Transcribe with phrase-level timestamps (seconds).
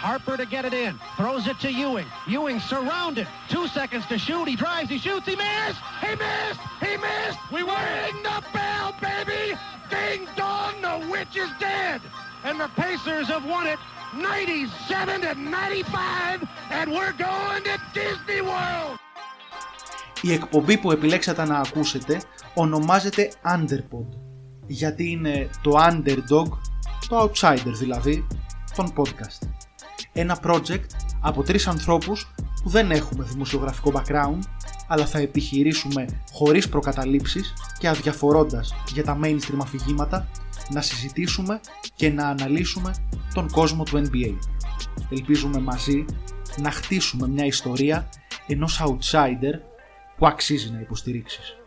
[0.00, 0.98] Harper to get it in.
[1.16, 2.06] Throws it to Ewing.
[2.28, 3.26] Ewing surrounded.
[3.48, 4.46] Two seconds to shoot.
[4.46, 4.90] He drives.
[4.90, 5.26] He shoots.
[5.26, 5.80] He missed.
[6.00, 6.60] He missed.
[6.80, 7.38] He missed.
[7.50, 9.44] We ring the bell, baby.
[9.90, 10.74] Ding dong.
[10.82, 12.00] The witch is dead.
[12.44, 13.78] And the Pacers have won it
[14.14, 16.48] 97 to 95.
[16.70, 18.98] And we're going to Disney World.
[20.22, 22.20] Η εκπομπή που επιλέξατε να ακούσετε
[22.54, 24.26] ονομάζεται Underpod
[24.66, 26.48] γιατί είναι το underdog,
[27.08, 28.26] το outsider δηλαδή,
[28.76, 29.59] των podcast.
[30.13, 30.85] Ένα project
[31.21, 32.33] από τρεις ανθρώπους
[32.63, 34.39] που δεν έχουμε δημοσιογραφικό background
[34.87, 40.27] αλλά θα επιχειρήσουμε χωρίς προκαταλήψεις και αδιαφορώντας για τα mainstream αφηγήματα
[40.69, 41.59] να συζητήσουμε
[41.95, 42.95] και να αναλύσουμε
[43.33, 44.35] τον κόσμο του NBA.
[45.09, 46.05] Ελπίζουμε μαζί
[46.57, 48.09] να χτίσουμε μια ιστορία
[48.47, 49.59] ενός outsider
[50.17, 51.60] που αξίζει να υποστηρίξεις.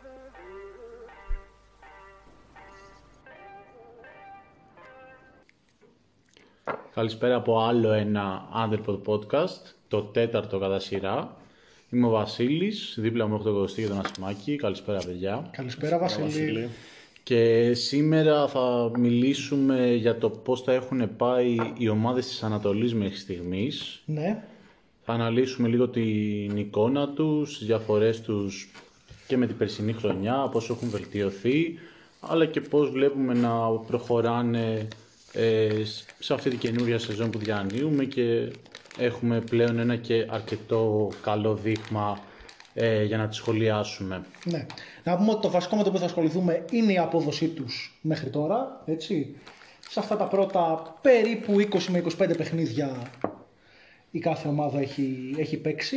[6.95, 11.37] Καλησπέρα από άλλο ένα Underpod Podcast, το τέταρτο κατά σειρά.
[11.91, 14.57] Είμαι ο Βασίλης, δίπλα μου έχω τον Κωστή και τον Ασημάκη.
[14.57, 15.51] Καλησπέρα παιδιά.
[15.51, 16.69] Καλησπέρα Βασίλη.
[17.23, 23.17] Και σήμερα θα μιλήσουμε για το πώς θα έχουν πάει οι ομάδες της Ανατολής μέχρι
[23.17, 24.03] στιγμής.
[24.05, 24.45] Ναι.
[25.05, 28.71] Θα αναλύσουμε λίγο την εικόνα τους, τις διαφορές τους
[29.27, 31.79] και με την περσινή χρονιά, πώς έχουν βελτιωθεί,
[32.21, 34.89] αλλά και πώς βλέπουμε να προχωράνε
[35.35, 35.69] ε,
[36.19, 38.53] σε αυτή την καινούργια σεζόν που διανύουμε και
[38.99, 42.19] έχουμε πλέον ένα και αρκετό καλό δείγμα
[42.75, 44.25] ε, για να τη σχολιάσουμε.
[44.45, 44.67] Ναι.
[45.05, 48.31] Να πούμε ότι το βασικό με το οποίο θα ασχοληθούμε είναι η απόδοσή τους μέχρι
[48.31, 49.37] τώρα, έτσι.
[49.89, 53.11] Σε αυτά τα πρώτα περίπου 20 με 25 παιχνίδια
[54.11, 55.97] η κάθε ομάδα έχει, έχει παίξει.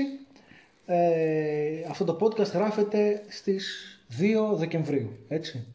[0.85, 3.67] Ε, αυτό το podcast γράφεται στις
[4.19, 5.65] 2 Δεκεμβρίου, έτσι.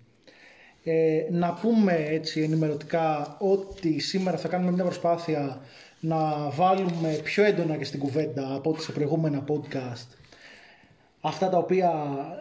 [0.84, 5.60] Ε, να πούμε έτσι ενημερωτικά ότι σήμερα θα κάνουμε μια προσπάθεια
[6.00, 10.16] να βάλουμε πιο έντονα και στην κουβέντα από ό,τι σε προηγούμενα podcast
[11.22, 11.92] αυτά τα οποία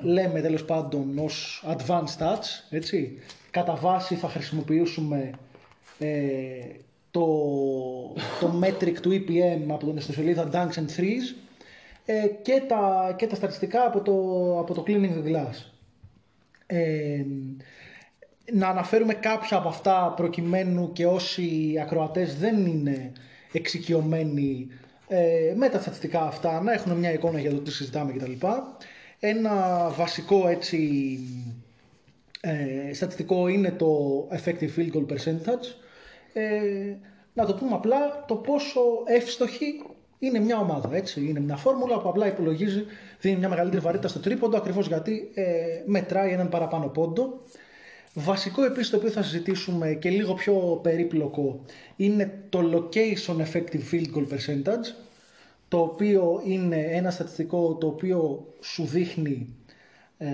[0.01, 3.19] λέμε τέλος πάντων ως advanced stats, έτσι.
[3.51, 5.31] Κατά βάση θα χρησιμοποιήσουμε
[5.99, 6.15] ε,
[7.11, 7.25] το,
[8.39, 11.35] το metric του EPM από τον ιστοσελίδα Dunks and Threes
[12.05, 14.13] ε, και, τα, και τα στατιστικά από το,
[14.59, 15.71] από το Cleaning the Glass.
[16.65, 17.25] Ε,
[18.53, 23.11] να αναφέρουμε κάποια από αυτά προκειμένου και όσοι ακροατές δεν είναι
[23.51, 24.67] εξοικειωμένοι
[25.07, 28.47] ε, με τα στατιστικά αυτά να έχουν μια εικόνα για το τι συζητάμε κτλ.
[29.19, 31.19] Ένα βασικό έτσι
[32.41, 33.87] ε, στατιστικό είναι το
[34.31, 35.65] effective field goal percentage.
[36.33, 36.95] Ε,
[37.33, 39.81] να το πούμε απλά το πόσο εύστοχη
[40.19, 40.95] είναι μια ομάδα.
[40.95, 41.25] Έτσι.
[41.27, 42.85] Είναι μια φόρμουλα που απλά υπολογίζει,
[43.19, 45.43] δίνει μια μεγαλύτερη βαρύτητα στο τρίποντο ακριβώς γιατί ε,
[45.85, 47.41] μετράει έναν παραπάνω πόντο.
[48.13, 54.05] Βασικό επίσης το οποίο θα συζητήσουμε και λίγο πιο περίπλοκο είναι το location effective field
[54.15, 54.95] goal percentage
[55.67, 59.55] το οποίο είναι ένα στατιστικό το οποίο σου δείχνει
[60.17, 60.27] ε,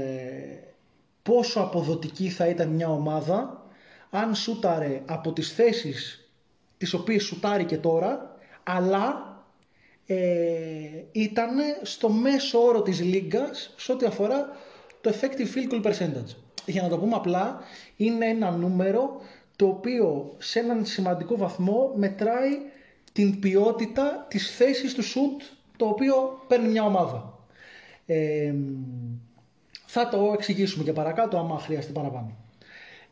[1.23, 3.65] πόσο αποδοτική θα ήταν μια ομάδα
[4.09, 6.29] αν σούταρε από τις θέσεις
[6.77, 9.35] τις οποίες σουτάρει και τώρα αλλά
[10.05, 10.17] ε,
[11.11, 11.49] ήταν
[11.81, 14.49] στο μέσο όρο της λίγκας σε ό,τι αφορά
[15.01, 17.59] το effective field goal percentage για να το πούμε απλά,
[17.95, 19.21] είναι ένα νούμερο
[19.55, 22.59] το οποίο σε έναν σημαντικό βαθμό μετράει
[23.13, 25.41] την ποιότητα της θέσης του σουτ
[25.77, 27.39] το οποίο παίρνει μια ομάδα.
[28.05, 28.53] Ε,
[29.85, 32.35] θα το εξηγήσουμε και παρακάτω άμα χρειαστεί παραπάνω.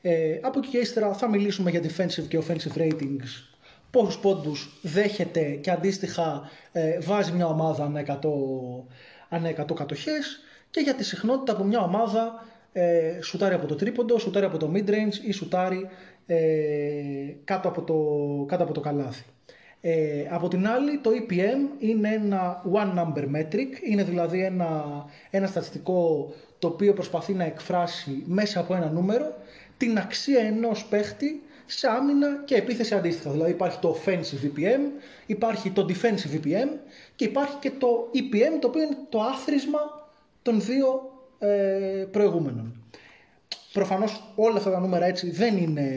[0.02, 3.56] Ε, από εκεί και ύστερα θα μιλήσουμε για defensive και offensive ratings
[3.96, 8.14] πόσους πόντους δέχεται και αντίστοιχα ε, βάζει μια ομάδα ανά 100,
[9.30, 10.40] ανά 100 κατοχές
[10.72, 12.46] και για τη συχνότητα που μια ομάδα
[12.78, 15.90] ε, σουτάρει από το τρίποντο, σουτάρει από το mid-range ή σουτάρει
[16.25, 16.38] ε,
[17.44, 17.96] κάτω, από το,
[18.47, 19.24] κάτω από το καλάθι.
[19.81, 24.84] Ε, από την άλλη το EPM είναι ένα one number metric, είναι δηλαδή ένα,
[25.30, 29.36] ένα στατιστικό το οποίο προσπαθεί να εκφράσει μέσα από ένα νούμερο
[29.78, 33.31] την αξία ενός παίχτη σε άμυνα και επίθεση αντίστοιχα.
[33.31, 34.81] Δηλαδή υπάρχει το offensive EPM,
[35.25, 36.69] υπάρχει το defensive EPM
[37.16, 39.80] και υπάρχει και το EPM το οποίο είναι το άθροισμα
[40.42, 41.10] των δύο
[41.45, 42.83] ε, προηγούμενων.
[43.74, 45.89] Προφανώς όλα αυτά τα νούμερα έτσι δεν είναι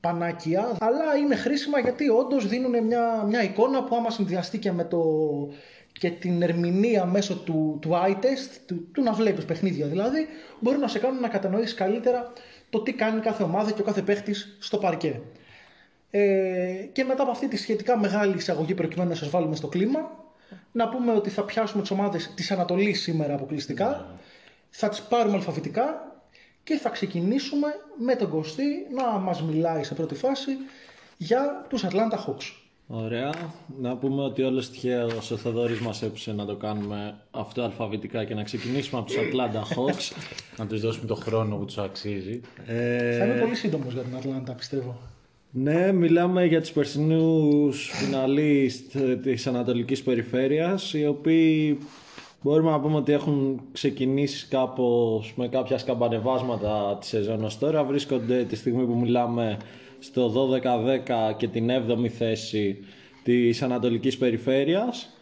[0.00, 4.84] πανάκια, αλλά είναι χρήσιμα γιατί όντως δίνουν μια, μια εικόνα που άμα συνδυαστεί και με
[4.84, 5.02] το
[5.92, 10.26] και την ερμηνεία μέσω του, του eye test, του, του να βλέπεις παιχνίδια δηλαδή,
[10.60, 12.32] μπορούν να σε κάνουν να κατανοήσεις καλύτερα
[12.70, 15.20] το τι κάνει κάθε ομάδα και ο κάθε παίχτης στο παρκέ.
[16.10, 20.10] Ε, και μετά από αυτή τη σχετικά μεγάλη εισαγωγή προκειμένου να σας βάλουμε στο κλίμα,
[20.72, 24.18] να πούμε ότι θα πιάσουμε τις ομάδες της Ανατολής σήμερα αποκλειστικά
[24.74, 26.12] θα τις πάρουμε αλφαβητικά
[26.64, 27.66] και θα ξεκινήσουμε
[27.98, 30.50] με τον Κωστή να μας μιλάει σε πρώτη φάση
[31.16, 32.52] για τους Atlanta Hawks.
[32.86, 33.32] Ωραία.
[33.80, 38.34] Να πούμε ότι όλως τυχαίως ο Θοδωρής μας έπεισε να το κάνουμε αυτό αλφαβητικά και
[38.34, 40.16] να ξεκινήσουμε από τους Atlanta Hawks.
[40.58, 42.40] να τους δώσουμε το χρόνο που τους αξίζει.
[42.66, 43.16] Ε...
[43.18, 44.98] Θα είμαι πολύ σύντομος για την Ατλάντα, πιστεύω.
[45.50, 51.78] Ναι, μιλάμε για τους περσινούς φιναλίστ της Ανατολικής Περιφέρειας, οι οποίοι
[52.42, 57.84] μπορούμε να πούμε ότι έχουν ξεκινήσει κάπως με κάποια σκαμπανεβάσματα τη σεζόν ως τώρα.
[57.84, 59.56] Βρίσκονται τη στιγμή που μιλάμε
[59.98, 60.50] στο
[61.32, 62.78] 12-10 και την 7η θέση
[63.22, 65.16] της Ανατολικής Περιφέρειας.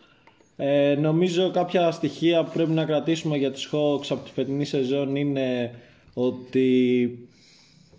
[0.56, 5.16] Ε, νομίζω κάποια στοιχεία που πρέπει να κρατήσουμε για τους Hawks από τη φετινή σεζόν
[5.16, 5.70] είναι
[6.14, 7.18] ότι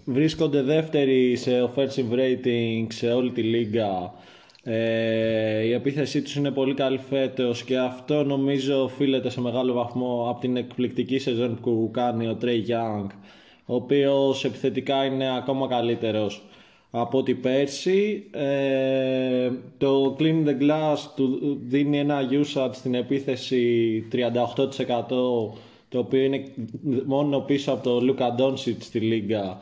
[0.05, 4.13] βρίσκονται δεύτεροι σε offensive rating σε όλη τη λίγα.
[4.63, 10.27] Ε, η επίθεσή τους είναι πολύ καλή φέτος και αυτό νομίζω οφείλεται σε μεγάλο βαθμό
[10.29, 13.07] από την εκπληκτική σεζόν που κάνει ο Trey Young
[13.65, 16.43] ο οποίος επιθετικά είναι ακόμα καλύτερος
[16.91, 18.27] από ό,τι πέρσι.
[18.31, 24.23] Ε, το Clean the Glass του δίνει ένα usage στην επίθεση 38%
[25.89, 26.43] το οποίο είναι
[27.05, 29.61] μόνο πίσω από το Luka Doncic στη Λίγκα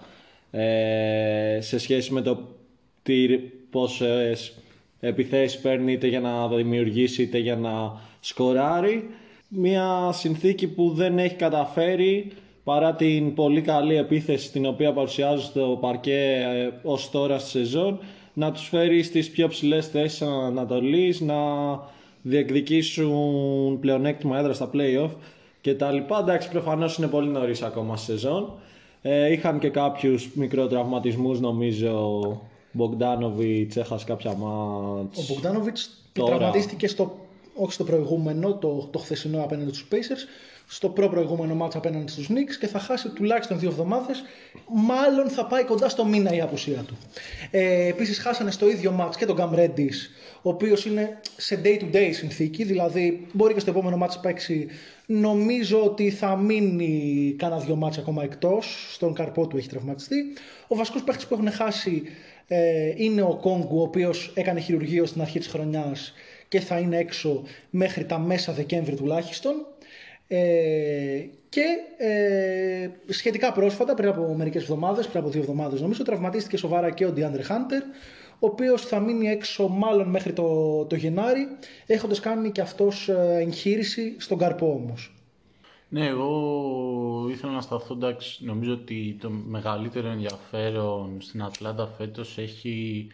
[0.51, 2.37] ε, σε σχέση με το
[3.03, 3.27] τι,
[3.69, 4.53] πόσες
[4.99, 9.09] επιθέσεις παίρνει είτε για να δημιουργήσει είτε για να σκοράρει.
[9.47, 12.31] Μια συνθήκη που δεν έχει καταφέρει
[12.63, 17.99] παρά την πολύ καλή επίθεση την οποία παρουσιάζει στο παρκέ ε, ως τώρα στη σεζόν
[18.33, 21.35] να τους φέρει στις πιο ψηλές θέσεις Ανατολής, να
[22.21, 25.09] διεκδικήσουν πλεονέκτημα έδρα στα play-off
[25.61, 26.19] και τα λοιπά.
[26.19, 28.53] Εντάξει, προφανώς είναι πολύ νωρίς ακόμα στη σεζόν.
[29.01, 32.41] Ε, είχαν και κάποιους μικροτραυματισμούς νομίζω.
[32.71, 35.17] Μπογκδάνοβιτς έχασε κάποια μάτς.
[35.17, 40.27] Ο Μπογκδάνοβιτς τραυματίστηκε στο, όχι στο προηγούμενο, το, το χθεσινό απέναντι στους Pacers,
[40.67, 44.23] στο προ προηγούμενο μάτς απέναντι στους Knicks και θα χάσει τουλάχιστον δύο εβδομάδες.
[44.67, 46.97] Μάλλον θα πάει κοντά στο μήνα η απουσία του.
[47.51, 49.99] Ε, επίσης χάσανε στο ίδιο μάτς και τον Cam Reddish,
[50.41, 54.67] ο οποίος είναι σε day-to-day συνθήκη, δηλαδή μπορεί και στο επόμενο μάτς παίξει
[55.11, 60.15] Νομίζω ότι θα μείνει κάνα δυο μάτς ακόμα εκτός, στον καρπό του έχει τραυματιστεί.
[60.67, 62.03] Ο βασικός παίχτης που έχουν χάσει
[62.51, 66.13] ε, είναι ο Οκόνγκου, ο οποίος έκανε χειρουργείο στην αρχή της χρονιάς
[66.47, 69.53] και θα είναι έξω μέχρι τα μέσα Δεκέμβρη τουλάχιστον.
[70.27, 71.63] Ε, και
[71.97, 77.05] ε, σχετικά πρόσφατα, πριν από μερικές εβδομάδες, πριν από δύο εβδομάδες νομίζω, τραυματίστηκε σοβαρά και
[77.05, 77.81] ο Ντιάντρε Χάντερ,
[78.39, 81.47] ο οποίος θα μείνει έξω μάλλον μέχρι το, το Γενάρη,
[81.85, 85.13] έχοντας κάνει και αυτός ε, εγχείρηση στον καρπό όμως.
[85.91, 93.07] Ναι, εγώ ήθελα να σταθώ, εντάξει, νομίζω ότι το μεγαλύτερο ενδιαφέρον στην Ατλάντα φέτος έχει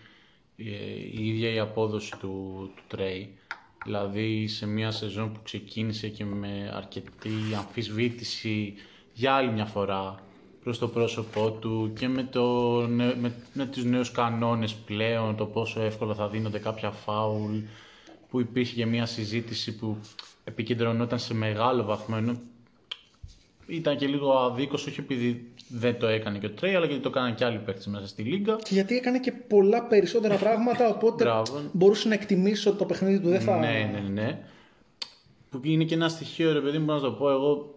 [0.57, 0.63] ε,
[1.11, 3.37] η ίδια η απόδοση του, του Τρέι.
[3.83, 8.73] Δηλαδή σε μια σεζόν που ξεκίνησε και με αρκετή αμφισβήτηση
[9.13, 10.15] για άλλη μια φορά
[10.63, 12.43] προς το πρόσωπό του και με, το,
[12.89, 17.57] με, με τους νέους κανόνες πλέον, το πόσο εύκολα θα δίνονται κάποια φάουλ,
[18.29, 19.97] που υπήρχε και μια συζήτηση που
[20.43, 22.39] επικεντρωνόταν σε μεγάλο βαθμό, ενώ
[23.67, 27.09] ήταν και λίγο αδίκως, όχι επειδή δεν το έκανε και ο Τρέι, αλλά γιατί το
[27.09, 28.55] έκαναν και άλλοι παίκτες μέσα στη Λίγκα.
[28.55, 31.41] Και γιατί έκανε και πολλά περισσότερα πράγματα, οπότε
[31.71, 33.57] μπορούσε να εκτιμήσει ότι το παιχνίδι του δεν θα...
[33.57, 34.39] Ναι, ναι, ναι.
[35.49, 37.75] Που είναι και ένα στοιχείο, ρε παιδί μου, να το πω, εγώ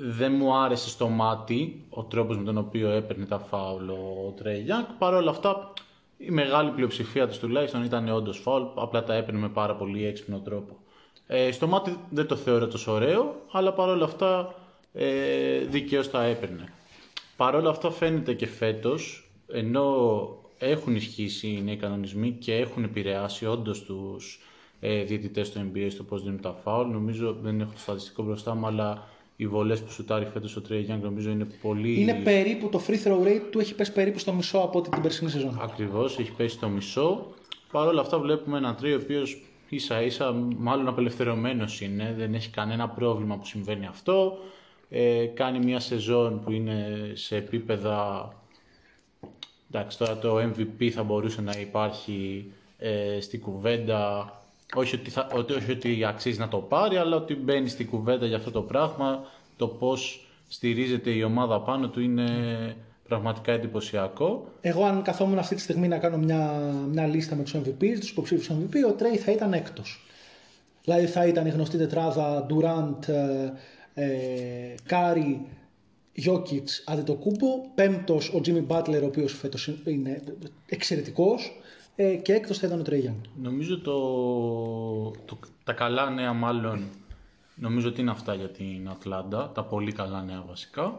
[0.00, 4.60] δεν μου άρεσε στο μάτι ο τρόπος με τον οποίο έπαιρνε τα φάουλ ο Τρέι
[4.60, 4.84] Γιάνγκ.
[4.98, 5.72] Παρ' όλα αυτά
[6.18, 10.38] η μεγάλη πλειοψηφία του τουλάχιστον ήταν όντως φάουλ, απλά τα έπαιρνε με πάρα πολύ έξυπνο
[10.38, 10.76] τρόπο.
[11.26, 14.54] Ε, στο μάτι δεν το θεωρώ τόσο ωραίο, αλλά παρόλα αυτά
[15.00, 16.72] ε, δικαίως τα έπαιρνε.
[17.36, 19.86] Παρ' όλα αυτά φαίνεται και φέτος, ενώ
[20.58, 24.40] έχουν ισχύσει οι νέοι κανονισμοί και έχουν επηρεάσει όντως τους
[24.80, 26.90] ε, διαιτητές του NBA στο πώς δίνουν τα φάουλ.
[26.90, 30.80] Νομίζω δεν έχω το στατιστικό μπροστά μου, αλλά οι βολές που σουτάρει φέτος ο Τρέι
[30.80, 32.00] Γιάνγκ νομίζω είναι πολύ.
[32.00, 35.30] Είναι περίπου το free throw rate του έχει πέσει περίπου στο μισό από την περσινή
[35.30, 35.58] σεζόν.
[35.62, 37.26] Ακριβώς, έχει πέσει στο μισό.
[37.72, 42.14] Παρ' όλα αυτά βλέπουμε έναν Τρέι ο οποίος ίσα ίσα μάλλον απελευθερωμένος είναι.
[42.18, 44.38] Δεν έχει κανένα πρόβλημα που συμβαίνει αυτό.
[44.90, 48.32] Ε, κάνει μια σεζόν που είναι σε επίπεδα.
[49.70, 54.32] Εντάξει, τώρα το MVP θα μπορούσε να υπάρχει ε, στην κουβέντα
[54.74, 58.26] όχι ότι, θα, ότι, όχι ότι αξίζει να το πάρει, αλλά ότι μπαίνει στην κουβέντα
[58.26, 59.24] για αυτό το πράγμα.
[59.56, 62.26] Το πώς στηρίζεται η ομάδα πάνω του είναι
[63.08, 64.48] πραγματικά εντυπωσιακό.
[64.60, 68.10] Εγώ, αν καθόμουν αυτή τη στιγμή να κάνω μια, μια λίστα με τους MVP, τους
[68.10, 70.02] υποψήφιους MVP, ο Τρέι θα ήταν έκτος.
[70.84, 73.52] Δηλαδή θα ήταν η γνωστή τετράδα Durant, ε,
[74.86, 75.46] Κάρι,
[76.12, 77.46] Γιόκιτς, Αντετοκούμπο.
[77.74, 80.22] Πέμπτος ο Τζίμι Μπάτλερ, ο οποίος φέτος είναι
[80.66, 81.60] εξαιρετικός
[81.96, 83.28] ε, και έκτος θα ήταν ο Trae Young.
[83.42, 83.94] Νομίζω το,
[85.24, 86.84] το, τα καλά νέα μάλλον
[87.54, 90.94] νομίζω ότι είναι αυτά για την Ατλάντα, τα πολύ καλά νέα βασικά.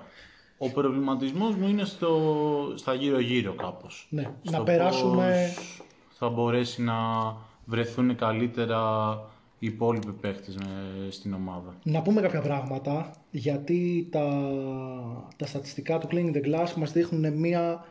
[0.57, 4.07] Ο προβληματισμός μου είναι στο, στα γύρω-γύρω κάπως.
[4.09, 5.53] Ναι, να περάσουμε...
[6.09, 6.95] θα μπορέσει να
[7.65, 9.11] βρεθούν καλύτερα
[9.59, 11.75] οι υπόλοιποι παίχτες με- στην ομάδα.
[11.83, 14.51] Να πούμε κάποια πράγματα, γιατί τα,
[15.37, 17.85] τα στατιστικά του Cleaning the Glass μας δείχνουν μια,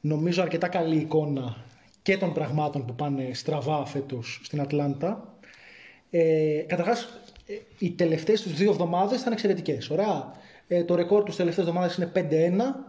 [0.00, 1.56] νομίζω, αρκετά καλή εικόνα
[2.02, 5.34] και των πραγμάτων που πάνε στραβά φέτος στην Ατλάντα.
[6.10, 9.90] Ε, καταρχάς, ε, οι τελευταίες τους δύο εβδομάδες ήταν εξαιρετικές.
[9.90, 10.32] Ωραία.
[10.68, 12.84] Ε, το ρεκόρ τους τελευταίες εβδομάδες είναι 5-1,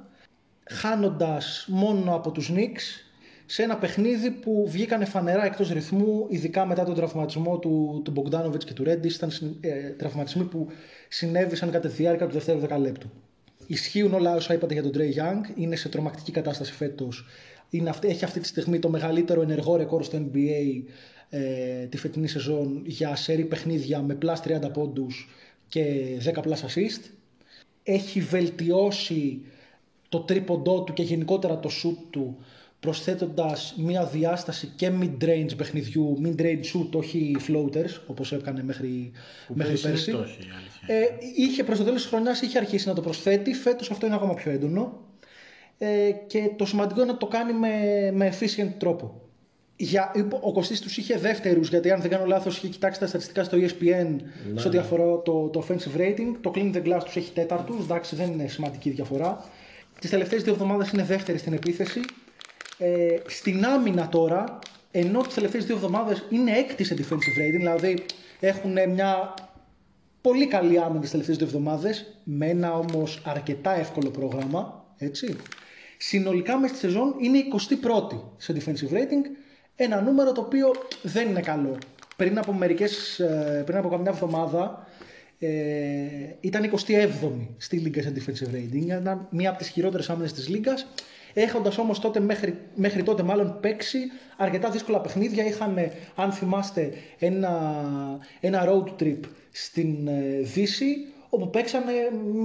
[0.69, 3.10] χάνοντας μόνο από τους Knicks
[3.51, 8.63] σε ένα παιχνίδι που βγήκανε φανερά εκτός ρυθμού, ειδικά μετά τον τραυματισμό του, του Bogdanovic
[8.65, 9.07] και του Ρέντις.
[9.07, 10.67] Ήταν συν- ε, τραυματισμοί που
[11.09, 13.09] συνέβησαν κατά τη διάρκεια του δεύτερου δεκαλέπτου.
[13.67, 15.57] Ισχύουν όλα όσα είπατε για τον Trae Young.
[15.59, 17.25] Είναι σε τρομακτική κατάσταση φέτος.
[17.69, 20.83] Είναι, αυτή- έχει αυτή τη στιγμή το μεγαλύτερο ενεργό ρεκόρ στο NBA
[21.29, 25.29] ε, τη φετινή σεζόν για σερί παιχνίδια με plus 30 πόντους
[25.67, 26.05] και
[26.35, 27.09] 10 plus assist.
[27.83, 29.41] Έχει βελτιώσει
[30.09, 32.37] το τρίποντό του και γενικότερα το shoot του
[32.81, 39.11] προσθέτοντας μια διάσταση και mid-range παιχνιδιού, mid-range shoot, όχι floaters, όπως έκανε μέχρι,
[39.53, 40.11] μέχρι πέρσι δεν πέρσι.
[40.11, 43.01] το είχε, η αλήθεια Ε, είχε προς το τέλος της χρονιάς είχε αρχίσει να το
[43.01, 44.99] προσθέτει, φέτος αυτό είναι ακόμα πιο έντονο
[45.77, 47.69] ε, και το σημαντικό είναι να το κάνει με,
[48.13, 49.21] με efficient τρόπο.
[49.75, 50.11] Για,
[50.41, 53.57] ο Κωστής τους είχε δεύτερους, γιατί αν δεν κάνω λάθος είχε κοιτάξει τα στατιστικά στο
[53.57, 54.15] ESPN
[54.55, 56.35] σε ό,τι αφορά το, το offensive rating.
[56.41, 59.45] Το Clean the Glass τους έχει τέταρτους, εντάξει δεν είναι σημαντική διαφορά.
[59.99, 61.99] Τις τελευταίες δύο εβδομάδες είναι δεύτερη στην επίθεση.
[62.83, 64.59] Ε, στην άμυνα τώρα,
[64.91, 68.05] ενώ τις τελευταίες δύο εβδομάδες είναι έκτη σε defensive rating, δηλαδή
[68.39, 69.33] έχουν μια
[70.21, 75.35] πολύ καλή άμυνα τις τελευταίες δύο εβδομάδες, με ένα όμως αρκετά εύκολο πρόγραμμα, έτσι.
[75.97, 79.23] Συνολικά μέσα στη σεζόν είναι 21η σε defensive rating,
[79.75, 80.71] ένα νούμερο το οποίο
[81.01, 81.77] δεν είναι καλό.
[82.15, 84.87] Πριν από μερικές, ε, πριν από καμιά εβδομάδα
[85.39, 85.49] ε,
[86.39, 90.87] ήταν 27η στη Λίγκα σε defensive rating, ήταν μία από τις χειρότερες άμυνες της Λίγκας,
[91.33, 93.99] έχοντας όμως τότε μέχρι, μέχρι τότε μάλλον παίξει
[94.37, 95.45] αρκετά δύσκολα παιχνίδια.
[95.45, 95.77] Είχαν,
[96.15, 97.51] αν θυμάστε, ένα,
[98.39, 99.19] ένα road trip
[99.51, 100.95] στην ε, Δύση,
[101.29, 101.91] όπου παίξανε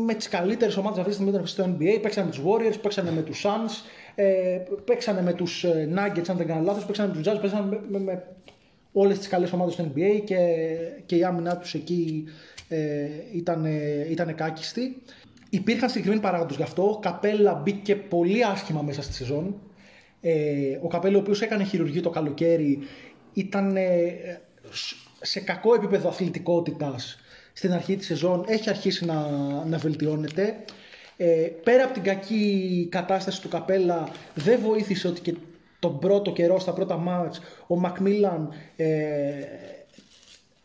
[0.05, 3.23] με τις καλύτερες ομάδες αυτή τη στιγμή στο NBA, παίξανε με τους Warriors, παίξανε με
[3.23, 7.33] τους Suns, ε, παίξανε με τους ε, Nuggets, αν δεν κάνω λάθος, παίξανε με τους
[7.33, 8.23] Jazz, παίξανε με, με, με
[8.93, 10.37] όλες τις καλές ομάδες στο NBA και,
[11.07, 12.25] και η άμυνά τους εκεί
[12.69, 13.67] ε, ήταν,
[14.11, 15.03] ήταν κάκιστη.
[15.57, 16.91] Υπήρχαν συγκεκριμένοι παράγοντες γι' αυτό.
[16.91, 19.55] Ο Καπέλα μπήκε πολύ άσχημα μέσα στη σεζόν.
[20.21, 22.79] Ε, ο Καπέλα, ο οποίος έκανε χειρουργείο το καλοκαίρι,
[23.33, 24.11] ήταν ε,
[25.21, 27.19] σε κακό επίπεδο αθλητικότητας
[27.53, 28.45] στην αρχή της σεζόν.
[28.49, 29.29] Έχει αρχίσει να,
[29.65, 30.57] να βελτιώνεται.
[31.17, 35.35] Ε, πέρα από την κακή κατάσταση του Καπέλα, δεν βοήθησε ότι και
[35.79, 38.87] τον πρώτο καιρό, στα πρώτα μάτς, ο Μακμίλαν ε,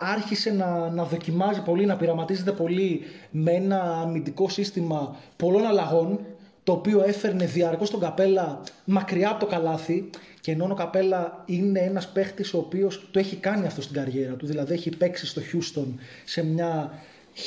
[0.03, 6.19] άρχισε να, να δοκιμάζει πολύ, να πειραματίζεται πολύ με ένα αμυντικό σύστημα πολλών αλλαγών,
[6.63, 10.09] το οποίο έφερνε διαρκώς τον Καπέλα μακριά από το καλάθι.
[10.41, 14.33] Και ενώ ο Καπέλα είναι ένας παίχτης ο οποίος το έχει κάνει αυτό στην καριέρα
[14.33, 15.87] του, δηλαδή έχει παίξει στο Houston
[16.25, 16.91] σε μια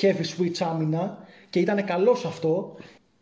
[0.01, 1.19] heavy switch άμυνα
[1.51, 2.75] και ήταν καλός αυτό,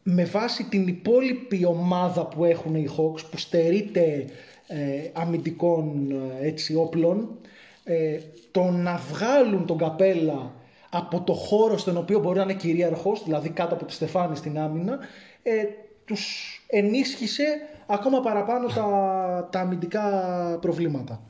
[0.03, 4.25] με βάση την υπόλοιπη ομάδα που έχουν οι Hawks που στερείται
[4.67, 7.29] ε, αμυντικών ε, έτσι, όπλων
[7.85, 8.19] ε,
[8.51, 10.53] το να βγάλουν τον Καπέλα
[10.91, 14.59] από το χώρο στον οποίο μπορεί να είναι κυρίαρχος, δηλαδή κάτω από τη Στεφάνη στην
[14.59, 14.99] άμυνα,
[15.43, 15.65] ε,
[16.05, 17.45] τους ενίσχυσε
[17.87, 20.09] ακόμα παραπάνω τα, τα αμυντικά
[20.61, 21.23] προβλήματα.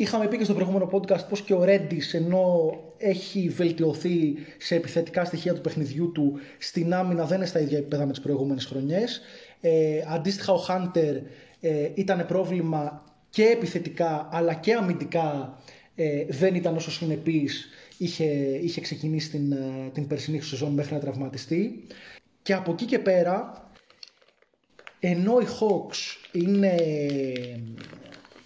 [0.00, 5.24] Είχαμε πει και στο προηγούμενο podcast πως και ο Ρέντις ενώ έχει βελτιωθεί σε επιθετικά
[5.24, 9.20] στοιχεία του παιχνιδιού του στην άμυνα δεν είναι στα ίδια επίπεδα με τις προηγούμενες χρονιές.
[9.60, 11.16] Ε, αντίστοιχα ο Χάντερ
[11.60, 15.58] ε, ήταν πρόβλημα και επιθετικά αλλά και αμυντικά
[16.00, 18.24] ε, δεν ήταν όσο συνεπής είχε,
[18.62, 21.86] είχε ξεκινήσει την, ε, την περσινή σεζόν μέχρι να τραυματιστεί.
[22.42, 23.70] Και από εκεί και πέρα
[25.00, 26.74] ενώ οι Hawks είναι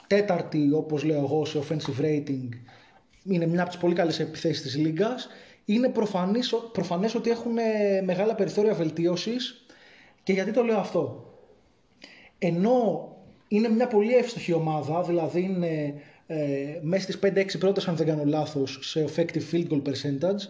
[0.07, 2.49] τέταρτη όπως λέω εγώ σε offensive rating
[3.25, 5.29] είναι μια από τις πολύ καλές επιθέσεις της Λίγκας
[5.65, 7.53] είναι προφανής, προφανές ότι έχουν
[8.05, 9.67] μεγάλα περιθώρια βελτίωσης
[10.23, 11.33] και γιατί το λέω αυτό;
[12.39, 13.07] Ενώ
[13.49, 15.95] είναι μια πολύ εύστοχη ομάδα δηλαδή είναι
[16.27, 20.41] ε, μέσα στις 5-6 πρώτες αν δεν κάνω λάθος σε effective field goal percentage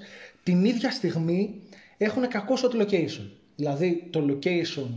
[0.43, 1.61] την ίδια στιγμή
[1.97, 4.89] έχουν κακό shot location δηλαδή το location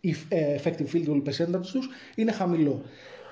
[0.00, 2.82] η effective field goal percentage τους είναι χαμηλό.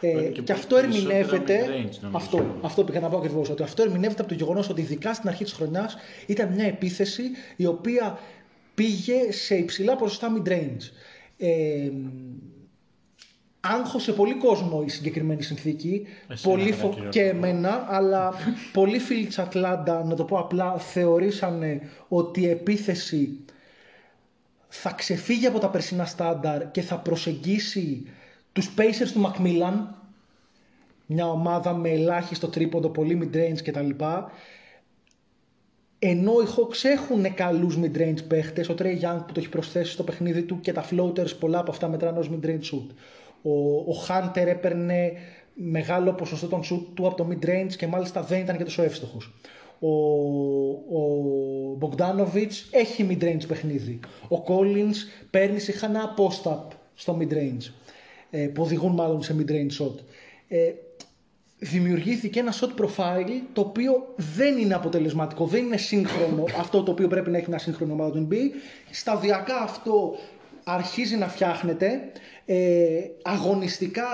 [0.01, 1.89] Ε, και, και αυτό ερμηνεύεται.
[2.13, 3.49] Αυτό, αυτό πήγα να πω ακριβώς.
[3.51, 7.23] Ότι αυτό ερμηνεύεται από το γεγονός ότι ειδικά στην αρχή της χρονιάς ήταν μια επίθεση
[7.57, 8.19] η οποία
[8.75, 10.91] πήγε σε υψηλά ποσοστά mid-range.
[11.39, 11.91] Ε,
[13.75, 16.07] άγχωσε πολύ κόσμο η συγκεκριμένη συνθήκη.
[16.29, 16.95] Εσύ πολύ φο...
[17.09, 18.33] και εμένα, αλλά
[18.73, 23.39] πολλοί φίλοι της Ατλάντα, να το πω απλά, θεωρήσανε ότι η επίθεση
[24.69, 28.07] θα ξεφύγει από τα περσινά στάνταρ και θα προσεγγίσει
[28.53, 29.97] τους Pacers του Macmillan
[31.11, 33.91] μια ομάδα με ελάχιστο τρίποντο, πολύ mid-range κτλ.
[35.99, 40.03] Ενώ οι Hawks έχουν καλούς mid-range παίχτες, ο Trey Young που το έχει προσθέσει στο
[40.03, 42.87] παιχνίδι του και τα floaters πολλά από αυτά μετράνε ως mid-range shoot.
[43.43, 45.13] Ο, ο Hunter έπαιρνε
[45.55, 49.35] μεγάλο ποσοστό των shoot του από το mid-range και μάλιστα δεν ήταν και τόσο εύστοχος.
[49.79, 49.89] Ο,
[50.99, 54.01] ο Bogdanovic έχει mid-range παιχνίδι.
[54.29, 56.65] Ο Collins παίρνει συχνά post-up
[56.95, 57.73] στο mid-range.
[58.31, 59.95] Ε, που οδηγούν μάλλον σε mid-range shot.
[60.49, 60.73] Ε,
[61.59, 67.09] δημιουργήθηκε ένα shot profile το οποίο δεν είναι αποτελεσματικό, δεν είναι σύγχρονο αυτό το οποίο
[67.09, 68.37] πρέπει να έχει μια σύγχρονη ομάδα του NBA.
[68.91, 70.17] Σταδιακά αυτό
[70.73, 72.13] αρχίζει να φτιάχνεται.
[72.45, 74.07] Ε, αγωνιστικά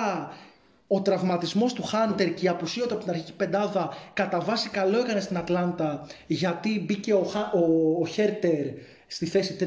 [0.87, 4.99] ο τραυματισμός του Χάντερ και η απουσία του από την αρχική πεντάδα κατά βάση καλό
[4.99, 8.67] έκανε στην Ατλάντα γιατί μπήκε ο, ο, ο Χέρτερ
[9.07, 9.65] στη θέση 3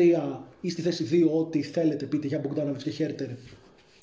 [0.61, 3.27] ή στη θέση 2 ό,τι θέλετε πείτε για Μπογκδάνοβιτς και Χέρτερ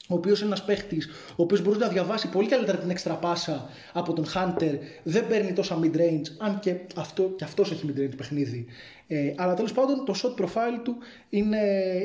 [0.08, 3.68] ο οποίος είναι ένας παίχτης, ο οποίος μπορεί να διαβάσει πολύ καλύτερα την έξτρα πάσα
[3.92, 8.66] από τον Hunter, δεν παίρνει τόσα mid-range, αν και αυτό και αυτός έχει mid-range παιχνίδι.
[9.06, 10.96] Ε, αλλά τέλος πάντων το shot profile του
[11.28, 11.58] είναι,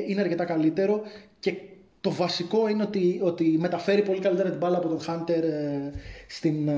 [0.06, 1.02] είναι αρκετά καλύτερο
[1.40, 1.54] και
[2.00, 5.90] το βασικό είναι ότι, ότι μεταφέρει πολύ καλύτερα την μπάλα από τον Hunter ε,
[6.26, 6.74] στην, ε,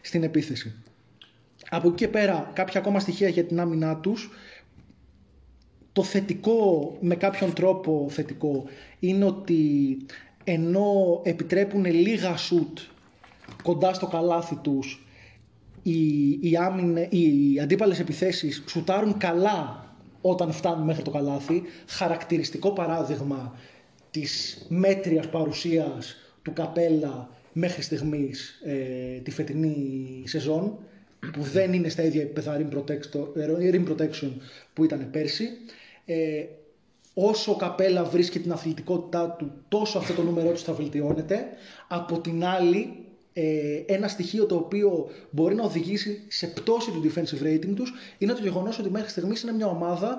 [0.00, 0.74] στην επίθεση.
[1.70, 4.30] Από εκεί και πέρα κάποια ακόμα στοιχεία για την άμυνά τους
[5.92, 8.64] το θετικό, με κάποιον τρόπο θετικό,
[8.98, 9.96] είναι ότι
[10.44, 12.78] ενώ επιτρέπουν λίγα σουτ
[13.62, 15.06] κοντά στο καλάθι τους,
[15.82, 19.86] οι, οι, άμυνε, οι αντίπαλες επιθέσεις σουτάρουν καλά
[20.20, 21.62] όταν φτάνουν μέχρι το καλάθι.
[21.86, 23.54] Χαρακτηριστικό παράδειγμα
[24.10, 30.78] της μέτριας παρουσίας του Καπέλα μέχρι στιγμής ε, τη φετινή σεζόν
[31.32, 34.30] που δεν είναι στα ίδια επίπεδα rim protection
[34.72, 35.48] που ήταν πέρσι.
[36.10, 36.44] Ε,
[37.14, 41.46] όσο ο Καπέλα βρίσκει την αθλητικότητά του, τόσο αυτό το νούμερό του θα βελτιώνεται.
[41.88, 47.46] Από την άλλη, ε, ένα στοιχείο το οποίο μπορεί να οδηγήσει σε πτώση του defensive
[47.46, 50.18] rating τους είναι το γεγονός ότι μέχρι στιγμής είναι μια ομάδα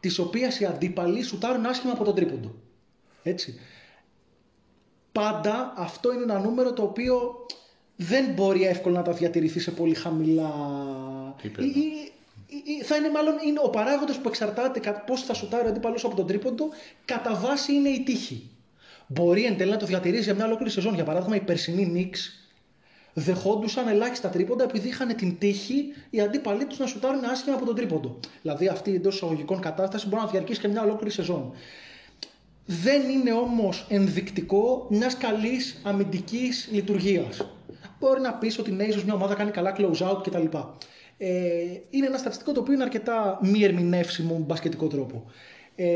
[0.00, 2.54] της οποίας οι αντίπαλοι σουτάρουν άσχημα από τον τρίποντο.
[3.22, 3.60] Έτσι.
[5.12, 7.46] Πάντα αυτό είναι ένα νούμερο το οποίο
[7.96, 10.50] δεν μπορεί εύκολα να τα διατηρηθεί σε πολύ χαμηλά
[12.84, 16.26] θα είναι μάλλον είναι ο παράγοντας που εξαρτάται πώς θα σουτάρει ο αντίπαλος από τον
[16.26, 16.68] τρίποντο,
[17.04, 18.50] κατά βάση είναι η τύχη.
[19.06, 20.94] Μπορεί εν τέλει να το διατηρήσει για μια ολόκληρη σεζόν.
[20.94, 22.32] Για παράδειγμα, οι περσινοί Νίξ
[23.12, 27.74] δεχόντουσαν ελάχιστα τρίποντα επειδή είχαν την τύχη οι αντίπαλοι τους να σουτάρουν άσχημα από το
[27.74, 28.20] τρίποντο.
[28.42, 31.52] Δηλαδή, αυτή η εντός εισαγωγικών κατάσταση μπορεί να διαρκήσει και μια ολόκληρη σεζόν.
[32.66, 37.46] Δεν είναι όμως ενδεικτικό μιας καλής αμυντικής λειτουργίας.
[37.98, 40.56] Μπορεί να πεις ότι ναι, ίσως μια ομάδα κάνει καλά close out κτλ
[41.18, 41.30] ε,
[41.90, 45.24] είναι ένα στατιστικό το οποίο είναι αρκετά μη ερμηνεύσιμο με μπασκετικό τρόπο.
[45.76, 45.86] Ε,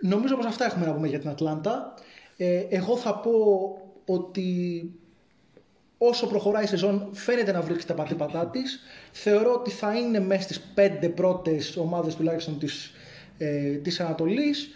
[0.00, 1.94] νομίζω πως αυτά έχουμε να πούμε για την Ατλάντα.
[2.36, 3.32] Ε, εγώ θα πω
[4.06, 4.90] ότι
[5.98, 8.80] όσο προχωράει η σεζόν φαίνεται να βρίσκει τα πατήπατά της.
[9.12, 12.92] Θεωρώ ότι θα είναι μέσα στις πέντε πρώτες ομάδες τουλάχιστον της,
[13.38, 14.70] ε, της Ανατολής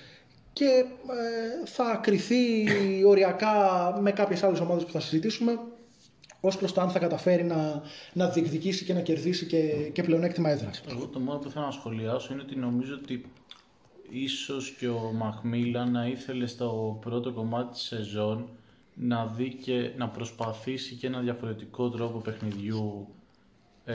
[0.52, 2.66] και ε, θα κριθεί
[3.07, 3.54] οριακά
[4.00, 5.59] με κάποιες άλλες ομάδες που θα συζητήσουμε
[6.40, 10.51] ως προς το αν θα καταφέρει να, να διεκδικήσει και να κερδίσει και, και πλεονέκτημα
[10.51, 10.83] έδρας.
[10.90, 13.24] Εγώ το μόνο που θέλω να σχολιάσω είναι ότι νομίζω ότι
[14.11, 18.48] ίσως και ο Μαχμίλα να ήθελε στο πρώτο κομμάτι της σεζόν
[18.94, 23.09] να δει και να προσπαθήσει και ένα διαφορετικό τρόπο παιχνιδιού
[23.85, 23.94] ε,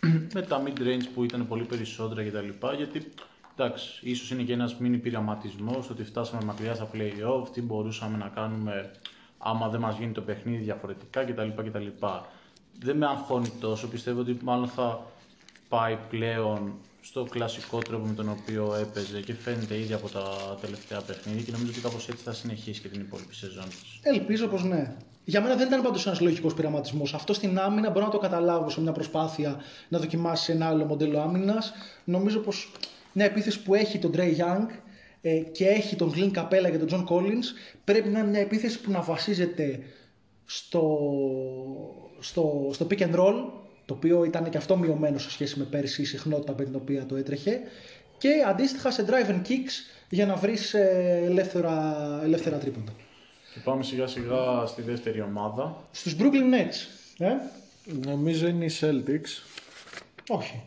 [0.34, 2.66] με τα mid-range που ήταν πολύ περισσότερα κτλ.
[2.76, 3.12] Γιατί
[3.56, 8.28] εντάξει, ίσως είναι και ένας μίνι πειραματισμός ότι φτάσαμε μακριά στα play-off, τι μπορούσαμε να
[8.28, 8.90] κάνουμε
[9.38, 11.48] άμα δεν μας γίνει το παιχνίδι διαφορετικά κτλ.
[11.56, 11.86] κτλ.
[12.80, 15.06] Δεν με αγχώνει τόσο, πιστεύω ότι μάλλον θα
[15.68, 20.22] πάει πλέον στο κλασικό τρόπο με τον οποίο έπαιζε και φαίνεται ήδη από τα
[20.60, 24.00] τελευταία παιχνίδια και νομίζω ότι κάπως έτσι θα συνεχίσει και την υπόλοιπη σεζόν της.
[24.02, 24.96] Ελπίζω πως ναι.
[25.24, 27.14] Για μένα δεν ήταν πάντως ένας λογικός πειραματισμός.
[27.14, 31.20] Αυτό στην άμυνα μπορώ να το καταλάβω σε μια προσπάθεια να δοκιμάσει ένα άλλο μοντέλο
[31.20, 31.72] άμυνας.
[32.04, 32.72] Νομίζω πως
[33.12, 34.66] μια επίθεση που έχει τον Trey Young
[35.20, 37.44] ε, και έχει τον Glenn Capella και τον John Collins,
[37.84, 39.80] πρέπει να είναι μια επίθεση που να βασίζεται
[40.44, 40.98] στο,
[42.18, 43.34] στο, στο pick and roll,
[43.84, 47.06] το οποίο ήταν και αυτό μειωμένο σε σχέση με πέρσι η συχνότητα με την οποία
[47.06, 47.60] το έτρεχε,
[48.18, 49.72] και αντίστοιχα σε drive and kicks
[50.08, 52.92] για να βρεις ε, ελεύθερα, ελεύθερα τρίποντα.
[53.54, 55.88] Και πάμε σιγά σιγά στη δεύτερη ομάδα.
[55.90, 56.76] Στους Brooklyn Nets.
[57.18, 57.32] Ε;
[58.06, 59.42] Νομίζω είναι οι Celtics.
[60.28, 60.62] Όχι.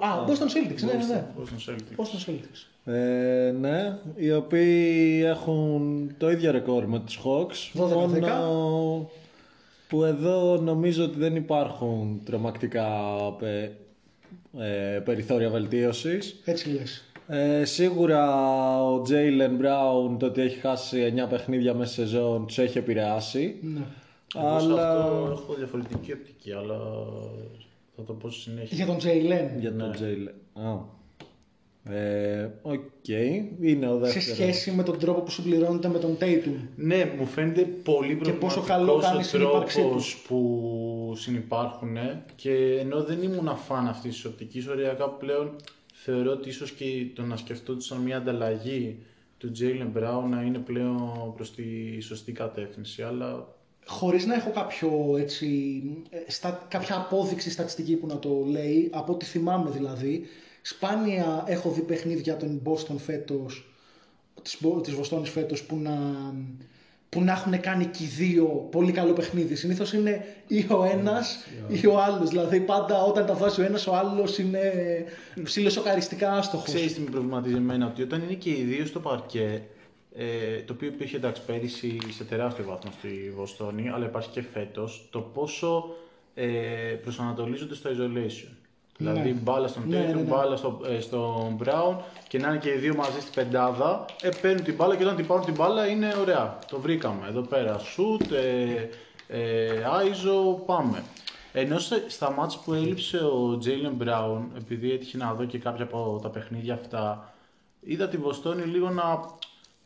[0.00, 1.24] Α, Boston Celtics, ναι, ναι, ναι.
[1.38, 1.96] Boston Celtics.
[1.96, 2.66] Boston Celtics.
[2.92, 7.80] Ε, ναι, οι οποίοι έχουν το ίδιο ρεκόρ με τους Hawks.
[7.80, 8.20] 12-10.
[8.20, 9.10] Μόνο
[9.88, 12.88] που εδώ νομίζω ότι δεν υπάρχουν τρομακτικά
[13.38, 13.70] πε-
[14.58, 16.40] ε, περιθώρια βελτίωσης.
[16.44, 17.02] Έτσι λες.
[17.28, 18.24] Ε, σίγουρα
[18.84, 23.56] ο Jaylen Brown το ότι έχει χάσει 9 παιχνίδια μέσα σε σεζόν τους έχει επηρεάσει.
[23.62, 23.80] Ναι.
[24.36, 26.78] Εγώ σε Αλλά- αυτό έχω διαφορετική οπτική, αλλά
[27.96, 28.76] θα το πω στη συνέχεια.
[28.76, 29.58] Για τον Τζέιλεν.
[29.60, 29.94] Για τον Ναι.
[29.94, 30.34] Τζέιλεν.
[30.54, 30.96] Α.
[31.84, 33.08] Ε, Οκ.
[33.60, 34.24] Είναι ο Σε δεύτερος.
[34.24, 36.54] σχέση με τον τρόπο που συμπληρώνεται με τον Tatum.
[36.76, 41.96] Ναι, μου φαίνεται πολύ πόσο προβληματικός καλό κάνει η ο συνύπαρξή τρόπος που συνυπάρχουν
[42.36, 45.56] και ενώ δεν ήμουν φαν αυτής της οπτικής, οριακά πλέον
[45.92, 48.98] θεωρώ ότι ίσως και το να σκεφτόντουσαν μια ανταλλαγή
[49.38, 53.56] του Jalen Brown να είναι πλέον προς τη σωστή κατεύθυνση, αλλά
[53.90, 59.12] Χωρίς να έχω κάποιο, έτσι, ε, στα, κάποια απόδειξη στατιστική που να το λέει, από
[59.12, 60.26] ό,τι θυμάμαι δηλαδή,
[60.68, 63.72] σπάνια έχω δει παιχνίδια των Boston φέτος,
[64.42, 65.96] της, Bo- της Βοστόνης φέτος που να,
[67.08, 69.54] που να έχουν κάνει και οι δύο πολύ καλό παιχνίδι.
[69.54, 72.28] Συνήθως είναι ή ο ένας ή ο άλλος.
[72.28, 74.72] Δηλαδή πάντα όταν τα βάζει ο ένας ο άλλος είναι
[75.42, 76.66] ψηλοσοκαριστικά άστοχος.
[76.66, 79.62] Ξέρεις τι με προβληματίζει εμένα, ότι όταν είναι και οι δύο στο παρκέ,
[80.14, 85.08] ε, το οποίο υπήρχε εντάξει πέρυσι σε τεράστιο βαθμό στη Βοστόνη, αλλά υπάρχει και φέτος,
[85.10, 85.94] το πόσο
[86.34, 86.46] ε,
[87.02, 88.52] προσανατολίζονται στο isolation.
[89.00, 90.20] Δηλαδή μπάλα στον Ναι, Tatum, ναι, ναι.
[90.20, 91.96] μπάλα στο, ε, στον Brown
[92.28, 95.16] και να είναι και οι δύο μαζί στην πεντάδα, ε, παίρνουν την μπάλα και όταν
[95.16, 96.58] την πάρουν την μπάλα είναι ωραία.
[96.70, 97.76] Το βρήκαμε εδώ πέρα.
[97.80, 98.88] Shoot, ε,
[99.28, 101.02] ε, ISO, πάμε.
[101.52, 105.84] Ενώ σε- στα μάτς που έλειψε ο Jalen Brown, επειδή έτυχε να δω και κάποια
[105.84, 107.32] από τα παιχνίδια αυτά,
[107.80, 109.20] είδα τη Βοστόνη λίγο να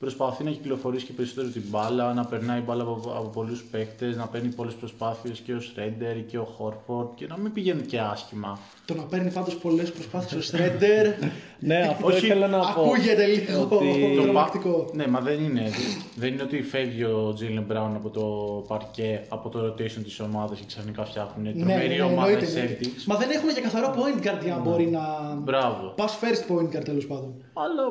[0.07, 4.17] προσπαθεί να κυκλοφορήσει και περισσότερο την μπάλα, να περνάει η μπάλα από, από πολλούς παίκτες,
[4.17, 7.99] να παίρνει πολλές προσπάθειες και ο Σρέντερ και ο Χόρφορντ και να μην πηγαίνουν και
[8.01, 8.59] άσχημα.
[8.85, 11.07] Το να παίρνει πάντως πολλές προσπάθειες ο Στρέντερ
[11.69, 12.65] Ναι, αυτό Όχι, ήθελα να πω.
[12.83, 14.91] ακούγεται λίγο ότι- Το τρομακτικό.
[14.93, 15.71] Ναι, μα δεν είναι.
[16.17, 18.23] δεν είναι ότι φεύγει ο Τζίλεν Μπράουν από το
[18.69, 22.33] παρκέ, από το rotation της ομάδας και ξαφνικά φτιάχνουν Ναι, τρομερή ναι, ναι, ομάδα οι
[22.33, 22.79] εννοείται, εννοείται.
[22.85, 23.05] Celtics.
[23.07, 25.01] Μα δεν έχουν και καθαρό point guard για να μπορεί να.
[25.43, 25.95] Μπράβο.
[25.97, 27.35] Pass first point guard τέλος πάντων.
[27.53, 27.83] Αλλά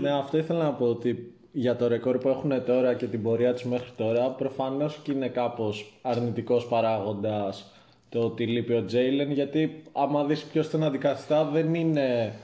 [0.00, 3.52] Ναι, αυτό ήθελα να πω ότι για το ρεκόρ που έχουν τώρα και την πορεία
[3.52, 7.72] τους μέχρι τώρα, προφανώς και είναι κάπως αρνητικός παράγοντας
[8.08, 12.34] το ότι λείπει ο Τζέιλεν, γιατί άμα δεις ποιος τον αντικαθιστά δεν είναι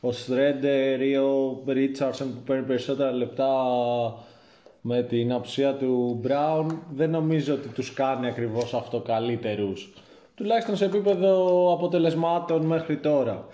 [0.00, 3.54] ο Στρέντερ ή ο Ρίτσαρσον που παίρνει περισσότερα λεπτά
[4.80, 9.92] με την απουσία του Μπράουν, δεν νομίζω ότι τους κάνει ακριβώς αυτό καλύτερους.
[10.34, 13.46] Τουλάχιστον σε επίπεδο αποτελεσμάτων μέχρι τώρα.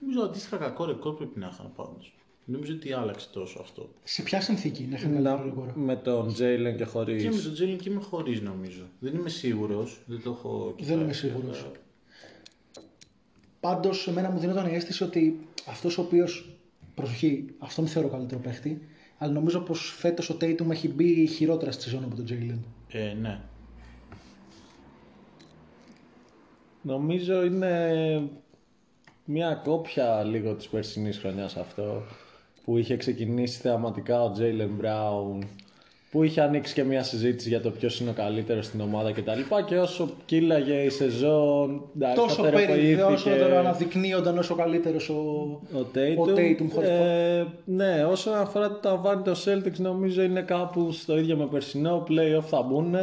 [0.00, 2.12] νομίζω αντίστοιχα κακό ρεκόρ πρέπει να είχαν πάντως.
[2.44, 3.88] Νομίζω ότι άλλαξε τόσο αυτό.
[4.04, 5.72] Σε ποια συνθήκη να είχαν Να- ένα ρεκόρ.
[5.74, 7.22] με τον Τζέιλεν και χωρίς.
[7.22, 8.82] Και με τον Τζέλιν και με χωρίς νομίζω.
[8.98, 10.00] Δεν είμαι σίγουρος.
[10.06, 11.58] Δεν το έχω Δεν είμαι κοιτάξει, σίγουρος.
[11.60, 11.72] αλλά-
[13.60, 16.56] Πάντως, εμένα μου δίνονταν η αίσθηση ότι αυτός ο οποίος.
[16.94, 18.86] Προσοχή, αυτόν θεωρώ καλύτερο παίχτη.
[19.18, 22.58] Αλλά νομίζω πως φέτος ο Tatum έχει μπει χειρότερα στη ζώνη από τον Jalen.
[22.88, 23.40] Ε, ναι.
[26.82, 28.28] Νομίζω είναι
[29.24, 32.02] μια κόπια λίγο της περσινής χρονιάς αυτό
[32.64, 35.48] που είχε ξεκινήσει θεαματικά ο Τζέιλεν Μπράουν
[36.12, 39.30] που είχε ανοίξει και μια συζήτηση για το ποιος είναι ο καλύτερος στην ομάδα κτλ.
[39.30, 45.14] Και, και όσο κύλαγε η σεζόν, εντάξει, Τόσο σταθεροποιήθηκε περισσότερο αναδεικνύονταν όσο καλύτερος ο,
[45.74, 46.16] ο Tatum.
[46.16, 51.18] ο Tatum χωρίς ε, ναι, όσον αφορά το ταβάνι των Celtics νομίζω είναι κάπου στο
[51.18, 52.94] ίδιο με περσινό, playoff θα μπουν.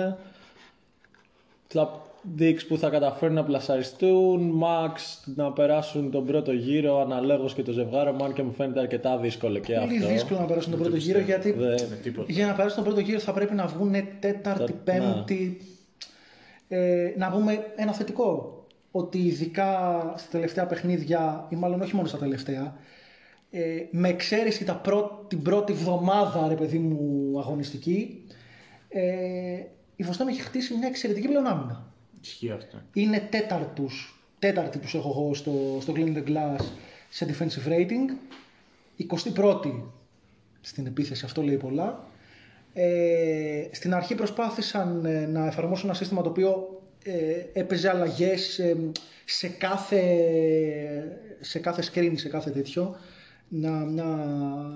[1.68, 4.92] Θα δείξει που θα καταφέρουν να πλασαριστούν, Max
[5.36, 9.60] να περάσουν τον πρώτο γύρο αναλόγως και το ζευγάρωμα, αν και μου φαίνεται αρκετά δύσκολο
[9.60, 10.08] και Πολύ αυτό.
[10.10, 12.32] δύσκολο να περάσουν τον πρώτο γύρο γιατί Δεν- Με τίποτα.
[12.32, 15.62] για να περάσουν τον πρώτο γύρο θα πρέπει να βγουν τέταρτη, Τα- πέμπτη.
[16.68, 18.54] Ε, να πούμε ένα θετικό.
[18.92, 19.74] Ότι ειδικά
[20.18, 22.74] στα τελευταία παιχνίδια, ή μάλλον όχι μόνο στα τελευταία,
[23.52, 28.26] ε, με εξαίρεση τα πρω- την πρώτη βδομάδα, ρε παιδί μου, αγωνιστική,
[28.90, 29.02] ε,
[29.96, 31.94] η Βοστόνη έχει χτίσει μια εξαιρετική πλεονάμινα.
[32.22, 32.82] Ισχύει αυτό.
[32.94, 36.66] Είναι τέταρτους, τέταρτη που σε έχω εγώ στο, στο Clean the Glass
[37.10, 38.10] σε defensive rating.
[39.36, 39.84] 21η
[40.62, 42.08] στην επίθεση, αυτό λέει πολλά.
[42.74, 48.78] Ε, στην αρχή προσπάθησαν ε, να εφαρμόσουν ένα σύστημα το οποίο ε, έπαιζε αλλαγές ε,
[49.26, 50.04] σε, κάθε,
[51.40, 52.96] σε κάθε screen, σε κάθε τέτοιο.
[53.50, 54.04] Να, μια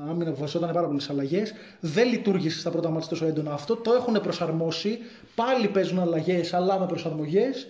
[0.09, 1.53] άμυνα που βασιζόταν πάρα πολλές αλλαγές.
[1.79, 3.75] Δεν λειτουργήσε στα πρώτα μάτια τόσο έντονα αυτό.
[3.75, 4.99] Το έχουν προσαρμόσει.
[5.35, 7.67] Πάλι παίζουν αλλαγές, αλλά με προσαρμογές.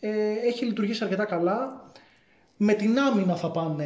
[0.00, 0.10] Ε,
[0.46, 1.88] έχει λειτουργήσει αρκετά καλά.
[2.62, 3.84] Με την άμυνα θα πάνε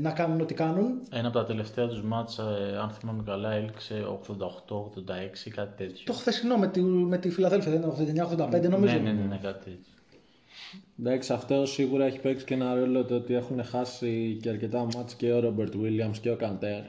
[0.00, 1.00] να κάνουν ό,τι κάνουν.
[1.10, 6.04] Ένα από τα τελευταία τους μάτσα, ε, αν θυμάμαι καλά, έληξε 88-86, κάτι τέτοιο.
[6.04, 8.94] Το χθεσινό με τη, με τη Φιλαδέλφια δεν είναι 89-85 νομίζω.
[8.94, 9.92] Ναι, ναι, ναι, ναι, κάτι τέτοιο.
[11.00, 15.14] Εντάξει, αυτό σίγουρα έχει παίξει και ένα ρόλο το ότι έχουν χάσει και αρκετά μάτς
[15.14, 16.80] και ο Ρόμπερτ Williams και ο Καντέρ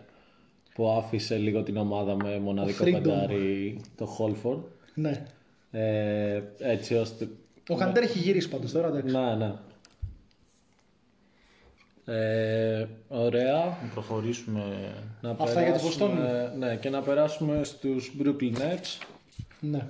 [0.73, 2.91] που άφησε λίγο την ομάδα με μοναδικό Freedom.
[2.91, 4.63] πεντάρι το Χόλφορντ.
[4.93, 5.25] Ναι.
[5.71, 7.27] Ε, έτσι ώστε...
[7.69, 9.15] Ο Καντέρ έχει γυρίσει πάντως τώρα, εντάξει.
[9.15, 9.53] Ναι, ναι.
[12.07, 13.55] Ε, ωραία.
[13.65, 14.61] Να προχωρήσουμε.
[15.21, 16.57] Να Αυτά για τη περάσουμε- Βοστόνη.
[16.57, 19.05] Ναι, και να περάσουμε στους Brooklyn Nets.
[19.59, 19.87] Ναι.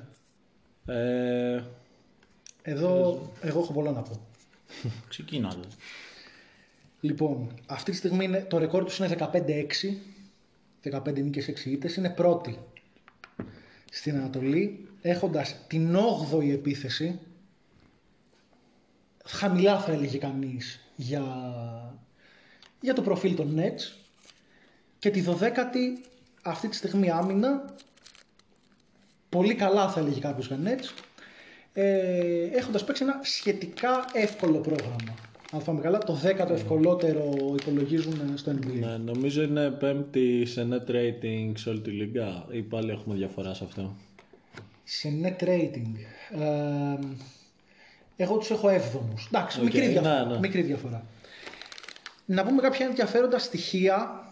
[0.85, 1.63] Ε,
[2.67, 4.27] Εδώ εγώ έχω πολλά να πω.
[5.09, 5.67] Ξεκινάτε.
[6.99, 9.37] Λοιπόν, αυτή τη στιγμή είναι, το ρεκόρ τους είναι 15-6.
[10.91, 11.95] 15 νίκες 6 ήττες.
[11.95, 12.59] Είναι πρώτη
[13.91, 15.95] στην Ανατολή, έχοντας την
[16.31, 17.19] 8η επίθεση.
[19.25, 21.23] Χαμηλά θα έλεγε κανείς για,
[22.81, 23.97] για το προφίλ των Nets.
[24.99, 26.07] Και τη 12η
[26.43, 27.75] αυτή τη στιγμή άμυνα.
[29.29, 31.03] Πολύ καλά θα έλεγε κάποιος για Nets.
[31.77, 35.15] Ε, έχοντας παίξει ένα σχετικά εύκολο πρόγραμμα.
[35.51, 38.79] Αν θυμάμαι καλά, το 10ο ευκολότερο υπολογίζουν στο NBA.
[38.79, 43.53] ναι, νομίζω είναι πέμπτη σε net rating σε όλη τη λίγκα ή πάλι έχουμε διαφορά
[43.53, 43.95] σε αυτό.
[44.83, 45.93] Σε net rating.
[46.41, 46.99] Ε,
[48.15, 49.25] εγώ τους έχω 7ους.
[49.27, 50.39] Εντάξει, Οκ, μικρή, διαφορά, ναι, ναι.
[50.39, 51.05] μικρή διαφορά.
[52.25, 54.23] Να πούμε κάποια ενδιαφέροντα στοιχεία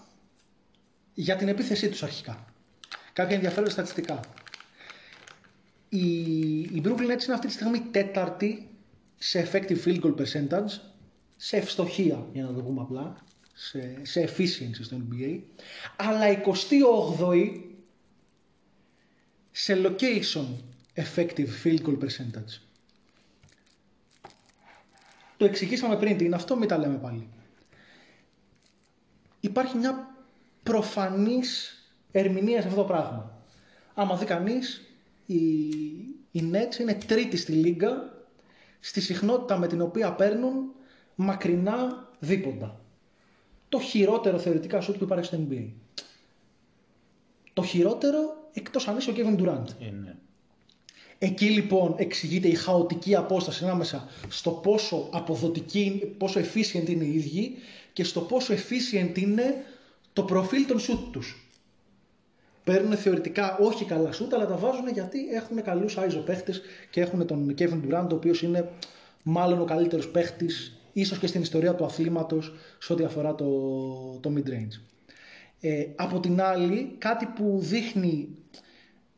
[1.14, 2.46] για την επίθεσή τους αρχικά.
[3.14, 4.20] Κάποια ενδιαφέροντα στατιστικά.
[5.96, 8.70] Η, η Brooklyn Nets είναι αυτή τη στιγμή τέταρτη
[9.18, 10.80] σε effective field goal percentage,
[11.36, 15.40] σε ευστοχία για να το πούμε απλά, σε, σε efficiency στο NBA,
[15.96, 17.62] αλλά 28η
[19.52, 20.46] σε location
[20.94, 22.60] effective field goal percentage.
[25.38, 27.28] Το εξηγήσαμε πριν τι είναι αυτό, μην τα λέμε πάλι.
[29.40, 30.16] Υπάρχει μια
[30.64, 31.78] προφανής
[32.12, 33.42] ερμηνεία σε αυτό το πράγμα.
[33.94, 34.93] Άμα δει κανείς,
[35.34, 38.14] η, η Nets είναι τρίτη στη λίγα
[38.80, 40.72] στη συχνότητα με την οποία παίρνουν
[41.16, 42.82] μακρινά δίποντα.
[43.70, 45.70] Το χειρότερο θεωρητικά σουτ που υπάρχει στο NBA.
[47.54, 49.66] Το χειρότερο εκτός αν είσαι ο Kevin Durant.
[49.80, 50.16] Ε, ναι.
[51.18, 57.56] Εκεί λοιπόν εξηγείται η χαοτική απόσταση ανάμεσα στο πόσο αποδοτική, πόσο efficient είναι οι ίδιοι
[57.94, 59.66] και στο πόσο efficient είναι
[60.14, 61.43] το προφίλ των shoot τους.
[62.64, 67.28] Παίρνουν θεωρητικά όχι καλά shoot, αλλά τα βάζουν γιατί έχουν καλούς άιζο παίχτες και έχουν
[67.28, 68.70] τον Kevin Durant, ο οποίος είναι
[69.24, 73.46] μάλλον ο καλύτερος παίχτης, ίσως και στην ιστορία του αθλήματος, σε ό,τι αφορά το,
[74.22, 74.82] το mid-range.
[75.60, 78.30] Ε, από την άλλη, κάτι που δείχνει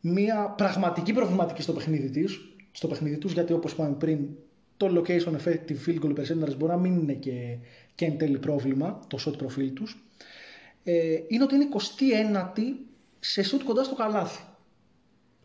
[0.02, 2.40] μια πραγματική προβληματική στο παιχνίδι της,
[2.72, 4.28] στο παιχνίδι τους, γιατί όπως είπαμε πριν,
[4.78, 7.58] το location effective field goal percentage μπορεί να μην είναι και,
[7.96, 10.04] και εν τέλει πρόβλημα, το shot profile τους,
[10.84, 12.86] ε, είναι ότι είναι 29η
[13.32, 14.44] σε shoot κοντά στο καλάθι.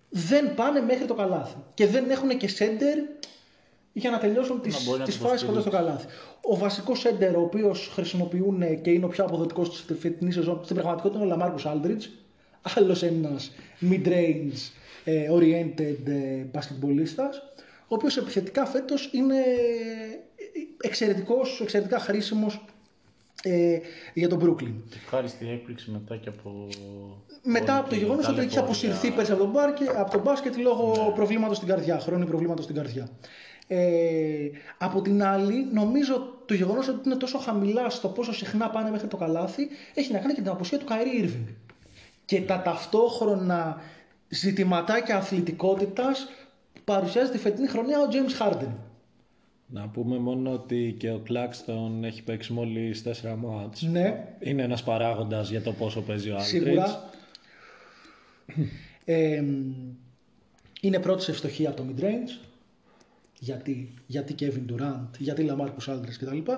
[0.09, 3.21] Δεν πάνε μέχρι το καλάθι και δεν έχουν και center
[3.93, 6.07] για να τελειώσουν τις, μπορεί να τις το φάσεις κοντά στο καλάθι.
[6.41, 10.77] Ο βασικός center ο οποίος χρησιμοποιούν και είναι ο πιο αποδοτικός στη φετινή σεζόν στην
[10.77, 12.09] πραγματικότητα είναι ο Λαμάρκος Aldridge
[12.63, 13.53] άλλος ένας
[13.91, 14.71] mid-range
[15.05, 17.35] ε, oriented ε, basketballistας
[17.89, 19.45] ο οποίος επιθετικά φέτος είναι
[20.81, 22.65] εξαιρετικός, εξαιρετικά χρήσιμος
[23.43, 23.79] ε,
[24.15, 24.73] για τον Brooklyn.
[24.95, 26.69] Ευχάριστη έκπληξη μετά και από.
[27.43, 28.63] Μετά όλη από το τη γεγονός ότι είχε ταλαιπωρία.
[28.63, 32.77] αποσυρθεί πέρσι από, τον μπάρκε, από τον μπάσκετ λόγω προβλήματος στην καρδιά, χρόνου προβλήματος στην
[32.77, 33.09] καρδιά.
[33.67, 38.91] Ε, από την άλλη, νομίζω το γεγονός ότι είναι τόσο χαμηλά στο πόσο συχνά πάνε
[38.91, 41.55] μέχρι το καλάθι έχει να κάνει και την αποσία του Kyrie Irving.
[42.25, 43.83] Και τα ταυτόχρονα
[44.29, 46.29] ζητηματάκια αθλητικότητας
[46.73, 48.90] που παρουσιάζει τη φετινή χρονιά ο James Harden.
[49.73, 53.83] Να πούμε μόνο ότι και ο Κλάκστον έχει παίξει μόλις 4 μάτς.
[53.83, 56.43] Ναι, Είναι ένας παράγοντας για το πόσο παίζει ο Aldridge.
[56.43, 57.11] σίγουρα.
[59.05, 59.45] Ε,
[60.81, 62.47] είναι πρώτη σε ευστοχία από το mid-range.
[63.39, 66.53] Γιατί, γιατί Kevin Durant, γιατί Lamarcus Aldridge κτλ.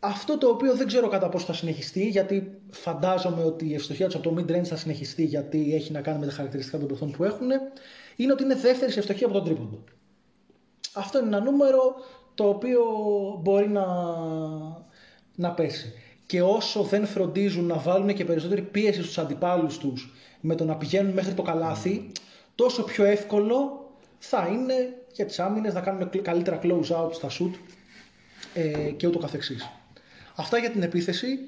[0.00, 4.14] Αυτό το οποίο δεν ξέρω κατά πόσο θα συνεχιστεί, γιατί φαντάζομαι ότι η ευστοχία τους
[4.14, 7.24] από το mid-range θα συνεχιστεί, γιατί έχει να κάνει με τα χαρακτηριστικά των παιχτών που
[7.24, 7.48] έχουν,
[8.16, 9.84] είναι ότι είναι δεύτερη σε ευστοχία από τον τρίποντο.
[10.96, 11.94] Αυτό είναι ένα νούμερο
[12.34, 12.82] το οποίο
[13.42, 13.84] μπορεί να,
[15.34, 15.92] να πέσει.
[16.26, 20.76] Και όσο δεν φροντίζουν να βάλουν και περισσότερη πίεση στους αντιπάλους τους με το να
[20.76, 22.12] πηγαίνουν μέχρι το καλάθι,
[22.54, 24.74] τόσο πιο εύκολο θα είναι
[25.12, 27.52] για τις άμυνες να κάνουν καλύτερα close out στα shoot
[28.54, 29.70] ε, και ούτω καθεξής.
[30.34, 31.38] Αυτά για την επίθεση.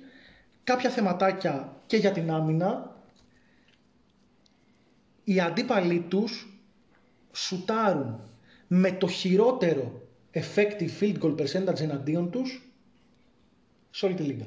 [0.65, 2.97] Κάποια θεματάκια και για την άμυνα.
[5.25, 6.61] Οι αντίπαλοι τους
[7.33, 8.28] σουτάρουν
[8.69, 10.03] με το χειρότερο
[10.33, 12.73] effective field goal percentage εναντίον τους
[13.91, 14.47] σε όλη τη λίγα.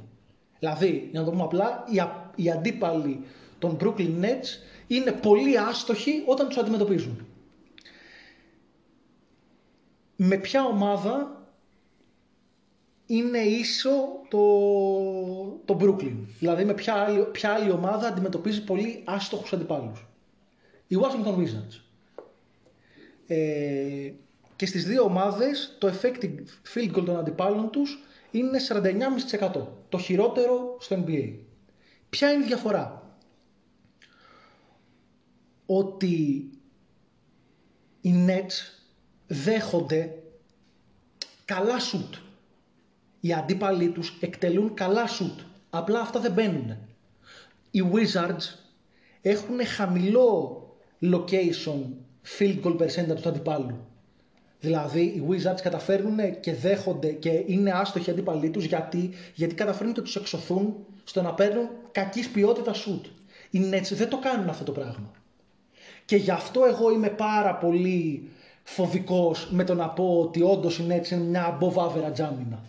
[0.59, 3.23] Δηλαδή, για να το πούμε απλά, οι, α- οι αντίπαλοι
[3.59, 4.45] των Brooklyn Nets
[4.87, 7.25] είναι πολύ άστοχοι όταν τους αντιμετωπίζουν.
[10.15, 11.45] Με ποια ομάδα
[13.05, 13.91] είναι ίσο
[14.29, 14.39] το,
[15.65, 20.07] το Brooklyn; Δηλαδή με ποια άλλη, ποια άλλη ομάδα αντιμετωπίζει πολύ άστοχους αντιπάλους;
[20.87, 21.90] Οι Washington Wizards.
[23.33, 24.13] Ε,
[24.55, 27.99] και στις δύο ομάδες το effective field goal των αντιπάλων τους
[28.31, 28.59] είναι
[29.39, 29.67] 49,5%.
[29.89, 31.33] Το χειρότερο στο NBA.
[32.09, 33.15] Ποια είναι η διαφορά;
[35.65, 36.49] Ότι
[38.01, 38.81] οι Nets
[39.27, 40.23] δέχονται
[41.45, 42.15] καλά σουτ.
[43.19, 45.39] Οι αντίπαλοι τους εκτελούν καλά σουτ.
[45.69, 46.77] Απλά αυτά δεν μπαίνουν.
[47.71, 48.55] Οι Wizards
[49.21, 50.65] έχουν χαμηλό
[51.01, 51.83] location
[52.37, 53.85] field goal percentage του αντιπάλου.
[54.59, 60.01] Δηλαδή οι Wizards καταφέρνουν και δέχονται και είναι άστοχοι αντίπαλοι τους γιατί, γιατί καταφέρνουν και
[60.01, 63.09] τους εξωθούν στο να παίρνουν κακής ποιότητας shoot.
[63.49, 65.11] Οι Nets δεν το κάνουν αυτό το πράγμα.
[66.05, 68.29] Και γι' αυτό εγώ είμαι πάρα πολύ
[68.63, 72.63] φοβικός με το να πω ότι όντως η Nets είναι μια above average άμυνα.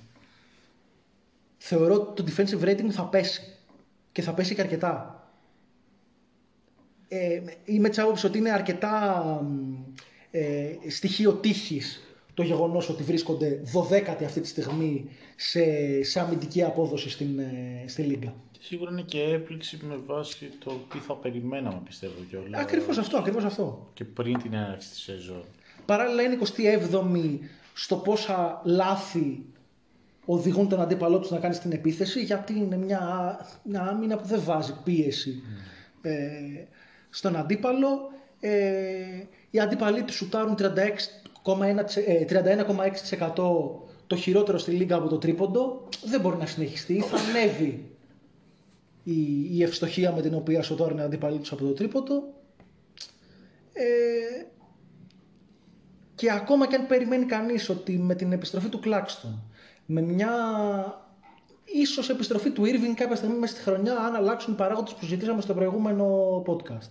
[1.58, 3.56] Θεωρώ ότι το defensive rating θα πέσει.
[4.12, 5.21] Και θα πέσει και αρκετά.
[7.14, 9.25] Ε, είμαι της άποψης ότι είναι αρκετά
[10.31, 12.01] ε, στοιχείο τύχης
[12.35, 15.62] το γεγονός ότι βρίσκονται 12η αυτή τη στιγμή σε,
[16.03, 18.35] σε αμυντική απόδοση στην, ε, στη Λίγκα.
[18.61, 22.59] Σίγουρα είναι και έπληξη με βάση το τι θα περιμέναμε πιστεύω κιόλα.
[22.59, 23.90] Ακριβώς αυτό, ακριβώς αυτό.
[23.94, 25.44] Και πριν την έναρξη της σεζόν.
[25.87, 27.38] Παράλληλα είναι 27η
[27.75, 29.44] στο πόσα λάθη
[30.25, 34.40] οδηγούν τον αντίπαλό τους να κάνει την επίθεση γιατί είναι μια, μια άμυνα που δεν
[34.42, 35.98] βάζει πίεση mm.
[36.03, 36.66] ε,
[37.12, 38.11] στον αντίπαλο.
[38.40, 40.68] Ε, οι αντίπαλοι του σουτάρουν 31,6%
[43.20, 43.53] ε,
[44.07, 45.88] το χειρότερο στη λίγα από το τρίποντο.
[46.05, 47.01] Δεν μπορεί να συνεχιστεί.
[47.01, 47.96] Θα ανέβει
[49.03, 52.35] η, η ευστοχία με την οποία σουτάρουν οι αντίπαλοι τους από το τρίποντο.
[53.72, 54.44] Ε,
[56.14, 59.42] και ακόμα και αν περιμένει κανείς ότι με την επιστροφή του Κλάκστον,
[59.87, 60.31] με μια
[61.64, 65.40] ίσως επιστροφή του Irving κάποια στιγμή μέσα στη χρονιά, αν αλλάξουν οι παράγοντες που συζητήσαμε
[65.40, 66.07] στο προηγούμενο
[66.46, 66.90] podcast,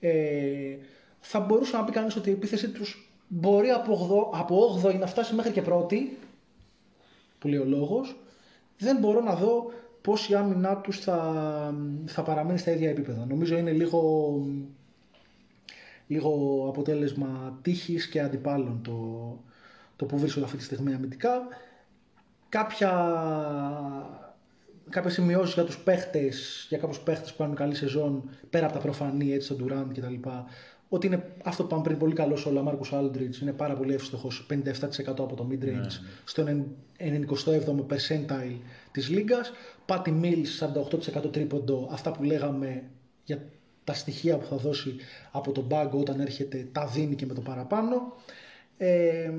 [0.00, 0.76] ε,
[1.20, 5.06] θα μπορούσε να πει κανείς ότι η επίθεση τους μπορεί από, 8, από 8η να
[5.06, 6.18] φτάσει μέχρι και πρώτη,
[7.38, 8.16] που λέει ο λόγος,
[8.78, 11.74] δεν μπορώ να δω πώς η άμυνά τους θα,
[12.06, 13.26] θα παραμείνει στα ίδια επίπεδα.
[13.26, 14.40] Νομίζω είναι λίγο,
[16.06, 19.38] λίγο αποτέλεσμα τύχης και αντιπάλων το,
[19.96, 21.42] το που βρίσκονται αυτή τη στιγμή αμυντικά.
[22.48, 22.90] Κάποια,
[24.90, 28.80] κάποιες σημειώσεις για τους παίχτες, για κάποιους παίχτες που κάνουν καλή σεζόν, πέρα από τα
[28.80, 30.44] προφανή, έτσι, τον Durant και τα λοιπά,
[30.88, 34.46] ότι είναι αυτό που είπαμε πριν πολύ καλός ο Λαμάρκους Aldridge, είναι πάρα πολύ εύστοχος,
[34.50, 34.62] 57%
[35.06, 35.86] από το mid-range, ναι.
[36.24, 36.44] στο
[36.98, 38.58] 97ο percentile
[38.92, 39.52] της λίγας.
[39.86, 40.46] Patty Mills,
[41.26, 42.82] 48% τρίποντο, αυτά που λέγαμε
[43.24, 43.44] για
[43.84, 44.94] τα στοιχεία που θα δώσει
[45.30, 48.12] από τον πάγκο όταν έρχεται, τα δίνει και με το παραπάνω.
[48.76, 49.32] Ε,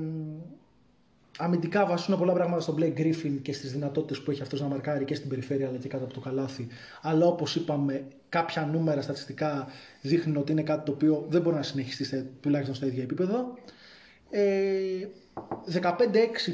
[1.38, 5.04] αμυντικά βασίζουν πολλά πράγματα στον Blake Griffin και στις δυνατότητες που έχει αυτός να μαρκάρει
[5.04, 6.66] και στην περιφέρεια αλλά και κάτω από το καλάθι.
[7.02, 9.66] Αλλά όπως είπαμε κάποια νούμερα στατιστικά
[10.02, 13.54] δείχνουν ότι είναι κάτι το οποίο δεν μπορεί να συνεχιστεί τουλάχιστον στα ίδια επίπεδα.
[14.30, 15.08] Ε,
[15.82, 15.82] 15-6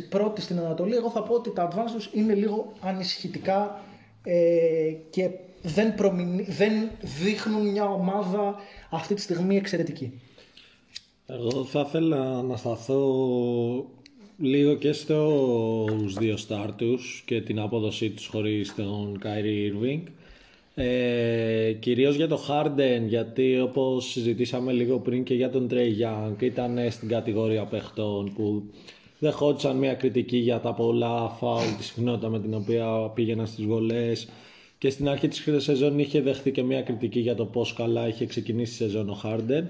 [0.08, 3.80] πρώτη στην Ανατολή, εγώ θα πω ότι τα advance τους είναι λίγο ανησυχητικά
[4.22, 5.30] ε, και
[5.62, 5.94] δεν,
[6.46, 6.90] δεν
[7.22, 8.54] δείχνουν μια ομάδα
[8.90, 10.20] αυτή τη στιγμή εξαιρετική.
[11.26, 13.00] Εγώ θα ήθελα να σταθώ
[14.38, 20.00] λίγο και στους δύο στάρτους και την απόδοσή τους χωρίς τον Kyrie Irving.
[20.74, 26.42] Ε, κυρίως για το Harden γιατί όπως συζητήσαμε λίγο πριν και για τον Trey Young
[26.42, 28.62] ήταν στην κατηγορία παιχτών που
[29.18, 34.28] δεχόντουσαν μια κριτική για τα πολλά φάουλ, τη συχνότητα με την οποία πήγαιναν στις βολές
[34.78, 38.26] και στην αρχή της σεζόν είχε δεχθεί και μια κριτική για το πώς καλά είχε
[38.26, 39.64] ξεκινήσει η σεζόν ο Harden.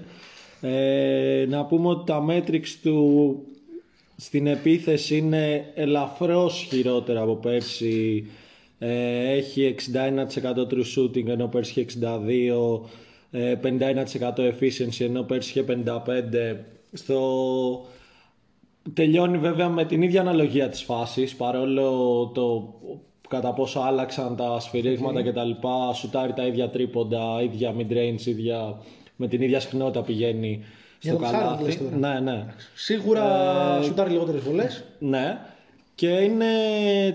[0.61, 3.37] Ε, να πούμε ότι τα metrics του
[4.15, 8.27] στην επίθεση είναι ελαφρώς χειρότερα από πέρσι.
[8.79, 10.03] Ε, έχει 61%
[10.43, 12.81] true shooting ενώ πέρσι είχε 62%.
[13.31, 16.55] 51% ε, efficiency ενώ πέρσι είχε 55%.
[16.93, 17.85] Στο...
[18.93, 21.91] Τελειώνει βέβαια με την ίδια αναλογία της φάσης παρόλο
[22.33, 22.73] το
[23.27, 25.23] κατά πόσο άλλαξαν τα σφυρίγματα okay.
[25.23, 28.81] και τα λοιπά, σουτάρει τα ίδια τρίποντα, ίδια mid-range, ίδια,
[29.15, 30.63] με την ίδια συχνότητα πηγαίνει
[30.99, 31.89] στο καλάθι.
[31.99, 32.45] Ναι, ναι.
[32.75, 33.23] Σίγουρα
[33.79, 34.83] ε, σουτάρει λιγότερες βολές.
[34.99, 35.37] Ναι.
[35.95, 36.45] Και είναι,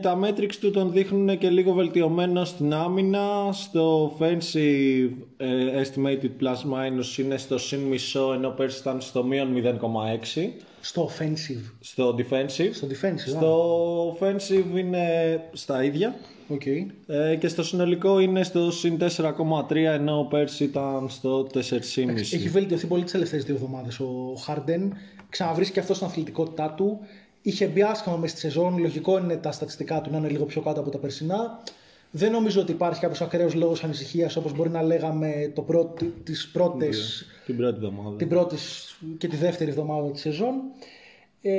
[0.02, 3.52] τα metrics του τον δείχνουν και λίγο βελτιωμένο στην άμυνα.
[3.52, 9.62] Στο offensive ε, estimated plus minus είναι στο συν μισό ενώ πέρσι ήταν στο μείον
[10.34, 10.48] 0,6.
[10.80, 11.70] Στο offensive.
[11.80, 12.70] Στο defensive.
[12.72, 13.28] Στο defensive.
[13.28, 15.04] Στο offensive είναι
[15.52, 16.14] στα ίδια.
[16.52, 16.86] Okay.
[17.06, 21.60] Ε, και στο συνολικό είναι στο συν 4,3 ενώ πέρσι ήταν στο 4,5.
[22.16, 24.00] Έχει βελτιωθεί πολύ τις τελευταίες δύο εβδομάδες.
[24.00, 24.92] Ο Χάρντεν
[25.28, 26.98] ξαναβρίσκει αυτό στην αθλητικότητά του.
[27.42, 28.78] Είχε μπει άσχημα μες στη σεζόν.
[28.78, 31.62] Λογικό είναι τα στατιστικά του να είναι λίγο πιο κάτω από τα περσινά.
[32.10, 36.50] Δεν νομίζω ότι υπάρχει κάποιος ακραίος λόγος ανησυχίας όπως μπορεί να λέγαμε το πρώτη, τις
[36.52, 38.16] πρώτες, την πρώτη εβδομάδα.
[38.16, 38.56] Την πρώτη
[39.18, 40.54] και τη δεύτερη εβδομάδα της σεζόν.
[41.42, 41.52] Ε,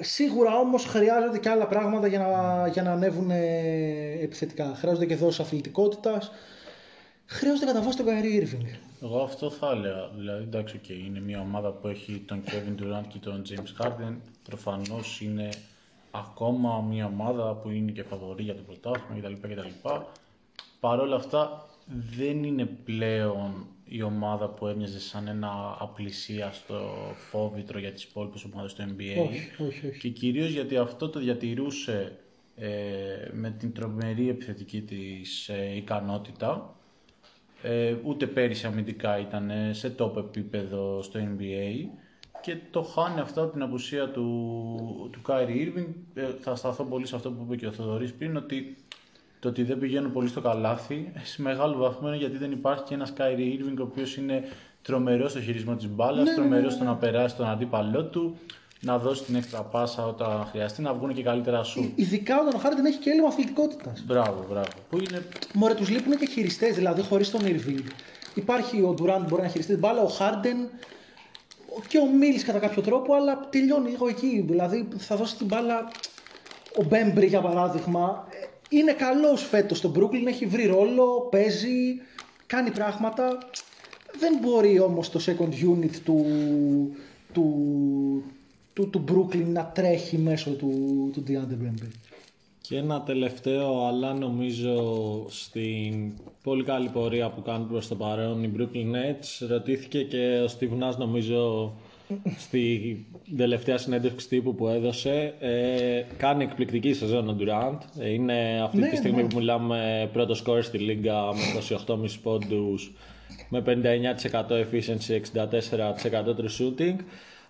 [0.00, 3.30] Σίγουρα όμως χρειάζονται και άλλα πράγματα για να, για να ανέβουν
[4.20, 4.74] επιθετικά.
[4.76, 6.30] Χρειάζονται και δόσεις αθλητικότητας.
[7.26, 8.66] Χρειάζονται κατά βάση τον Kyrie Irving.
[9.04, 10.08] Εγώ αυτό θα έλεγα.
[10.16, 14.16] Δηλαδή, εντάξει, okay, είναι μια ομάδα που έχει τον Kevin Durant και τον James Harden.
[14.42, 15.48] Προφανώς είναι
[16.10, 19.48] ακόμα μια ομάδα που είναι και φαβορή για το πρωτάθλημα κτλ.
[19.48, 19.88] κτλ.
[20.80, 21.66] Παρ' όλα αυτά,
[22.16, 26.90] δεν είναι πλέον η ομάδα που έμοιαζε σαν ένα απλησίαστο
[27.30, 29.28] φόβητρο για τις υπόλοιπες ομάδες του NBA.
[29.28, 29.98] Όχι, όχι, όχι.
[29.98, 32.18] Και κυρίως γιατί αυτό το διατηρούσε
[32.56, 32.68] ε,
[33.32, 36.76] με την τρομερή επιθετική της ε, ικανότητα.
[37.66, 41.88] Ε, ούτε πέρυσι αμυντικά ήταν σε top επίπεδο στο NBA
[42.40, 45.86] και το χάνει αυτό από την απουσία του, του Kyrie Irving.
[46.14, 48.76] Ε, θα σταθώ πολύ σε αυτό που είπε και ο Θοδωρής πριν, ότι
[49.40, 52.94] το ότι δεν πηγαίνουν πολύ στο καλάθι, σε μεγάλο βαθμό είναι γιατί δεν υπάρχει και
[52.94, 54.42] ένας Kyrie Irving ο οποίος είναι
[54.82, 58.36] τρομερός στο χειρισμό της μπάλας, Ναι, τρομερός στο να περάσει τον αντίπαλό του,
[58.84, 61.92] να δώσει την έξτρα πάσα όταν χρειαστεί, να βγουν και καλύτερα σου.
[61.94, 64.02] Ειδικά όταν ο Χάρντεν έχει και έλλειμμα αθλητικότητας.
[64.06, 64.68] Μπράβο, μπράβο.
[64.90, 67.84] Που είναι Μωρέ, τους λείπουν και χειριστές, δηλαδή χωρίς τον Irving.
[68.34, 70.56] Υπάρχει ο Durant που μπορεί να χειριστεί την μπάλα, ο Χάρντεν
[71.88, 74.44] και ο Μίλ κατά κάποιο τρόπο, αλλά τελειώνει λίγο εκεί.
[74.46, 75.90] Δηλαδή θα δώσει την μπάλα.
[76.78, 82.00] Ο Μπέμπρι για παράδειγμα ε, είναι καλός φέτος στο Brooklyn, έχει βρει ρόλο, παίζει,
[82.46, 83.38] κάνει πράγματα.
[84.18, 86.26] Δεν μπορεί όμως το second unit του,
[87.32, 88.22] του,
[88.74, 90.70] του, του Brooklyn να τρέχει μέσω του,
[91.12, 91.88] του DeAndre Bembry.
[92.60, 94.82] Και ένα τελευταίο, αλλά νομίζω
[95.28, 96.12] στην
[96.42, 100.82] πολύ καλή πορεία που κάνουν προς το παρόν οι Brooklyn Nets, ρωτήθηκε και ο Steve
[100.82, 101.72] Nash νομίζω
[102.38, 103.06] στη
[103.36, 105.34] τελευταία συνέντευξη τύπου που έδωσε.
[105.38, 107.78] Ε, κάνει εκπληκτική σεζόν ο Durant.
[107.98, 109.28] Ε, Είναι αυτή Ναι, τη στιγμή ναι.
[109.28, 112.92] που μιλάμε πρώτο σκόρ στη Λίγκα με 28,5 πόντους,
[113.48, 116.96] με 59% efficiency, 64% true shooting.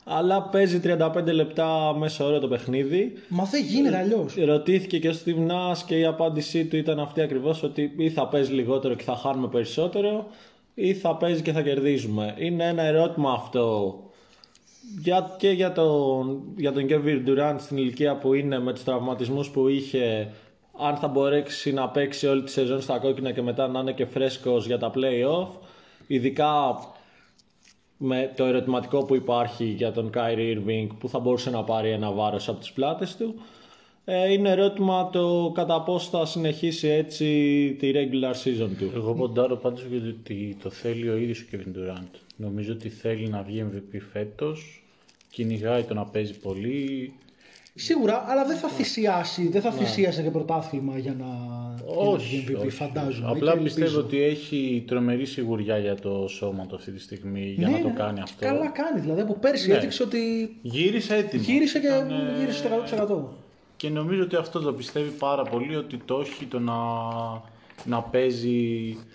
[0.05, 3.13] Αλλά παίζει 35 λεπτά μέσα όρο το παιχνίδι.
[3.29, 4.35] Μα δεν γίνεται αλλιώς.
[4.45, 8.29] Ρωτήθηκε και ο Steve Nash και η απάντησή του ήταν αυτή ακριβώς ότι ή θα
[8.29, 10.27] παίζει λιγότερο και θα χάνουμε περισσότερο
[10.75, 12.35] ή θα παίζει και θα κερδίζουμε.
[12.39, 13.99] Είναι ένα ερώτημα αυτό
[15.03, 19.51] για, και για τον, για τον Kevin Durant στην ηλικία που είναι με τους τραυματισμούς
[19.51, 20.31] που είχε
[20.79, 24.07] αν θα μπορέσει να παίξει όλη τη σεζόν στα κόκκινα και μετά να είναι και
[24.07, 25.49] φρέσκος για τα play-off
[26.07, 26.79] ειδικά
[27.97, 32.12] με το ερωτηματικό που υπάρχει για τον Kyrie Irving που θα μπορούσε να πάρει ένα
[32.12, 33.34] βάρος από τις πλάτες του
[34.07, 37.26] ε, είναι ερώτημα το κατά πώς θα συνεχίσει έτσι
[37.78, 38.92] τη regular season του.
[38.95, 42.18] Εγώ ποντάρω πάντως γιατί το θέλει ο ίδιος ο Kevin Durant.
[42.36, 44.84] Νομίζω ότι θέλει να βγει MVP φέτος,
[45.30, 47.12] κυνηγάει το να παίζει πολύ.
[47.77, 51.27] Σίγουρα, αλλά δεν θα θυσιάσει, δεν θα θυσίασε και πρωτάθλημα για να,
[51.95, 53.29] για να βγει MVP, φαντάζομαι.
[53.31, 53.75] Απλά και ελπίζω.
[53.77, 57.83] πιστεύω ότι έχει τρομερή σιγουριά για το σώμα του αυτή τη στιγμή για Ναι, να
[57.83, 58.47] το ναι, κάνει αυτό.
[58.47, 59.75] Καλά κάνει, δηλαδή από πέρσι Ναι.
[59.75, 60.18] έδειξε ότι
[60.62, 61.43] Γύρισε έτοιμο.
[61.47, 62.68] γύρισε και Ήταν, ε, γύρισε στο
[63.29, 63.37] 100%.
[63.77, 66.75] Και νομίζω ότι αυτό το πιστεύει πάρα πολύ ότι το έχει το να,
[67.85, 69.14] να παίζει ε,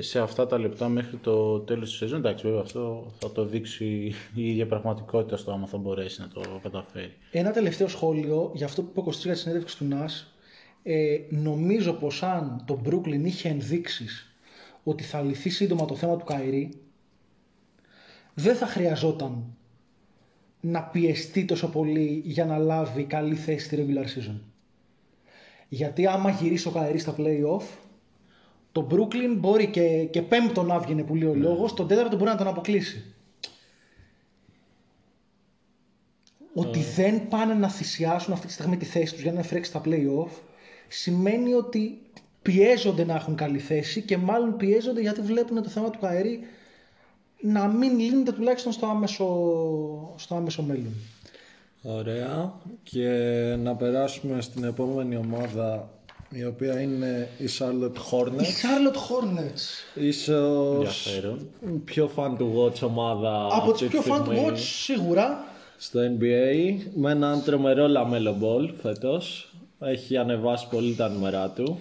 [0.00, 2.18] σε αυτά τα λεπτά μέχρι το τέλος της σεζόν.
[2.18, 6.40] Εντάξει, βέβαια αυτό θα το δείξει η ίδια πραγματικότητα στο άμα θα μπορέσει να το
[6.62, 7.12] καταφέρει.
[7.30, 10.34] Ένα τελευταίο σχόλιο για αυτό που είπε ο Κωστής για τη συνέντευξη του ΝΑΣ.
[10.82, 14.34] Ε, νομίζω πως αν το Brooklyn είχε ενδείξεις
[14.82, 16.70] ότι θα λυθεί σύντομα το θέμα του Καϊρή
[18.34, 19.44] δεν θα χρειαζόταν
[20.60, 24.40] να πιεστεί τόσο πολύ για να λάβει καλή θέση στη regular season.
[25.68, 27.64] Γιατί άμα γυρίσει ο Καϊρή στα play-off
[28.74, 32.30] το Brooklyn μπορεί και, και πέμπτο να βγει που λέει ο λόγος, τον τέταρτο μπορεί
[32.30, 33.14] να τον αποκλείσει.
[36.54, 39.70] Ότι δεν πάνε να θυσιάσουν αυτή τη στιγμή τη θέση τους για να είναι φρέξει
[39.70, 40.30] στα play-off
[40.88, 42.00] σημαίνει ότι
[42.42, 46.40] πιέζονται να έχουν καλή θέση και μάλλον πιέζονται γιατί βλέπουν το θέμα του Καερή
[47.40, 49.26] να μην λύνεται τουλάχιστον στο άμεσο,
[50.16, 50.94] στο άμεσο μέλλον.
[51.82, 52.52] Ωραία.
[52.82, 53.08] Και
[53.58, 55.90] να περάσουμε στην επόμενη ομάδα
[56.30, 58.42] η οποία είναι η Charlotte Οι Hornets.
[58.42, 60.74] Charlotte Hornets Ίσως
[61.06, 61.48] Ενδιαφέρον.
[61.84, 65.44] πιο fan to watch ομάδα από αυτή τις τη πιο fan στιγμή to watch σίγουρα
[65.76, 69.48] στο NBA με έναν τρομερό λαμέλο μπολ φέτος.
[69.80, 71.78] Έχει ανεβάσει πολύ τα νούμερά του.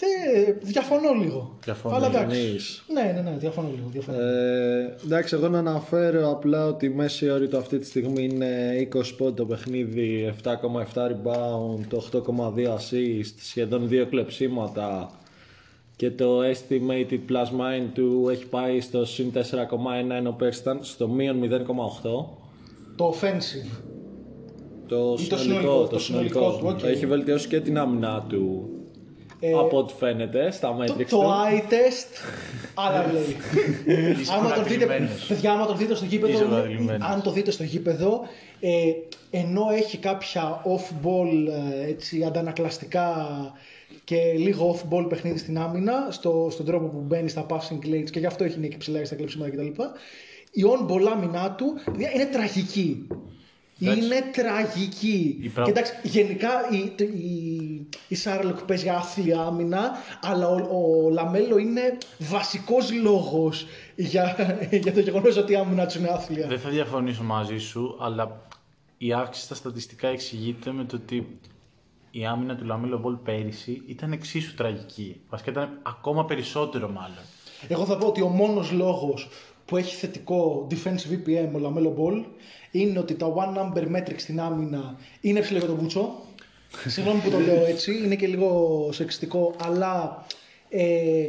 [0.00, 1.56] Ε, διαφωνώ λίγο.
[1.64, 2.36] Διαφωνώ, Αλλά εντάξει.
[2.36, 2.84] διαφωνείς.
[2.92, 3.88] Ναι, ναι, ναι, διαφωνώ λίγο.
[3.88, 4.18] Διαφωνώ.
[4.20, 8.72] Ε, εντάξει, εγώ να αναφέρω απλά ότι η μέσοι όροι του αυτή τη στιγμή είναι
[8.94, 10.52] 20 πόντοι το παιχνίδι, 7,7
[10.94, 15.10] rebound, 8,2 assist, σχεδόν 2 κλεψίματα
[15.96, 19.40] και το estimated plus minus του έχει πάει στο συν 4,1
[20.10, 21.48] ενώ πέρσι ήταν στο μείον 0,8.
[22.96, 23.80] Το offensive.
[24.88, 26.82] Το Ή το συνολικό, συνολικό, το το συνολικό, συνολικό του, οκ.
[26.82, 28.75] Έχει βελτιώσει και την άμυνά του Ε,
[29.60, 31.22] από ό,τι φαίνεται στα Το, metrics το του.
[31.22, 32.24] eye test,
[32.74, 33.36] άλλα λέει.
[34.36, 35.24] άμα τον δείτε, κατηλημένος.
[35.28, 37.08] παιδιά, άμα τον δείτε στο γήπεδο, Είσαι κατηλημένος.
[37.10, 38.20] αν το δείτε στο γήπεδο,
[38.60, 38.70] ε,
[39.30, 41.48] ενώ έχει κάποια off-ball
[41.84, 43.14] ε, έτσι, αντανακλαστικά
[44.04, 48.18] και λίγο off-ball παιχνίδι στην άμυνα, στο, στον τρόπο που μπαίνει στα passing lanes και
[48.18, 49.82] γι' αυτό έχει νίκη ψηλά στα κλεψίματα κτλ.
[50.50, 51.66] Η on-ball άμυνά του
[51.98, 53.06] είναι τραγική.
[53.80, 54.04] Εντάξει.
[54.04, 55.38] Είναι τραγική.
[55.42, 59.90] Η πρα- Και εντάξει, γενικά η, η, η Σάρλοκ παίζει άθλια άμυνα,
[60.22, 63.66] αλλά ο, ο Λαμέλο είναι βασικός λόγος
[63.96, 64.36] για,
[64.82, 66.46] για το γεγονός ότι η άμυνα του είναι άθλια.
[66.46, 68.40] Δεν θα διαφωνήσω μαζί σου, αλλά
[68.98, 71.38] η αύξηση στα στατιστικά εξηγείται με το ότι
[72.10, 75.20] η άμυνα του Λαμέλο Μπολ πέρυσι ήταν εξίσου τραγική.
[75.28, 77.24] Βασικά ήταν ακόμα περισσότερο μάλλον.
[77.68, 79.28] Εγώ θα πω ότι ο μόνος λόγος
[79.66, 82.24] που έχει θετικό defensive BPM ο Λαμέλο Ball
[82.70, 86.20] είναι ότι τα one number metrics στην άμυνα είναι ψιλο για τον πούτσο.
[86.86, 90.26] Συγγνώμη που το λέω έτσι, είναι και λίγο σεξιστικό, αλλά
[90.68, 91.28] ε,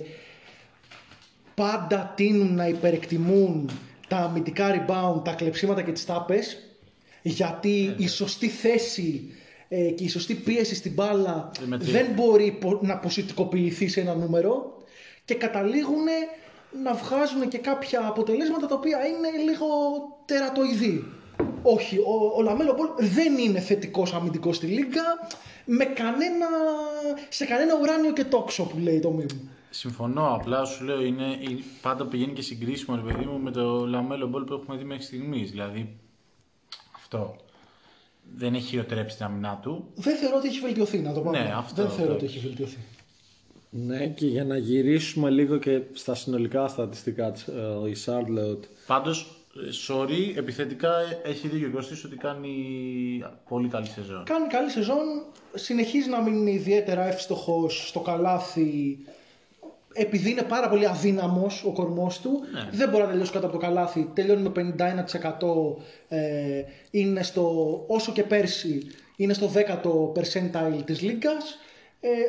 [1.55, 3.69] πάντα τείνουν να υπερεκτιμούν
[4.07, 6.57] τα αμυντικά rebound, τα κλεψίματα και τις τάπες
[7.21, 9.31] γιατί η σωστή θέση
[9.67, 11.91] ε, και η σωστή πίεση στην μπάλα Δεν μετράει.
[11.91, 14.77] δεν μπορεί πο- να ποσοτικοποιηθεί σε ένα νούμερο
[15.25, 16.05] και καταλήγουν
[16.83, 19.65] να βγάζουν και κάποια αποτελέσματα τα οποία είναι λίγο
[20.25, 21.05] τερατοειδή.
[21.63, 25.03] Όχι, ο, ο Λαμέλο Μπολ δεν είναι θετικός αμυντικός στη Λίγκα
[25.65, 26.47] με κανένα,
[27.29, 29.41] σε κανένα ουράνιο και τόξο που λέει το μήνυμα.
[29.69, 33.85] Συμφωνώ, απλά σου λέω είναι, η- πάντα πηγαίνει και συγκρίσει ρε παιδί μου με το
[33.85, 35.51] Λαμέλο Μπολ που έχουμε δει μέχρι στιγμής.
[35.51, 35.95] Δηλαδή
[36.95, 37.35] αυτό.
[38.35, 39.87] Δεν έχει χειροτερέψει την άμυνά του.
[39.95, 41.29] Δεν θεωρώ ότι έχει βελτιωθεί, να το πω.
[41.31, 41.57] Ναι, απλά.
[41.57, 42.37] αυτό, Δεν θεωρώ ότι εντάξει.
[42.37, 42.77] έχει βελτιωθεί.
[43.69, 48.63] Ναι, και για να γυρίσουμε λίγο και στα συνολικά στατιστικά της, ε, η Charlotte.
[48.87, 49.41] Πάντως,
[49.87, 50.91] sorry, επιθετικά
[51.23, 52.53] έχει δίκιο ο Κωστής ότι κάνει
[53.49, 54.23] πολύ καλή σεζόν.
[54.23, 55.05] Κάνει καλή σεζόν,
[55.53, 58.97] συνεχίζει να μην είναι ιδιαίτερα εύστοχος στο καλάθι
[59.99, 62.69] επειδή είναι πάρα πολύ αδύναμος ο κορμός του, Ναι.
[62.71, 66.61] δεν μπορεί να τελειώσει κάτω από το καλάθι, τελειώνει με 51% ε,
[66.91, 68.81] είναι στο, όσο και πέρσι
[69.15, 71.57] είναι στο 10ο percentile της λίγκας,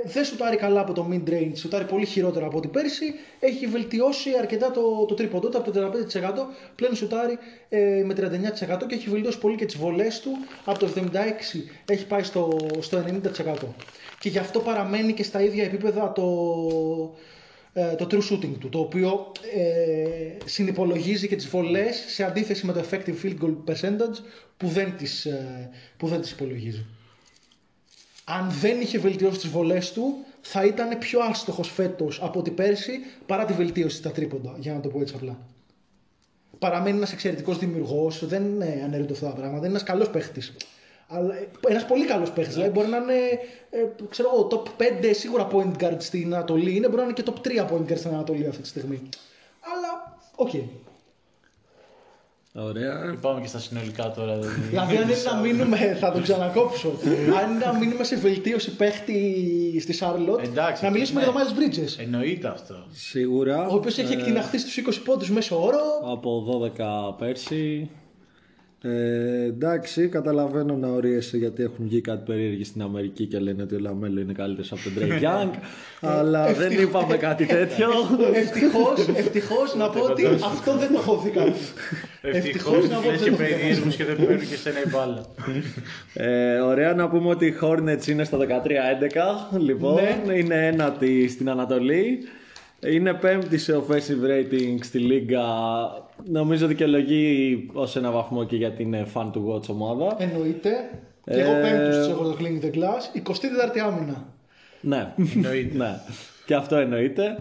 [0.05, 4.31] ε, δεν σουτάρει καλά από το mid-range, σουτάρει πολύ χειρότερα από ό,τι πέρσι, έχει βελτιώσει
[4.39, 6.33] αρκετά το, το τρίποντο του από το 35%
[6.75, 10.31] πλέον σουτάρει ε, με 39% και έχει βελτιώσει πολύ και τις βολές του.
[10.65, 10.99] Από το 76%
[11.87, 13.05] έχει πάει στο, στο
[13.47, 13.55] 90%
[14.19, 16.25] και γι' αυτό παραμένει και στα ίδια επίπεδα το,
[17.73, 22.73] ε, το true shooting του, το οποίο ε, συνυπολογίζει και τις βολές σε αντίθεση με
[22.73, 24.23] το effective field goal percentage
[24.57, 26.87] που δεν τις, ε, που δεν τις υπολογίζει.
[28.31, 32.93] Αν δεν είχε βελτιώσει τις βολές του, θα ήταν πιο άστοχος φέτος από ότι πέρσι
[33.27, 35.39] παρά τη βελτίωση στα τρίποντα, για να το πω έτσι απλά.
[36.59, 40.57] Παραμένει ένας εξαιρετικός δημιουργός, δεν είναι αναιρετό αυτά τα πράγματα, είναι ένας καλός παίχτης.
[41.09, 43.15] Αλλά, ε, ένας πολύ καλός παίχτης, δηλαδή μπορεί να είναι,
[43.71, 47.25] ε, ξέρω εγώ, top 5 σίγουρα point guard στην Ανατολή, είναι, μπορεί να είναι και
[47.27, 49.03] top 3 point guard στην Ανατολή αυτή τη στιγμή.
[49.61, 50.51] Αλλά, οκ.
[52.65, 53.17] Ωραία.
[53.21, 54.39] Πάμε και στα συνολικά τώρα.
[54.39, 56.93] Δηλαδή, αν είναι να μείνουμε, θα το ξανακόψω.
[57.43, 61.27] αν είναι να μείνουμε σε βελτίωση παίχτη στη Charlotte, Εντάξει, να μιλήσουμε ναι.
[61.27, 62.03] για τον Miles Bridges.
[62.03, 62.75] Εννοείται αυτό.
[62.91, 63.67] Σίγουρα.
[63.67, 65.81] Ο οποίος έχει εκτιναχθεί στους 20 πόντους μέσω όρο.
[66.13, 66.45] Από
[66.79, 67.91] 12 πέρσι.
[68.83, 73.75] Ε, εντάξει, καταλαβαίνω να ωρύεσαι γιατί έχουν βγει κάτι περίεργοι στην Αμερική και λένε ότι
[73.75, 75.51] ο Λαμέλο είναι καλύτερος από τον Trae Young.
[76.01, 76.83] αλλά δεν ευτυχώς.
[77.03, 77.89] είπαμε κάτι τέτοιο.
[78.35, 81.53] Ευτυχώς, ευτυχώς να πω ότι αυτό δεν το έχω δει καν.
[82.23, 83.59] Ευτυχώς Ευτυχώς να πω λες ότι και δεν το έχω δει.
[83.59, 85.25] περίεργους και δεν παίρνουν και σένα η μπάλα.
[86.15, 89.59] Ε, ωραία να πούμε ότι οι Hornets είναι στο 13-11.
[89.59, 89.95] Λοιπόν,
[90.27, 90.35] Ναι.
[90.35, 92.19] είναι ένατη στην Ανατολή.
[92.87, 95.43] Είναι πέμπτη σε offensive rating στη Λίγκα.
[96.25, 100.17] Νομίζω δικαιολογεί ως ένα βαθμό και γιατί είναι fan to watch ομάδα.
[100.19, 100.71] Εννοείται.
[101.25, 103.17] Και εγώ Ε, πέμπτος του έχω το Cleaning the Glass.
[103.23, 104.27] 24η άμυνα.
[104.81, 105.13] Ναι.
[105.35, 105.77] Εννοείται.
[105.77, 106.01] ναι.
[106.47, 107.37] Και αυτό εννοείται.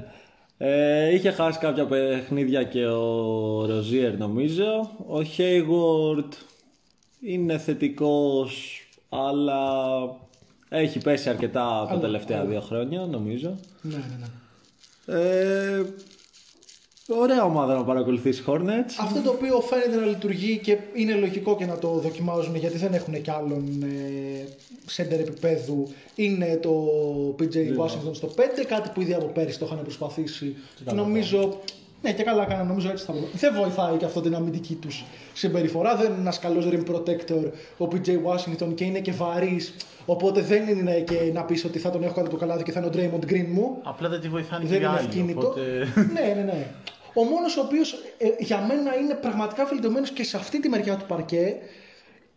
[0.58, 4.66] Ε, είχε χάσει κάποια παιχνίδια και ο Ροζίερ νομίζω.
[5.08, 6.32] Ο Hayward
[7.22, 9.60] είναι θετικός αλλά
[10.70, 12.50] έχει πέσει αρκετά τα Αλλά- τελευταία αλλά.
[12.50, 13.56] δύο χρόνια νομίζω.
[13.82, 15.20] Ναι, ναι, ναι.
[15.20, 15.86] Ε,
[17.16, 18.94] ωραία ομάδα να παρακολουθήσει Hornets.
[19.02, 22.94] Αυτό το οποίο φαίνεται να λειτουργεί και είναι λογικό και να το δοκιμάζουν γιατί δεν
[22.94, 24.46] έχουν κι άλλον ε,
[24.86, 26.72] σέντερ επίπεδου είναι το
[27.40, 30.56] PJ Washington στο 5, κάτι που ήδη από πέρυσι το είχαν προσπαθήσει.
[30.86, 31.60] Και νομίζω.
[32.02, 33.20] Ναι, και καλά έκανα, νομίζω έτσι θα πω.
[33.34, 35.96] Δεν βοηθάει και αυτό την αμυντική τους συμπεριφορά.
[35.96, 39.74] Δεν είναι ένας καλός rim protector ο PJ Washington και είναι και βαρύς.
[40.06, 42.72] Οπότε δεν είναι και να πεις ότι θα τον έχω κάτω από το καλάθι και
[42.72, 43.78] θα είναι ο Draymond Green μου.
[43.84, 45.08] Απλά δεν τη βοηθάνε και Δεν οι είναι άλλοι.
[45.08, 45.48] ευκίνητο.
[45.48, 45.62] Οπότε...
[46.14, 46.68] ναι, ναι, ναι.
[47.20, 47.96] Ο μόνος ο οποίος
[48.40, 51.58] για μένα είναι πραγματικά βελτιωμένο και σε αυτή τη μεριά του παρκέ,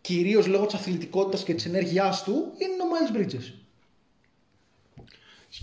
[0.01, 3.53] κυρίως λόγω της αθλητικότητας και της ενέργειάς του, είναι ο Miles Bridges.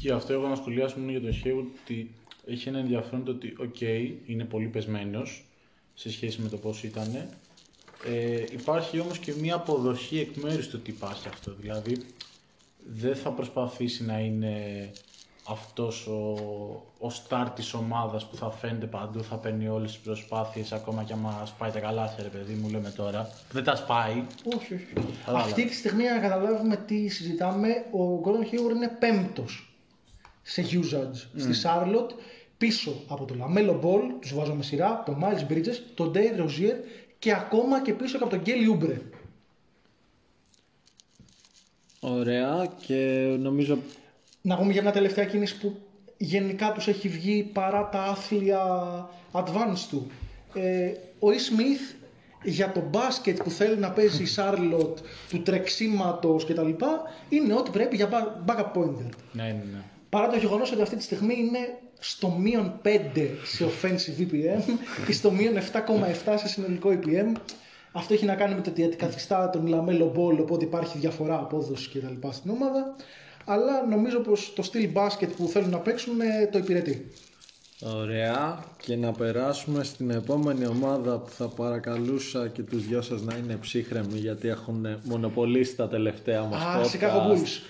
[0.01, 2.11] Και αυτό εγώ να σχολιάσω μόνο για τον Hayward ότι
[2.47, 3.81] έχει ένα ενδιαφέρον το ότι, οκ,
[4.27, 5.45] είναι πολύ πεσμένος
[5.95, 7.29] σε σχέση με το πώς ήταν.
[8.07, 11.55] Ε, υπάρχει όμως και μια αποδοχή εκ μέρους του ότι υπάρχει αυτό.
[11.61, 11.97] Δηλαδή,
[12.87, 14.91] δεν θα προσπαθήσει να είναι
[15.51, 16.35] αυτός ο,
[16.99, 21.13] ο στάρ της ομάδας που θα φαίνεται παντού, θα παίρνει όλες τις προσπάθειες ακόμα και
[21.13, 23.31] άμα σπάει τα καλά ρε παιδί μου λέμε τώρα.
[23.53, 24.25] Δεν τα σπάει.
[24.55, 24.87] Όχι, όχι.
[25.19, 25.45] Κατάλαβα.
[25.45, 29.73] Αυτή τη στιγμή, για να καταλάβουμε τι συζητάμε, ο Gordon Hayward είναι πέμπτος
[30.43, 32.13] σε usage στη Charlotte,
[32.59, 36.75] πίσω από το Lamelo Ball, τους βάζω με σειρά, τον Miles Bridges, τον Dave Rozier
[37.19, 38.99] και ακόμα και πίσω και από τον Kelly Oubre.
[42.01, 42.95] Ωραία και
[43.39, 43.79] νομίζω
[44.49, 45.77] Να πούμε για μια τελευταία κίνηση που
[46.17, 48.61] γενικά τους έχει βγει παρά τα άθλια
[49.33, 50.11] advance του.
[50.55, 51.33] Ε, ο E.
[51.53, 51.97] Smith
[52.43, 54.95] για το μπάσκετ που θέλει να παίζει η Charlotte
[55.31, 59.09] του τρεξίματος και τα λοιπά είναι ό,τι πρέπει για ba- backup pointer.
[59.33, 59.83] Ναι, ναι, ναι.
[60.09, 61.59] Παρά το γεγονός ότι αυτή τη στιγμή είναι
[61.99, 62.89] στο μείον 5
[63.45, 64.63] σε offensive EPM
[65.07, 67.37] και στο μείον 7,7 σε συνολικό EPM.
[67.93, 71.89] Αυτό έχει να κάνει με το ότι αντικαθιστά τον Λαμέλο Μπολ, οπότε υπάρχει διαφορά απόδοσης
[71.89, 72.95] και τα λοιπά στην ομάδα.
[73.51, 77.11] Αλλά νομίζω πως το στυλ μπάσκετ που θέλουν να παίξουν ε, το υπηρετεί.
[77.97, 83.37] Ωραία και να περάσουμε στην επόμενη ομάδα που θα παρακαλούσα και τους δυο σας να
[83.37, 86.87] είναι ψύχραιμοι γιατί έχουν μονοπωλήσει τα τελευταία μας Α, podcast.
[86.87, 87.61] Chicago Bulls.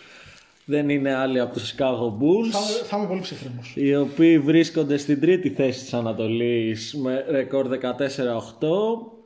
[0.64, 3.72] Δεν είναι άλλοι από τους Chicago Bulls Θα, θα είμαι πολύ ψυχρέμος.
[3.76, 7.78] οι οποίοι βρίσκονται στην τρίτη θέση της Ανατολής με ρεκόρ 14-8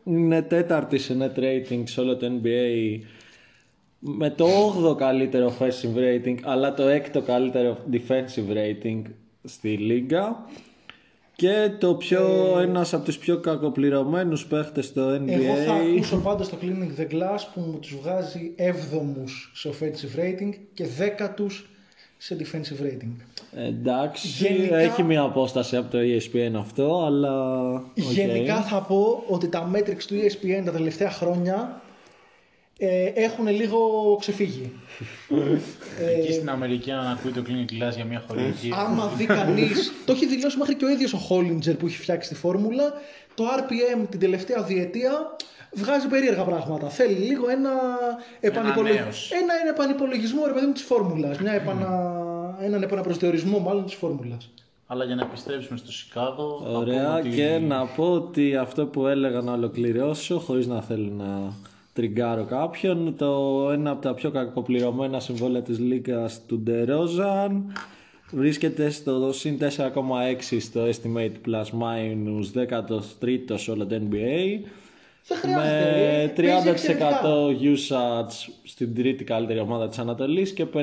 [0.05, 2.99] είναι τέταρτη σε net rating σε όλο το NBA
[4.05, 4.47] με το
[4.91, 9.03] 8ο καλύτερο offensive rating αλλά το 6ο καλύτερο defensive rating
[9.45, 10.37] στη λίγα
[11.37, 12.21] και το πιο,
[12.61, 17.13] ένας από τους πιο κακοπληρωμένους παίχτες στο NBA Εγώ θα ακούσω πάντα στο Cleaning the
[17.15, 21.65] Glass που μου τους βγάζει 7ους σε offensive rating και 10ους
[22.17, 23.11] σε defensive rating.
[23.67, 27.83] εντάξει Γενικά- έχει μια απόσταση από το E ESPN αυτό αλλά οκ.
[27.95, 31.82] Γενικά θα πω ότι τα metrics του E ESPN τα τελευταία χρόνια
[32.79, 33.79] ε, έχουν λίγο
[34.21, 34.73] ξεφύγει.
[36.19, 38.73] Εκεί στην Αμερική αν ακούει το Clinic Glass για μια χορηγική.
[38.75, 42.29] Άμα δει κανείς, το έχει δηλώσει μέχρι και ο ίδιος ο Χόλιντζερ που έχει φτιάξει
[42.29, 42.93] τη φόρμουλα,
[43.35, 45.37] το RPM την τελευταία διετία
[45.73, 46.89] βγάζει περίεργα πράγματα.
[46.89, 47.71] Θέλει λίγο ένα,
[48.41, 48.89] επανυπολο...
[48.89, 49.35] Ανανέωση.
[49.43, 51.39] ένα, ένα επανυπολογισμό ρε παιδί μου της φόρμουλας.
[51.39, 52.17] Επανα...
[52.61, 54.51] Έναν επαναπροσδιορισμό μάλλον της φόρμουλας.
[54.87, 56.61] Αλλά για να επιστρέψουμε στο Σικάγο.
[56.63, 60.81] θα πούμε Ωραία ότι- και να πω ότι αυτό που έλεγα να ολοκληρώσω χωρίς να
[60.83, 61.53] θέλω να
[61.93, 67.73] τριγκάρω κάποιον το ένα από τα πιο κακοπληρωμένα συμβόλαια της Λίγκας του Ντερόζαν
[68.31, 74.61] βρίσκεται στο συν 4,6 στο estimate plus minus 13ο σε όλο το NBA
[75.27, 76.23] Δεν χρειάζεται.
[76.23, 77.21] ε, παίζει με εξαιρετικά.
[77.23, 77.25] 30%
[77.63, 80.79] usage στην τρίτη καλύτερη ομάδα της Ανατολής και 51%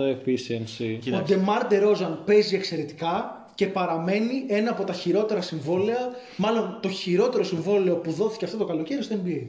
[0.00, 6.88] efficiency Ο Ντεμάρ Ντερόζαν παίζει εξαιρετικά και παραμένει ένα από τα χειρότερα συμβόλαια, μάλλον το
[6.88, 9.46] χειρότερο συμβόλαιο που δόθηκε αυτό το καλοκαίρι στο NBA.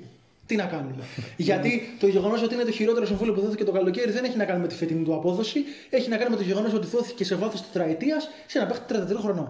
[0.50, 0.96] Τι να κάνουμε.
[1.38, 4.46] Γιατί το γεγονός ότι είναι το χειρότερο συμβόλαιο που δόθηκε το καλοκαίρι δεν έχει να
[4.46, 7.36] κάνει με τη φετινή του απόδοση, έχει να κάνει με το γεγονός ότι δόθηκε σε
[7.36, 9.50] βάθος τετραετίας σε ένα παίχτη 33 χρονών.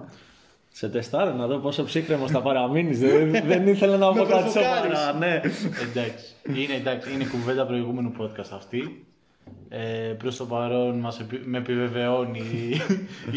[0.72, 3.00] Σε τεστάρω να δω πόσο ψύχραιμο θα παραμείνεις.
[3.00, 4.98] δεν, δεν ήθελα να πω Με κάτι προβοκάρεις.
[5.00, 5.14] σοβαρά.
[5.18, 5.42] Ναι.
[5.90, 6.26] Εντάξει.
[6.48, 7.14] Είναι, εντάξει.
[7.14, 9.06] είναι κουβέντα προηγούμενου podcast αυτή.
[9.70, 9.78] Ε,
[10.18, 12.82] προς το παρόν μας επι- με επιβεβαιώνει η,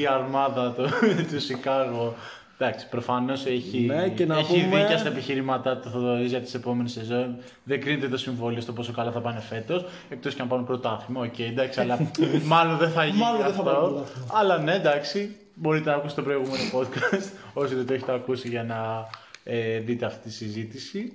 [0.00, 0.84] η αρμάδα του,
[1.30, 2.14] του Σικάγο.
[2.58, 6.50] Εντάξει, προφανώς έχει, Ναι, και να έχει πούμε- δίκια στα επιχειρήματά του Θοδωρή για τι
[6.54, 7.36] επόμενες σεζόν.
[7.64, 9.84] Δεν κρίνεται το συμβόλαιο στο πόσο καλά θα πάνε φέτος.
[10.08, 11.20] Εκτός και αν πάρουν πρωτάθλημα.
[11.20, 11.98] Οκ, εντάξει, αλλά
[12.44, 13.94] μάλλον δεν θα γίνει Μάλλον δεν θα πάρουν αυτό.
[13.94, 14.26] πρωτάθλημα.
[14.38, 17.28] αλλά ναι, εντάξει, μπορείτε να ακούσετε το προηγούμενο podcast.
[17.62, 19.08] όσοι δεν το έχετε ακούσει για να
[19.44, 21.12] ε, δείτε αυτή τη συζήτηση.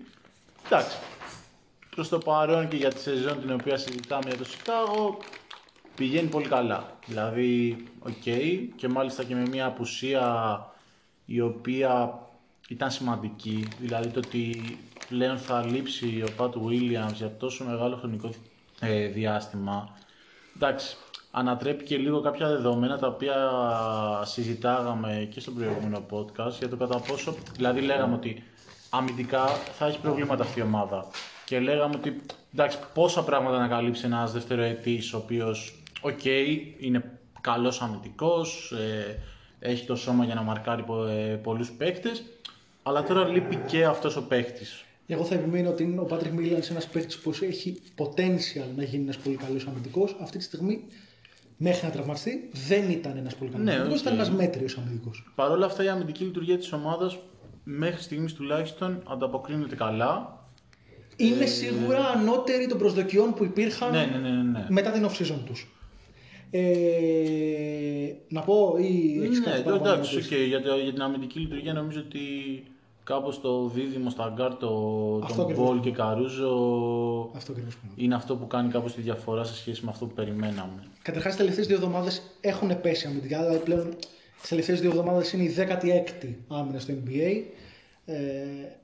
[0.66, 0.98] Εντάξει,
[1.96, 5.18] Προς το παρόν και για τη σεζόν την οποία συζητάμε για το Σικάγο
[5.96, 6.96] πηγαίνει πολύ καλά.
[7.06, 8.14] Δηλαδή, οκ,
[8.76, 10.26] και μάλιστα και με μια απουσία
[11.30, 12.20] η οποία
[12.68, 13.68] ήταν σημαντική.
[13.80, 14.62] Δηλαδή το ότι
[15.10, 18.30] πλέον θα λείψει ο Πατ Williams για τόσο μεγάλο χρονικό
[18.80, 19.98] ε, διάστημα.
[20.56, 20.98] Εντάξει,
[21.32, 23.36] ανατρέπει και λίγο κάποια δεδομένα τα οποία
[24.24, 28.44] συζητάγαμε και στο προηγούμενο podcast για το κατά πόσο, δηλαδή λέγαμε ότι
[28.90, 31.06] αμυντικά θα έχει προβλήματα αυτή η ομάδα.
[31.46, 32.22] Και λέγαμε ότι
[32.54, 36.26] εντάξει, πόσα πράγματα να καλύψει ένας δευτεροετής, ο οποίος, οκ,
[36.80, 39.20] είναι καλός αμυντικός, ε,
[39.60, 42.24] έχει το σώμα για να μαρκάρει πο, ε, πολλούς παίκτες,
[42.84, 44.82] αλλά τώρα λείπει και αυτός ο παίκτης.
[45.08, 49.04] Εγώ θα επιμείνω ότι είναι ο Πάτρικ Γουίλιαμς ένας παίκτης που έχει potential να γίνει
[49.04, 50.16] ένας πολύ καλός αμυντικός.
[50.22, 50.84] Αυτή τη στιγμή,
[51.58, 54.06] μέχρι να τραυματιστεί, δεν ήταν ένας πολύ καλός Ναι, αμυντικός, οκ.
[54.06, 55.32] ήταν ένας μέτριος αμυντικός.
[55.36, 57.18] Παρ' όλα αυτά η αμυντική λειτουργία της ομάδας
[57.64, 60.42] μέχρι στιγμής τουλάχιστον ανταποκρίνεται καλά.
[61.16, 64.42] Είναι σίγουρα ανώτερη των προσδοκιών που υπήρχαν Ναι, ναι, ναι, ναι.
[64.42, 64.66] ναι.
[64.70, 65.68] μετά την off-season τους.
[66.52, 70.76] Ε, να πω ή έχεις Ναι, κάτι το- παραπάνω να εντάξει, πεις; οκ, για, το-
[70.76, 72.20] για την αμυντική λειτουργία νομίζω ότι
[73.04, 74.68] κάπως το δίδυμο στα γκαρντ, το,
[75.24, 75.66] Αυτό τον ακριβώς.
[75.68, 76.52] Μπολ και Καρούζο,
[77.36, 80.14] Αυτό ακριβώς που είναι αυτό που κάνει κάπως τη διαφορά σε σχέση με αυτό που
[80.14, 80.84] περιμέναμε.
[81.02, 83.40] Καταρχάς, τις τελευταίες δύο εβδομάδες έχουν πέσει αμυντικά.
[83.44, 83.96] Δηλαδή πλέον
[84.42, 87.42] τις τελευταίες δύο εβδομάδες είναι η 16η άμυνα στο NBA.
[88.06, 88.16] Ε,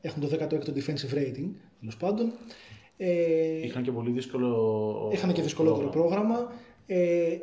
[0.02, 1.50] έχουν το 16ο defensive rating,
[1.80, 2.32] τέλος πάντων.
[2.98, 6.52] Ε, Είχαν και πολύ δύσκολο είχαν και δυσκολότερο πρόγραμμα.
[6.88, 7.38] Ε,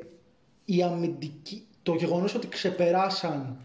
[0.65, 3.59] η αμυντική, το γεγονός ότι ξεπεράσαν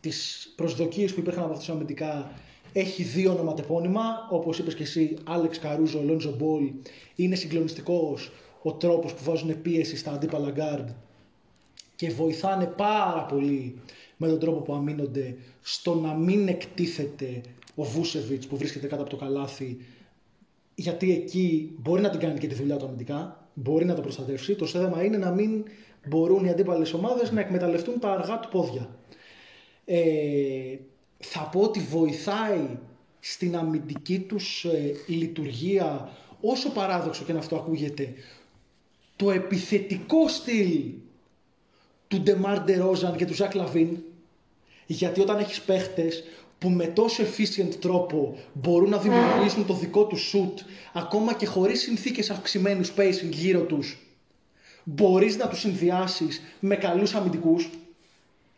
[0.00, 2.32] τις προσδοκίες που υπήρχαν από αυτού αμυντικά
[2.72, 4.28] έχει δύο ονοματεπώνυμα.
[4.30, 6.70] Όπως είπες και εσύ, Άλεξ Καρούζο, Λόντζο Μπολ.
[7.14, 8.30] Είναι συγκλονιστικός
[8.62, 10.88] ο τρόπος που βάζουν πίεση στα αντίπαλα γκαρντ
[11.96, 13.80] και βοηθάνε πάρα πολύ
[14.16, 17.40] με τον τρόπο που αμύνονται στο να μην εκτίθεται
[17.74, 19.78] ο Βούσεβιτς που βρίσκεται κάτω από το καλάθι
[20.74, 24.54] γιατί εκεί μπορεί να την κάνει και τη δουλειά του αμυντικά, μπορεί να το προστατεύσει.
[24.54, 25.64] Το θέμα είναι να μην
[26.06, 28.88] μπορούν οι αντίπαλες ομάδες να εκμεταλλευτούν τα αργά του πόδια.
[29.84, 30.00] Ε,
[31.18, 32.78] θα πω ότι βοηθάει
[33.20, 38.14] στην αμυντική τους ε, λειτουργία, όσο παράδοξο και αν αυτό ακούγεται,
[39.16, 40.92] το επιθετικό στυλ
[42.08, 43.98] του Ντεμάρ Ντερόζαν και του Ζακ Λαβίν
[44.86, 46.24] γιατί όταν έχεις παίχτες
[46.60, 51.80] που με τόσο efficient τρόπο μπορούν να δημιουργήσουν το δικό τους shoot ακόμα και χωρίς
[51.80, 53.98] συνθήκες αυξημένου spacing γύρω τους
[54.84, 57.70] μπορείς να τους συνδυάσεις με καλούς αμυντικούς.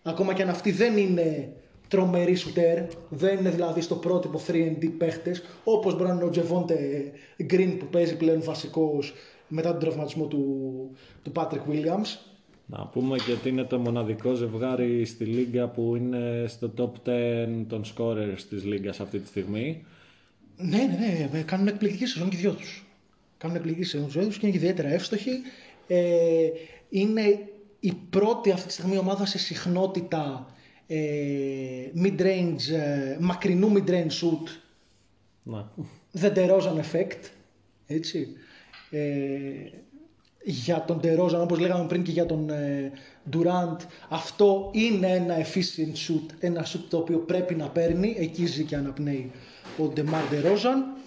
[0.02, 1.52] Ακόμα και αν αυτοί δεν είναι
[1.88, 2.78] τρομεροί σουτέρ,
[3.08, 7.12] δεν είναι δηλαδή στο πρότυπο 3D παίχτες όπως μπορεί να είναι ο Τζεβόντε
[7.50, 9.14] Green που παίζει πλέον βασικός
[9.48, 10.46] μετά τον τραυματισμό του,
[11.22, 12.31] του Patrick Williams
[12.74, 17.64] Να πούμε και ότι είναι το μοναδικό ζευγάρι στη Λίγκα που είναι στο top 10
[17.68, 19.84] των scorers της Λίγκας αυτή τη στιγμή.
[20.56, 22.86] Ναι, ναι, ναι, ναι, κάνουν εκπληκτική σεζόν και οι δυο τους.
[23.38, 25.30] Κάνουν εκπληκτική σεζόν και οι δυο τους και είναι και ιδιαίτερα εύστοχοι.
[25.86, 26.48] Ε,
[26.88, 27.48] είναι
[27.80, 30.46] η πρώτη αυτή τη στιγμή ομάδα σε συχνότητα
[30.86, 30.96] ε,
[32.02, 34.48] mid-range, ε, μακρινού mid-range shoot,
[35.42, 35.72] Να.
[36.20, 37.20] the DeRozan effect,
[37.86, 38.28] έτσι.
[38.90, 39.00] Ε,
[40.44, 42.92] για τον DeRozan, όπως λέγαμε πριν και για τον ε,
[43.32, 43.76] Durant,
[44.08, 48.76] αυτό είναι ένα efficient shoot, ένα shoot το οποίο πρέπει να παίρνει, εκεί ζει και
[48.76, 49.30] αναπνέει
[49.78, 51.00] ο DeMar DeRozan.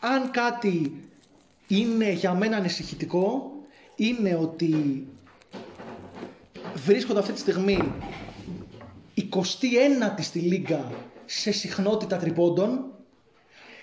[0.00, 1.04] Αν κάτι
[1.66, 3.52] είναι για μένα ανησυχητικό,
[3.96, 5.06] είναι ότι
[6.74, 7.92] βρίσκονται αυτή τη στιγμή
[9.32, 10.90] 29η στη Λίγκα
[11.26, 12.84] σε συχνότητα τριπώντων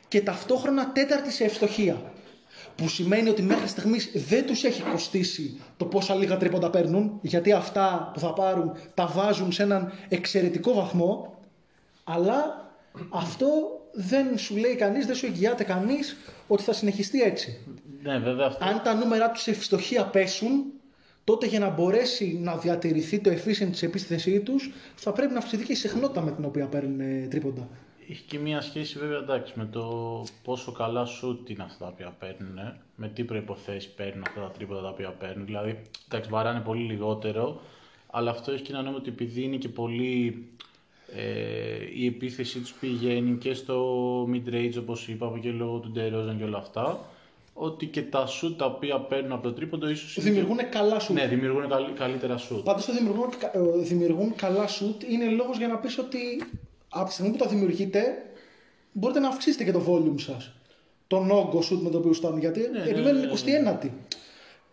[0.07, 2.11] και ταυτόχρονα τέταρτη σε ευστοχία.
[2.77, 7.51] Που σημαίνει ότι μέχρι στιγμής δεν τους έχει κοστίσει το πόσα λίγα τρίποντα παίρνουν, γιατί
[7.51, 11.39] αυτά που θα πάρουν τα βάζουν σε έναν εξαιρετικό βαθμό,
[12.03, 12.71] αλλά
[13.09, 13.47] αυτό
[13.93, 16.17] δεν σου λέει κανείς, δεν σου εγγυάται κανείς
[16.47, 17.57] ότι θα συνεχιστεί έτσι.
[18.01, 18.65] Ναι, βέβαια αυτό.
[18.65, 20.63] Αν τα νούμερα τους σε ευστοχία πέσουν,
[21.23, 25.63] τότε για να μπορέσει να διατηρηθεί το efficient της επίθεσή τους, θα πρέπει να αυξηθεί
[25.65, 27.67] και η συχνότητα με την οποία παίρνουν ε, τρίποντα.
[28.09, 32.15] Έχει και μία σχέση βέβαια εντάξει με το πόσο καλά σουτ είναι αυτά τα οποία
[32.19, 32.59] παίρνουν,
[32.95, 35.45] με τι προποθέσει παίρνουν αυτά τα τρίποτα τα οποία παίρνουν.
[35.45, 37.61] Δηλαδή, εντάξει, βαράνε πολύ λιγότερο,
[38.11, 40.45] αλλά αυτό έχει και ένα νόημα ότι επειδή είναι και πολύ.
[41.15, 46.43] Ε, η επίθεσή τους πηγαίνει και στο mid-range όπως είπαμε και λόγω του Ντερόζαν και
[46.43, 46.99] όλα αυτά
[47.53, 51.15] ότι και τα σουτ τα οποία παίρνουν από το τρίποντο ίσως είναι Δημιουργούν καλά σουτ.
[51.15, 52.63] Ναι, δημιουργούν καλύ- καλύτερα σουτ.
[52.63, 56.19] Πάντως το δημιουργούν, ε, δημιουργούν καλά σουτ είναι λόγος για να πεις ότι
[56.97, 58.01] από τη στιγμή που τα δημιουργείτε
[58.91, 60.51] μπορείτε να αυξήσετε και το volume σας.
[61.07, 63.77] Τον όγκο σουτ με το οποίο στάνουν γιατί ναι, επιμένουν ναι, ναι.
[63.83, 63.89] 29η.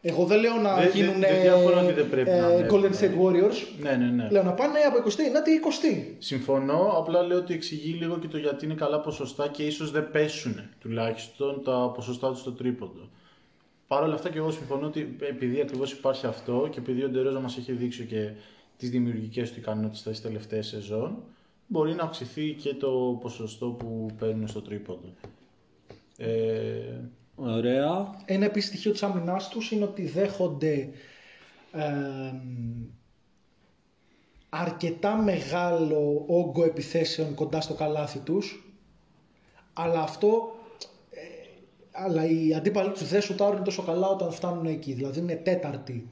[0.06, 2.84] Εγώ δεν λέω να Δεν- δεν- γίνουν δεν διαφωνώ ότι δεν πρέπει να είναι Golden
[2.84, 2.88] εύκολο.
[3.00, 3.56] State Warriors.
[3.80, 4.28] Ναι, ναι, ναι.
[4.30, 6.14] Λέω να πάνε από 29η 20η.
[6.18, 10.10] Συμφωνώ, απλά λέω ότι εξηγεί λίγο και το γιατί είναι καλά ποσοστά και ίσως δεν
[10.10, 13.08] πέσουν τουλάχιστον τα ποσοστά τους στο τρίποντο.
[13.86, 17.40] Παρ' όλα αυτά και εγώ συμφωνώ ότι επειδή ακριβώς υπάρχει αυτό και επειδή ο Ντερόζα
[17.40, 18.30] μας έχει δείξει και
[18.76, 21.16] τις δημιουργικές του ικανότητες στις τελευταίες σεζόν,
[21.66, 25.14] μπορεί να αυξηθεί και το ποσοστό που παίρνουν στο τρίποντο.
[26.16, 27.00] Ε,
[27.36, 28.14] Ωραία.
[28.24, 30.88] Ένα επίσης στοιχείο της άμυνάς τους είναι ότι δέχονται
[31.72, 32.84] εμ,
[34.48, 38.74] αρκετά μεγάλο όγκο επιθέσεων κοντά στο καλάθι τους
[39.72, 40.56] αλλά αυτό
[41.10, 41.20] ε,
[41.92, 46.08] αλλά οι αντίπαλοι τους δεν σουτάρουν τόσο καλά όταν φτάνουν εκεί δηλαδή είναι τέταρτη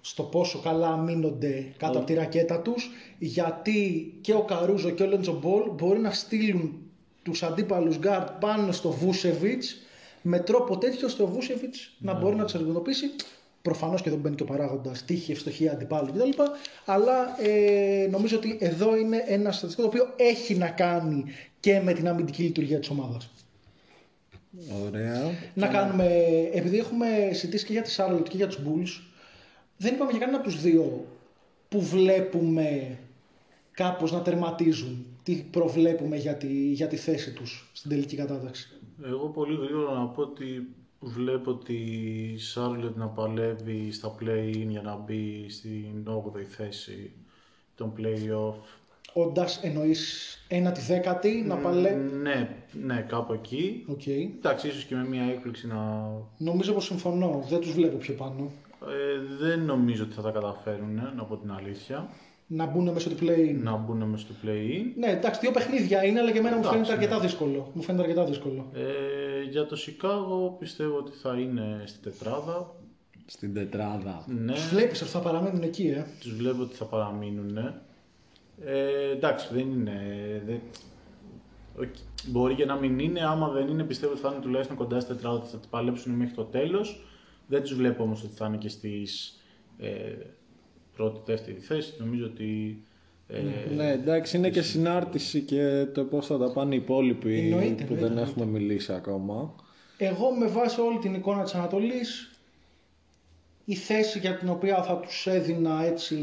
[0.00, 5.06] στο πόσο καλά αμύνονται κάτω από τη ρακέτα τους γιατί και ο Καρούζο και ο
[5.06, 6.78] Λόνζο Μπολ μπορεί να στείλουν
[7.22, 9.76] τους αντίπαλους γκαρντ πάνω στο Βούσεβιτς
[10.22, 13.10] με τρόπο τέτοιο ώστε ο Βούσεβιτς να μπορεί να τους εξουδετερώσει
[13.62, 16.42] προφανώς και εδώ μπαίνει και ο παράγοντας τύχη, ευστοχία αντιπάλου κτλ.
[16.84, 21.24] Αλλά ε, νομίζω ότι εδώ είναι ένα στατιστικό το οποίο έχει να κάνει
[21.60, 23.30] και με την αμυντική λειτουργία της ομάδας.
[24.86, 25.30] Ωραία.
[25.54, 26.06] Να κάνουμε,
[26.52, 29.09] επειδή έχουμε συζητήσει και για τη Charlotte και για τους Bulls,
[29.80, 31.06] δεν είπαμε για κανένα από τους δύο
[31.68, 32.98] που βλέπουμε
[33.70, 38.68] κάπως να τερματίζουν τι προβλέπουμε για τη, για τη θέση τους στην τελική κατάταξη.
[39.04, 40.66] Εγώ πολύ γρήγορα να πω ότι
[41.00, 41.78] βλέπω τη
[42.54, 47.12] Charlotte να παλεύει στα play-in για να μπει στην 8η θέση
[47.74, 48.54] των play-off.
[49.12, 51.90] Όντας εννοείς ένατη δέκατη να παλέ.
[51.90, 53.84] Ναι, ναι, κάπου εκεί.
[53.88, 54.06] ΟΚ.
[54.06, 56.10] Εντάξει, ίσως και με μια έκπληξη να...
[56.36, 57.44] Νομίζω πως συμφωνώ.
[57.48, 58.50] Δεν τους βλέπω πιο πάνω.
[58.88, 62.08] Ε, δεν νομίζω ότι θα τα καταφέρουν, να πω την αλήθεια.
[62.46, 63.58] Να μπουν μέσω του play.
[63.62, 64.92] Να μπουν μέσα στο play-in.
[64.96, 67.26] Ναι, εντάξει, δύο παιχνίδια είναι, αλλά και εμένα μου Εντάξει, φαίνεται αρκετά ναι.
[67.26, 67.70] δύσκολο.
[67.74, 68.70] Μου φαίνεται αρκετά δύσκολο.
[68.74, 72.74] Ε, για το Chicago πιστεύω ότι θα είναι στην τετράδα.
[73.26, 74.24] Στην τετράδα.
[74.26, 76.06] Ναι, Τους βλέπεις αυτά παραμένουν εκεί, ε.
[76.20, 77.56] τους βλέπω ότι θα παραμείνουν.
[78.64, 80.00] Ε, εντάξει, δεν είναι...
[80.46, 80.60] Δεν...
[81.80, 81.94] ΟΚ,
[82.26, 85.14] Μπορεί και να μην είναι, άμα δεν είναι πιστεύω ότι θα είναι τουλάχιστον κοντά στη
[85.14, 87.04] τετράδα, ότι θα παλέψουν μέχρι το τέλος.
[87.50, 89.40] Δεν τους βλέπω όμως ότι θα είναι και στις
[89.78, 89.88] ε,
[90.96, 91.94] πρώτη, δεύτερη θέση.
[91.98, 92.82] Νομίζω ότι...
[93.28, 93.42] Ε,
[93.74, 97.94] Ναι, εντάξει, είναι και συνάρτηση και το πώς θα τα πάνε οι υπόλοιποι Εννοείται, που
[97.94, 99.54] εννοείται, δεν έχουμε μιλήσει ακόμα.
[99.98, 102.30] Εγώ με βάση όλη την εικόνα της Ανατολής
[103.64, 106.16] η θέση για την οποία θα τους έδινα έτσι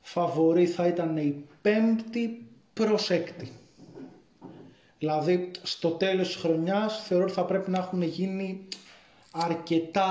[0.00, 3.52] φαβορή θα ήταν η πέμπτη προς έκτη.
[5.02, 8.60] Δηλαδή στο τέλος της χρονιάς θεωρώ ότι θα πρέπει να έχουν γίνει
[9.30, 10.06] αρκετά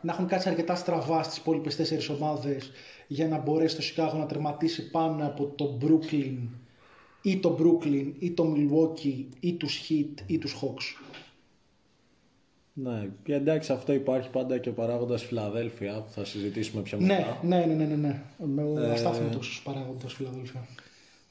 [0.00, 2.70] να έχουν κάτσει αρκετά στραβά στις υπόλοιπες τέσσερις ομάδες
[3.06, 6.36] για να μπορέσει το Σικάγο να τερματίσει πάνω από το Brooklyn
[7.22, 11.04] ή το Brooklyn ή το Milwaukee ή τους Heat ή τους Hawks.
[12.72, 17.06] Ναι, και εντάξει, αυτό υπάρχει πάντα και ο παράγοντας Φιλαδέλφια που θα συζητήσουμε πιο Ναι,
[17.06, 17.38] μετά.
[17.42, 18.22] ναι, ναι, ναι, ναι, ναι.
[18.54, 20.66] Με ο Ε, αστάθμητος παράγοντας Φιλαδέλφια.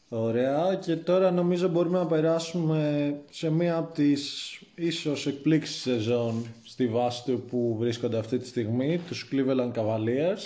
[0.10, 6.88] Ωραία, και τώρα νομίζω μπορούμε να περάσουμε σε μία από τις ίσως εκπλήξεις σεζόν στη
[6.88, 10.42] βάση του που βρίσκονται αυτή τη στιγμή, τους Cleveland Cavaliers.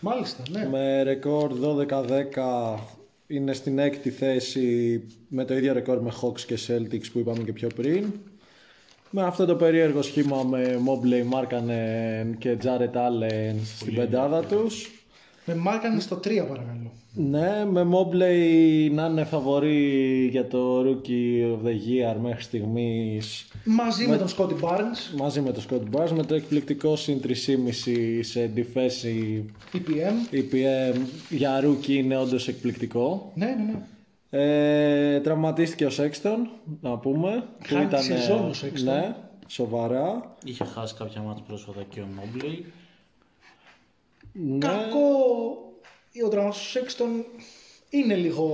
[0.00, 0.68] Μάλιστα, ναι.
[0.70, 2.78] Με ρεκόρ 12-10
[3.26, 7.52] είναι στην έκτη θέση με το ίδιο ρεκόρ με Hawks και Celtics που είπαμε και
[7.52, 8.12] πιο πριν.
[9.10, 14.97] Με αυτό το περίεργο σχήμα με Mobley, Markkanen και Jared Allen στην πεντάδα τους.
[15.48, 16.92] Με μάρκανε στο 3 παρακαλώ.
[17.14, 24.06] Ναι, με Mobley να είναι φαβορή για το Rookie of the Year μέχρι στιγμής Μαζί
[24.06, 27.32] με, τον Scotty Barnes, μαζί με το Scott Barnes με το εκπληκτικό συν 3,5
[28.20, 29.44] σε defensive
[29.76, 30.34] EPM.
[30.34, 30.96] EPM
[31.28, 33.32] για Rookie είναι όντως εκπληκτικό.
[33.34, 33.82] Ναι, ναι, ναι.
[34.30, 36.48] Ε, τραυματίστηκε ο Σέξτον,
[36.80, 37.44] να πούμε.
[37.66, 38.82] Χάνει τη σεζόν ο Sexton.
[38.84, 40.36] Ναι, σοβαρά.
[40.44, 42.64] Είχε χάσει κάποια μάτια πρόσφατα και ο Mobley.
[44.46, 45.00] Ναι, Κακό
[46.24, 47.24] ο τραυματισμός του Sexton
[47.90, 48.46] είναι λίγο...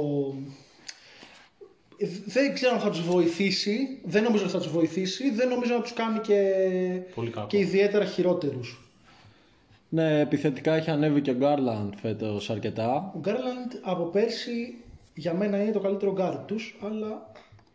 [2.26, 5.80] Δεν ξέρω αν θα τους βοηθήσει, δεν νομίζω ότι θα τους βοηθήσει, δεν νομίζω να
[5.80, 6.52] τους κάνει και,
[7.14, 7.46] Πολύ κακό.
[7.46, 8.80] και ιδιαίτερα χειρότερους.
[9.88, 13.12] ναι, επιθετικά έχει ανέβει και ο Garland φέτος αρκετά.
[13.16, 14.74] Ο Γκάρλαντ από πέρσι
[15.14, 17.32] για μένα είναι το καλύτερο γκαρντ τους, αλλά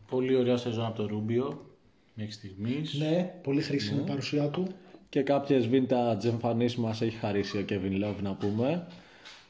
[0.09, 1.65] Πολύ ωραία σεζόν από το Ρούμπιο
[2.13, 2.93] μέχρι στιγμής.
[2.93, 4.67] ναι, πολύ χρήσιμη η παρουσία του.
[5.09, 8.87] Και κάποιες vintage εμφανίσεις μας έχει χαρίσει ο Kevin Love να πούμε.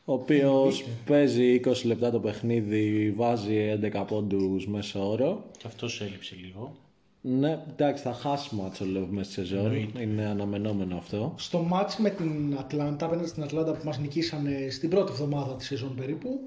[0.05, 5.45] Ο οποίος παίζει 20 λεπτά το παιχνίδι, βάζει 11 πόντους μέσω όρο.
[5.57, 6.75] Και αυτός έλειψε λίγο.
[7.21, 9.91] Ναι, εντάξει, θα χάσει ματς ο Love μέσα στη σεζόν.
[10.01, 11.33] Είναι αναμενόμενο αυτό.
[11.37, 15.67] Στο ματς με την Ατλάντα, απέναντι στην Ατλάντα που μας νικήσανε στην πρώτη εβδομάδα της
[15.67, 16.39] σεζόν περίπου,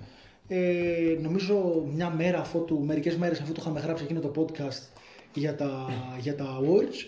[0.49, 5.01] ε, νομίζω μια μέρα αφού του, μερικές μέρες αφού το είχαμε γράψει εκείνο το podcast
[5.35, 5.89] για τα,
[6.21, 7.07] για τα awards,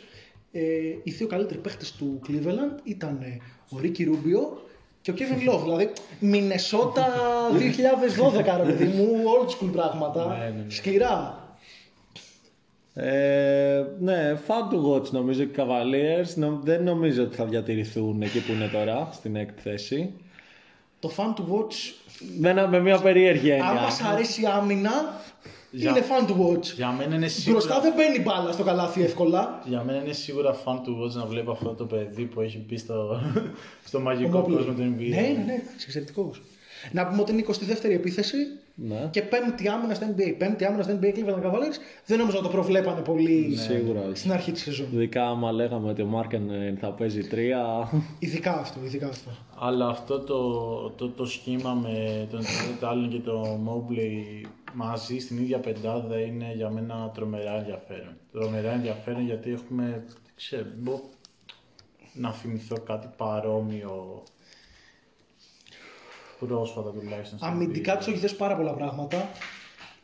[0.57, 0.61] ε,
[1.03, 3.19] οι δύο καλύτεροι παίχτες του Cleveland ήταν
[3.69, 4.63] ο Ρίκι Ρούμπιο
[5.01, 5.61] και ο Kevin Love.
[5.63, 5.91] δηλαδή,
[6.21, 7.07] Μινεσότα
[8.59, 10.27] 2012, ρε παιδί μου, old school πράγματα.
[10.29, 10.71] Ναι, ναι, ναι.
[10.71, 11.39] Σκληρά.
[12.95, 16.35] Ε, ναι, fan to watch νομίζω και οι Cavaliers.
[16.35, 20.13] Νο- δεν νομίζω ότι θα διατηρηθούν εκεί που είναι τώρα, στην έκτη θέση.
[21.01, 21.75] Το fan to watch,
[22.39, 23.69] Με, ένα- με μια περίεργη έννοια.
[23.69, 25.21] αν μας αρέσει η άμυνα,
[25.77, 26.63] Για- είναι fan to watch.
[26.75, 29.61] Για μένα είναι σίγουρα, Μπροστά δεν μπαίνει μπάλα στο καλάθι εύκολα.
[29.65, 32.77] για μένα είναι σίγουρα fan του watch να βλέπω αυτό το παιδί που έχει μπει
[32.77, 33.21] στο,
[33.89, 34.53] στο μαγικό Ο Mobley.
[34.53, 35.09] κόσμο του NBA.
[35.09, 36.43] Ναι, ναι, ναι, εξαιρετικός.
[36.93, 38.37] Να πούμε ότι είναι η 22η επίθεση
[38.75, 39.09] Ναι.
[39.11, 40.35] και πέμπτη άμυνα στο NBA.
[40.39, 41.77] Πέμπτη άμυνα στο NBA Cleveland Cavaliers.
[42.07, 44.17] Δεν νομίζω να το προβλέπανε πολύ Ναι, Σίγουρα όχι.
[44.17, 44.87] στην αρχή της σεζόν.
[44.93, 47.91] Ειδικά άμα λέγαμε ότι ο Μάρκεν θα παίζει τρία.
[48.19, 49.31] Ειδικά αυτό, ειδικά αυτό.
[49.59, 55.37] Αλλά αυτό το, το, το σχήμα με τον Jared Allen και τον Mobley μαζί στην
[55.39, 58.17] ίδια πεντάδα είναι για μένα τρομερά ενδιαφέρον.
[58.33, 59.85] Τρομερά ενδιαφέρον γιατί έχουμε,
[60.25, 61.01] δεν ξέρω, μπο-
[62.15, 64.23] να θυμηθώ κάτι παρόμοιο
[66.39, 67.39] πρόσφατα τουλάχιστον.
[67.39, 67.97] στην Αμυντικά NBA.
[67.99, 69.29] τους έχει δώσει πάρα πολλά πράγματα.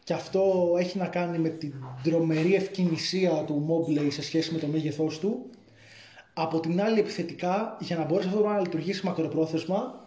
[0.05, 4.67] Και αυτό έχει να κάνει με την τρομερή ευκαινησία του Mobley σε σχέση με το
[4.67, 5.51] μέγεθός του.
[6.35, 10.05] Από την άλλη, επιθετικά, για να μπορέσει αυτό το πράγμα να λειτουργήσει μακροπρόθεσμα,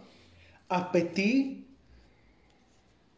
[0.68, 1.64] απαιτεί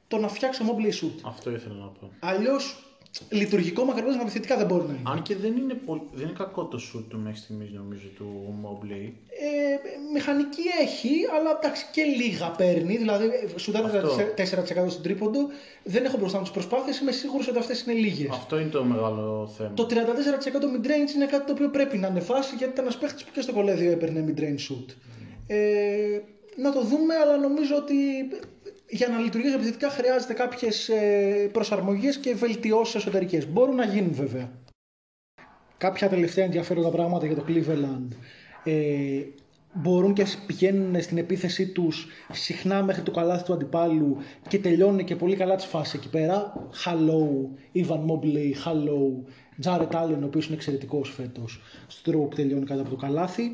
[0.08, 1.20] το να φτιάξω mobile shoot.
[1.24, 2.12] Αυτό ήθελα να πω.
[2.20, 2.95] Αλλιώς
[3.30, 5.02] λειτουργικό μακροπρόθεσμα επιθετικά δεν μπορεί να είναι.
[5.10, 8.28] Αν και δεν είναι, πολ- δεν είναι κακό το shoot του μέχρι στιγμής νομίζω του
[8.64, 9.12] Mobley.
[9.30, 9.78] Ε,
[10.14, 11.10] μηχανική έχει,
[11.40, 12.98] αλλά εντάξει και λίγα παίρνει.
[12.98, 14.16] Δηλαδή, σου δίνει Αυτό.
[14.36, 15.40] 4% στον τρίποντο.
[15.84, 17.00] Δεν έχω μπροστά μου τις προσπάθειες.
[17.00, 18.30] Είμαι σίγουρος ότι αυτές είναι λίγες.
[18.32, 19.74] Αυτό είναι το μεγάλο θέμα.
[19.74, 23.32] Το 34% mid-range είναι κάτι το οποίο πρέπει να ανεβάσει γιατί ήταν ένας παίχτης που
[23.34, 24.94] και στο κολέδιο έπαιρνε mid-range shoot.
[25.48, 26.20] Ε,
[26.58, 27.94] να το δούμε, αλλά νομίζω ότι
[28.90, 30.90] για να λειτουργήσει επιθετικά χρειάζεται κάποιες
[31.52, 33.48] προσαρμογές και βελτιώσεις εσωτερικές.
[33.48, 34.52] Μπορούν να γίνουν βέβαια.
[35.78, 38.08] Κάποια τελευταία ενδιαφέροντα πράγματα για το Cleveland.
[38.64, 39.22] Ε,
[39.74, 44.18] μπορούν και πηγαίνουν στην επίθεσή τους συχνά μέχρι το καλάθι του αντιπάλου
[44.48, 46.54] και τελειώνουν και πολύ καλά τις φάσεις εκεί πέρα.
[46.86, 49.24] Hello, Ivan Mobley, hello,
[49.64, 53.52] Jared Allen, ο οποίος είναι εξαιρετικός φέτος στον τρόπο που τελειώνει κάτω από το καλάθι.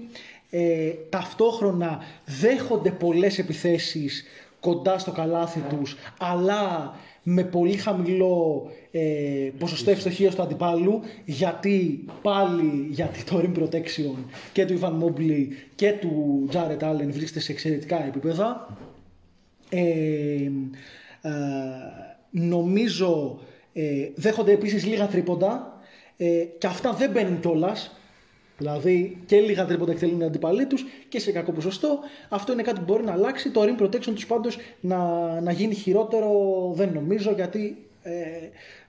[0.49, 4.23] Ε, ταυτόχρονα δέχονται πολλές επιθέσεις
[4.61, 8.99] κοντά στο καλάθι τους, αλλά με πολύ χαμηλό ε,
[9.59, 14.15] ποσοστό ευστοχίας του αντιπάλου, γιατί πάλι γιατί το rim protection
[14.53, 18.77] και του Ivan Mobley και του Jared Allen βρίσκεται σε εξαιρετικά επίπεδα.
[19.69, 19.81] Ε,
[21.21, 21.31] ε,
[22.31, 23.39] νομίζω
[23.73, 25.81] ε, δέχονται επίσης λίγα τρίποντα
[26.17, 26.25] ε,
[26.57, 27.95] και αυτά δεν μπαίνουν κιόλας.
[28.61, 31.99] Δηλαδή και λίγα τρίποντα εκτελούν οι αντιπαλοί τους και σε κακό ποσοστό.
[32.29, 33.51] Αυτό είναι κάτι που μπορεί να αλλάξει.
[33.51, 34.97] Το rim protection τους πάντως να,
[35.41, 36.31] να γίνει χειρότερο
[36.75, 38.11] δεν νομίζω γιατί ε,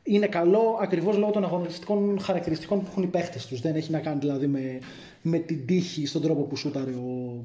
[0.03, 3.61] είναι καλό ακριβώς λόγω των αγωνιστικών χαρακτηριστικών που έχουν οι παίχτες τους.
[3.61, 4.79] Δεν έχει να κάνει δηλαδή με,
[5.23, 7.45] με την τύχη στον τρόπο που σούταρε ο,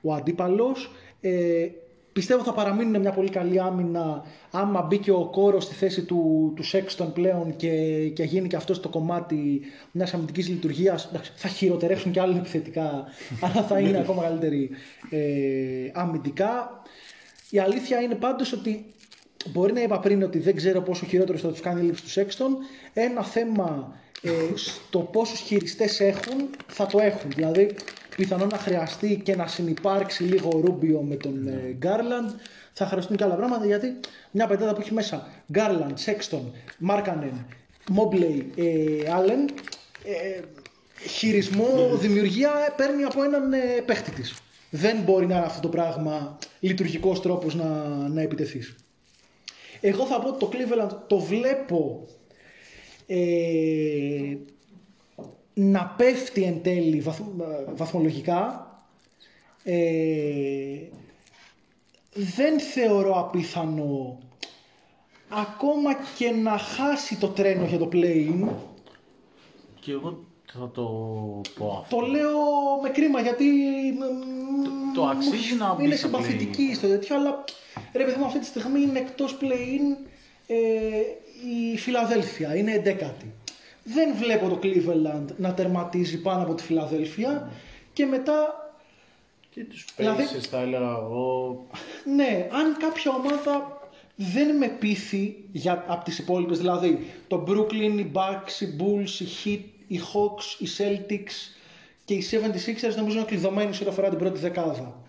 [0.00, 0.90] ο αντίπαλος.
[1.20, 1.68] Ε,
[2.16, 6.52] Πιστεύω θα παραμείνουν μια πολύ καλή άμυνα άμα μπει και ο κόρος στη θέση του,
[6.56, 7.68] του Σέξτον πλέον και,
[8.08, 9.60] και γίνει και αυτός το κομμάτι
[9.90, 11.10] μιας αμυντικής λειτουργίας.
[11.34, 13.04] Θα χειροτερεύσουν και άλλοι επιθετικά,
[13.44, 14.70] αλλά θα είναι ακόμα καλύτεροι
[15.10, 15.18] ε,
[15.92, 16.82] αμυντικά.
[17.50, 18.84] Η αλήθεια είναι πάντως ότι
[19.48, 22.10] μπορεί να είπα πριν ότι δεν ξέρω πόσο χειρότερος θα τους κάνει η λήψη του
[22.10, 22.56] Σέξτον.
[22.94, 27.30] Ένα θέμα ε, στο πόσους χειριστές έχουν θα το έχουν.
[27.30, 27.74] Δηλαδή
[28.16, 32.30] πιθανόν να χρειαστεί και να συνεπάρξει λίγο ο Ρούμπιο με τον ε, Γκάρλαντ.
[32.72, 33.94] Θα χρειαστούν και άλλα πράγματα γιατί
[34.30, 37.46] μια πεντάδα που έχει μέσα Γκάρλαντ, Σέξτον, Μάρκανεν,
[37.90, 38.52] Μόμπλεϊ,
[39.14, 39.48] Άλεν
[40.06, 40.40] ε,
[41.08, 44.34] χειρισμό, δημιουργία παίρνει από έναν ε, παίχτη της.
[44.70, 47.64] Δεν μπορεί να είναι αυτό το πράγμα λειτουργικός τρόπος να,
[48.08, 48.76] να επιτεθείς.
[49.80, 52.06] Εγώ θα πω ότι το Cleveland το βλέπω
[53.06, 53.16] ε,
[55.58, 57.20] να πέφτει εν τέλει βαθ,
[57.74, 58.70] βαθμολογικά.
[59.64, 60.78] Ε,
[62.14, 64.18] δεν θεωρώ απίθανο
[65.28, 68.48] ακόμα και να χάσει το τρένο για το play-in.
[69.80, 70.82] Και εγώ θα το
[71.58, 71.96] πω αυτό.
[71.96, 72.38] Το λέω
[72.82, 73.44] με κρίμα γιατί
[74.94, 77.44] το αξίζει να μπει είναι στο συμπαθητική στο τέτοιο, αλλά
[77.92, 80.06] ρε παιδί μου αυτή τη στιγμή είναι εκτός play-in
[80.46, 80.56] ε,
[81.72, 83.32] η Φιλαδέλφια, είναι εντέκατη.
[83.88, 87.50] Δεν βλέπω το Cleveland να τερματίζει πάνω από τη Φιλαδέλφια
[87.92, 88.60] και μετά
[89.50, 91.66] Και τους Δηλαδή- Pacers θα έλεγα εγώ.
[92.16, 93.80] ναι, αν κάποια ομάδα
[94.16, 99.26] δεν με πείθει για, από τις υπόλοιπες, δηλαδή το Brooklyn, οι Bucks, οι Bulls, οι
[99.44, 101.54] Heat, οι Hawks, οι Celtics
[102.04, 105.00] και οι 76ers νομίζω είναι κλειδωμένοι σε ό,τι αφορά την πρώτη δεκάδα.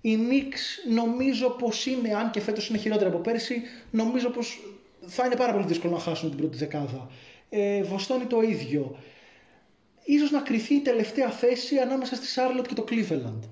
[0.00, 4.60] Οι Knicks νομίζω πως είναι, αν και φέτος είναι χειρότερα από πέρσι, νομίζω πως
[5.06, 7.10] θα είναι πάρα πολύ δύσκολο να χάσουν την πρώτη δεκάδα.
[7.54, 8.96] Ε, Βοστόνη το ίδιο.
[10.04, 13.48] Ίσως να κρυθεί η τελευταία θέση ανάμεσα στη Charlotte και το Cleveland.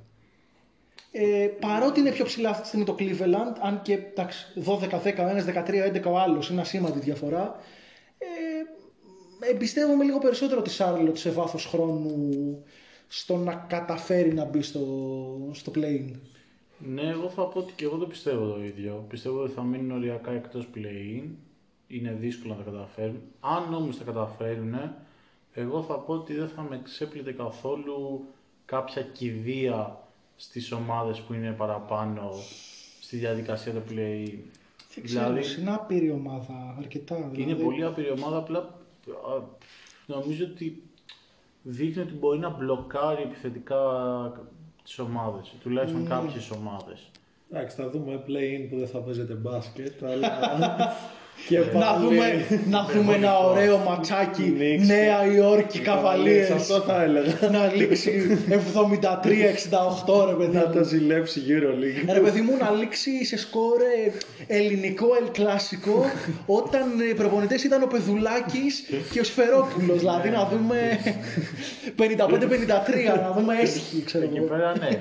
[1.13, 5.29] Ε, παρότι είναι πιο ψηλά αυτή τη στιγμή το Cleveland, αν και εντάξει, 12-10 ο
[5.29, 7.57] ένας, 13-11 ο άλλος, είναι ασήμαντη διαφορά,
[8.19, 12.65] ε, εμπιστεύομαι λίγο περισσότερο τη Charlotte σε βάθος χρόνου
[13.09, 14.81] στο να καταφέρει να μπει στο,
[15.53, 16.11] στο play
[16.79, 19.05] Ναι, εγώ θα πω ότι και εγώ το πιστεύω το ίδιο.
[19.09, 21.25] Πιστεύω ότι θα μείνουν οριακά εκτός play-in.
[21.93, 23.21] Είναι δύσκολο να τα καταφέρουν.
[23.41, 24.75] Αν όμως τα καταφέρουν,
[25.53, 28.25] εγώ θα πω ότι δεν θα με ξέπλητε καθόλου
[28.65, 29.99] κάποια κηδεία
[30.37, 32.31] στις ομάδες που είναι παραπάνω
[33.01, 34.39] στη διαδικασία του play-in.
[34.95, 37.17] Δεν ξέρω, είναι άπειρη ομάδα, αρκετά.
[37.17, 37.63] Είναι δηλαδή.
[37.63, 39.43] πολύ άπειρη ομάδα, απλά α,
[40.07, 40.83] νομίζω ότι
[41.63, 43.81] δείχνει ότι μπορεί να μπλοκάρει επιθετικά
[44.83, 47.11] τις ομάδες, τουλάχιστον κάποιες ομάδες.
[47.51, 50.39] Εντάξει, θα δούμε play-in που δεν θα παίζετε μπάσκετ, αλλά...
[51.49, 54.87] και Να πάλι- δούμε, να δούμε ένα ωραίο ματσάκι Knicks.
[54.87, 57.35] Νέα Υόρκη Cavaliers, Καβαλίες Αυτό θα έλεγα.
[57.53, 60.75] να λήξει 73-68 ρε παιδί Να μου.
[60.75, 62.13] το ζηλέψει EuroLeague.
[62.13, 64.13] Ρε παιδί μου να λήξει σε σκόρ ε,
[64.57, 66.05] ελληνικό ελ κλασικό
[66.61, 70.99] όταν οι προπονητές ήταν ο Πεδουλάκης και ο Σφερόπουλος δηλαδή να δούμε
[71.97, 72.03] 55-53
[73.23, 74.99] να δούμε έσχη ξέρω Εκεί εγώ πέρα ναι, Εκεί-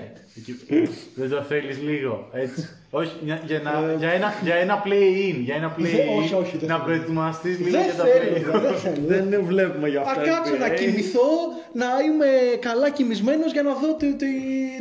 [1.15, 2.69] Δεν το θέλεις λίγο, έτσι.
[2.89, 5.35] όχι, για, για, να, για, ένα, για ένα play-in.
[5.47, 5.81] Για ένα play-in.
[5.81, 6.85] Δεν- όχι, όχι, δεν να θέλω.
[6.85, 8.61] προετοιμαστείς λίγο Δεν για τα θέλω, play-in.
[8.61, 9.29] δεν θέλω.
[9.29, 10.23] Δεν βλέπουμε για Θα αυτά.
[10.23, 10.75] κάτσω να NBA.
[10.79, 11.29] κοιμηθώ,
[11.73, 12.29] να είμαι
[12.59, 14.25] καλά κοιμισμένος για να δω το, το,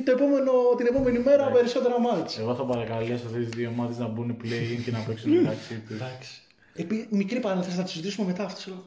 [0.05, 2.39] το επόμενο, την επόμενη μέρα περισσότερα μάτς.
[2.39, 5.97] Εγώ θα παρακαλέσω αυτές τις δύο ομάδε να μπουν play-in και να παίξουν μεταξύ τους.
[5.97, 6.31] Εντάξει.
[6.75, 8.61] Επί, μικρή παρένθεση, θα τη συζητήσουμε μετά αυτό.
[8.61, 8.85] Σου λέω,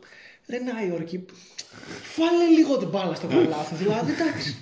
[0.50, 1.26] Ρε Νάιορκη,
[2.18, 3.76] βάλε λίγο την μπάλα στο καλάθι.
[3.76, 4.58] δηλαδή, εντάξει.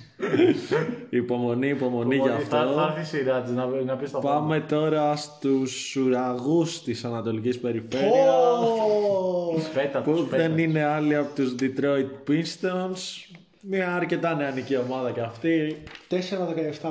[1.10, 2.94] Υπομονή, υπομονή για Θα, θα αυτό.
[2.98, 8.14] έρθει η σειρά της να, να πεις τα Πάμε τώρα στους ουραγούς της Ανατολικής Περιφέρειας
[8.14, 9.60] Πω.
[9.60, 10.62] Σπέτα που τους, σπέτα δεν τους.
[10.64, 13.28] είναι άλλοι από τους Detroit Pistons
[13.62, 15.78] μια αρκετά νεανική ομάδα και αυτή
[16.10, 16.16] 4-17.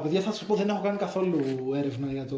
[0.02, 1.40] Παιδιά, θα σας πω, δεν έχω κάνει καθόλου
[1.76, 2.36] έρευνα για το,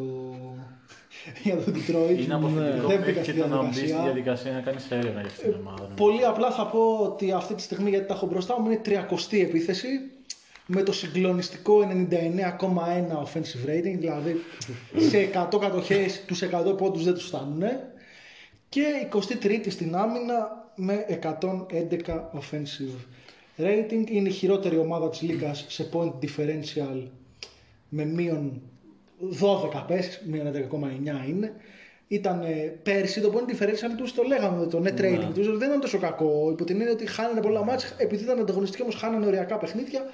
[1.42, 2.18] για το Detroit.
[2.24, 4.02] Είναι αποφυγητικό Δεν μέχρι μπήκα και στη το να μπεις στη διαδικασία.
[4.04, 5.88] διαδικασία να κάνεις έρευνα για αυτήν την ομάδα.
[5.96, 9.40] Πολύ απλά θα πω ότι αυτή τη στιγμή, γιατί τα έχω μπροστά μου, είναι 30η
[9.40, 9.88] επίθεση
[10.72, 12.12] με το συγκλονιστικό 99,1
[13.24, 14.36] offensive rating, δηλαδή
[14.96, 17.62] σε 100 κατοχές τους 100 πόντους δεν τους φτάνουν
[18.68, 21.56] και 23η στην άμυνα με 111
[22.38, 22.96] offensive
[23.58, 24.10] rating.
[24.10, 27.06] Είναι η χειρότερη ομάδα της λίγας σε point differential
[27.88, 28.62] με μείον
[29.72, 31.52] 12 πες, μείον 11,9 είναι.
[32.08, 35.80] Ήταν ε, πέρσι το point differential τους, το λέγαμε, το net rating τους, δεν ήταν
[35.80, 36.48] τόσο κακό.
[36.50, 40.04] Υπό την έννοια ότι χάνανε πολλά μάτς, επειδή ήταν ανταγωνιστικοί όμως χάνανε ωριακά παιχνίδια.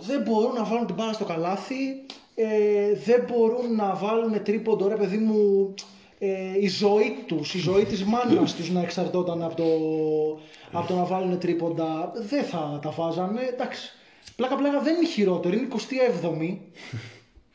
[0.00, 2.04] Δεν μπορούν να βάλουν την μπάλα στο καλάθι,
[2.34, 5.74] ε, δεν μπορούν να βάλουν τρίποντο, ρε παιδί μου,
[6.18, 9.64] ε, η ζωή τους, η ζωή της μάνας τους να εξαρτώταν από το,
[10.72, 12.12] από το να βάλουν τρίποντα.
[12.14, 13.90] Δεν θα τα βάζανε, εντάξει.
[14.36, 15.70] Πλάκα πλάκα δεν είναι η χειρότερη, είναι η
[16.22, 16.58] 27η.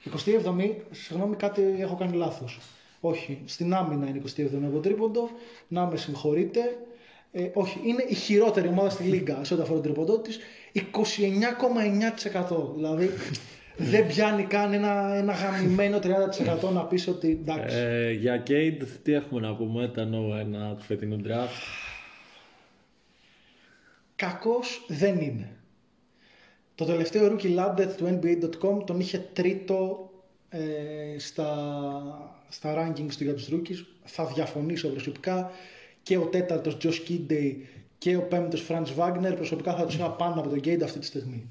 [0.05, 2.59] 27η, συγγνώμη, κάτι έχω κάνει λάθος.
[2.99, 5.29] Όχι, στην άμυνα είναι 27η από τρίποντο.
[5.67, 6.77] Να με συγχωρείτε.
[7.31, 10.39] Ε, όχι, είναι η χειρότερη ομάδα στη Λίγκα σε ό,τι αφορά τον τρίποντό της.
[10.73, 10.81] 29,9%.
[12.75, 13.09] Δηλαδή
[13.77, 16.01] δεν πιάνει καν ένα, ένα γαμημένο 30%
[16.73, 17.77] να πεις ότι εντάξει.
[17.77, 21.81] ε, για Cade τι έχουμε να πούμε τα νόημα ένα του φετινού draft
[24.21, 25.55] Κακός δεν είναι.
[26.75, 30.09] Το τελευταίο rookie ladder του NBA.com τον είχε τρίτο
[30.49, 30.59] ε,
[31.17, 33.85] στα, στα rankings του για τους rookies.
[34.03, 35.51] Θα διαφωνήσω προσωπικά
[36.03, 37.55] και ο τέταρτος Josh Kiddey
[38.01, 41.05] και ο πέμπτος Franz Wagner προσωπικά θα τους είχα πάνω από τον Gate αυτή τη
[41.05, 41.49] στιγμή.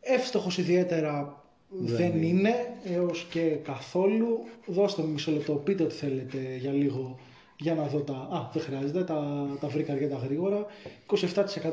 [0.00, 4.44] Εύστοχος ιδιαίτερα δεν, είναι έως και καθόλου.
[4.66, 7.18] Δώστε μου μισό λεπτό, πείτε ό,τι θέλετε για λίγο
[7.58, 8.12] για να δω τα...
[8.12, 10.66] Α, δεν χρειάζεται, τα, τα βρήκα αρκετά γρήγορα.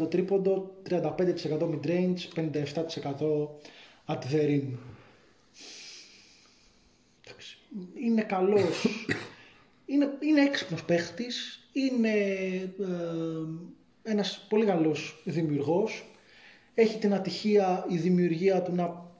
[0.01, 0.99] 27% τρίποντο, 35%
[1.59, 2.45] mid-range, 57%
[4.07, 4.67] at the rim.
[7.25, 7.57] Εντάξει,
[7.93, 8.87] Είναι καλός,
[9.85, 12.67] είναι, είναι έξυπνος παίχτης, είναι ε,
[14.03, 16.05] ένας πολύ καλός δημιουργός.
[16.73, 19.11] Έχει την ατυχία η δημιουργία του να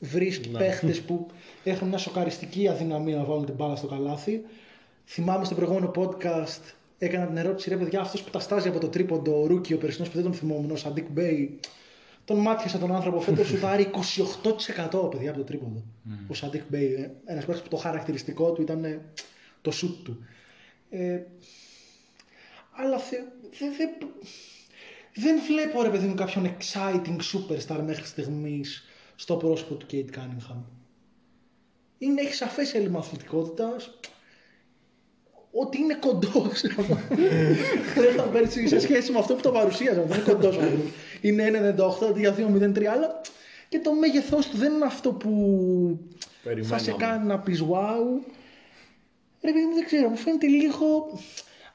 [0.00, 1.26] βρίσκει παίχτες που
[1.64, 4.42] έχουν μια σοκαριστική αδυναμία να βάλουν την μπάλα στο καλάθι.
[5.04, 8.88] Θυμάμαι στο προηγούμενο podcast έκανα την ερώτηση ρε παιδιά αυτός που τα στάζει από το
[8.88, 11.58] τρίποντο ο rookie, ο περσινός που δεν τον θυμόμουν, ο Σαντίκ Μπέι,
[12.24, 13.90] τον μάτιασα τον άνθρωπο φέτος σουτάρει
[15.02, 15.82] 28% παιδιά από το τρίποντο.
[16.28, 19.00] Ο Σαντίκ Μπέι, ε, ένας παίκτης που το χαρακτηριστικό του ήταν ε,
[19.60, 20.24] το σουτ του.
[20.90, 21.20] Ε,
[22.70, 23.16] αλλά θε,
[23.58, 24.06] δε, δε,
[25.14, 30.62] δεν βλέπω ρε παιδί μου κάποιον exciting superstar μέχρι στιγμής στο πρόσωπο του Kate Cunningham.
[31.98, 33.98] Είναι, έχει σαφές έλλειμμα αθλητικότητας,
[35.50, 36.60] ότι είναι κοντός.
[38.02, 40.02] Δεν θα πέρσι σε σχέση με αυτό που το παρουσίαζα.
[40.02, 40.58] Δεν είναι κοντός.
[41.20, 43.20] Είναι 1,98 αντί για 2,03, αλλά
[43.68, 45.30] και το μέγεθός του δεν είναι αυτό που
[46.42, 46.96] θα σε Περιμέναμε.
[46.98, 48.24] κάνει να πεις wow.
[49.42, 51.18] Ρε παιδί μου, δεν ξέρω, μου φαίνεται λίγο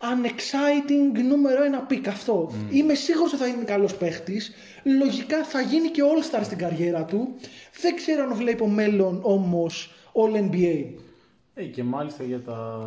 [0.02, 2.52] unexciting νούμερο ένα pick αυτό.
[2.72, 4.52] Είμαι σίγουρος ότι θα είναι καλός παίχτης.
[4.84, 7.28] Λογικά θα γίνει και all-star στην καριέρα του.
[7.82, 10.86] Δεν ξέρω αν βλέπω μέλλον όμως all NBA.
[11.58, 12.80] Ε, και μάλιστα για, τα,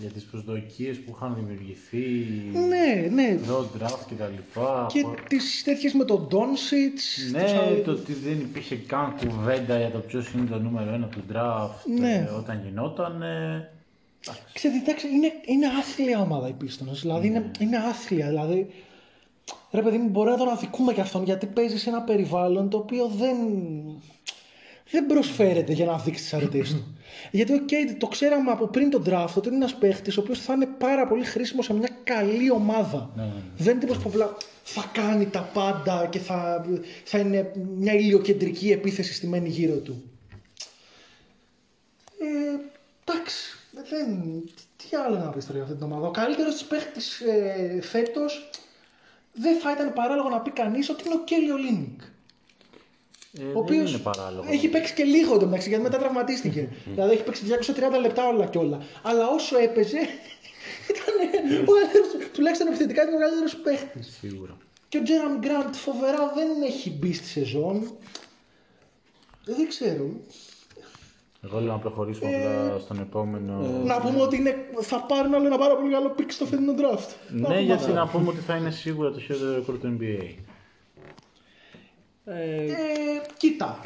[0.00, 2.26] για τις προσδοκίες που είχαν δημιουργηθεί
[2.68, 3.28] Ναι, ναι.
[3.28, 4.86] εδώ draft και τα λοιπά.
[4.92, 7.30] Και χω- τις τέτοιες με τον Doncic.
[7.32, 10.92] Ναι, τους άλλους- το ότι δεν υπήρχε καν κουβέντα για το ποιος είναι το νούμερο
[10.94, 12.26] ένα του draft Ναι.
[12.30, 13.22] ε, όταν γινόταν.
[13.22, 13.75] Ε, εντάξει.
[14.52, 16.98] Ξέρετε, εντάξει, είναι, είναι άθλια ομάδα η Pistons.
[17.00, 18.26] Δηλαδή είναι, είναι άθλια.
[18.26, 18.66] Δηλαδή,
[19.70, 22.76] ρε παιδί μου, μπορεί να τον αδικούμε και αυτόν γιατί παίζει σε ένα περιβάλλον το
[22.76, 23.36] οποίο δεν,
[24.90, 26.96] δεν προσφέρεται για να δείξει τις αρετές του.
[27.38, 30.52] γιατί, ΟΚ, το ξέραμε από πριν το draft ότι είναι ένας παίχτης ο οποίος θα
[30.54, 33.10] είναι πάρα πολύ χρήσιμος σε μια καλή ομάδα.
[33.16, 33.40] Ναι, ναι, ναι.
[33.56, 36.66] Δεν είναι τύπος που απλά θα κάνει τα πάντα και θα,
[37.04, 40.10] θα είναι μια ηλιοκεντρική επίθεση στημένη γύρω του.
[42.18, 42.58] Ε,
[43.04, 44.42] εντάξει, δεν,
[44.76, 46.06] τι άλλο να πεις τώρα για αυτή την ομάδα.
[46.06, 48.50] Ο καλύτερος της παίχτης ε, φέτος
[49.32, 52.00] δεν θα ήταν παράλογο να πει κανείς ότι είναι ο Κέλιο Λίνικ.
[53.38, 54.46] Ε, ο δεν οποίος είναι παράλογο.
[54.50, 56.68] έχει παίξει και λίγο εντωμεταξύ γιατί μετά τραυματίστηκε.
[56.94, 57.44] δηλαδή έχει παίξει
[57.96, 58.82] 230 λεπτά όλα και όλα.
[59.02, 59.98] Αλλά όσο έπαιζε,
[60.90, 61.14] ήταν
[61.66, 64.16] ο καλύτερος, τουλάχιστον επιθετικά ήταν ο καλύτερος παίχτης.
[64.20, 64.56] Σίγουρα.
[64.88, 67.96] Και ο Τζέραμι Γκραντ φοβερά δεν έχει μπει στη σεζόν.
[69.44, 70.10] Δεν ξέρω.
[71.46, 72.36] Εγώ λέω να προχωρήσουμε Ε,
[72.66, 73.52] απλά στον επόμενο.
[73.84, 77.08] Να πούμε ότι είναι, θα πάρουν άλλο ένα πάρα πολύ καλό pick στο φετινό draft.
[77.28, 77.92] Να ναι, πούμε γιατί αυτό.
[77.94, 80.34] να πούμε ότι θα είναι σίγουρα το χειρότερο ρεκόρ του NBA.
[82.24, 82.72] Ε, Ε,
[83.36, 83.80] κοίτα.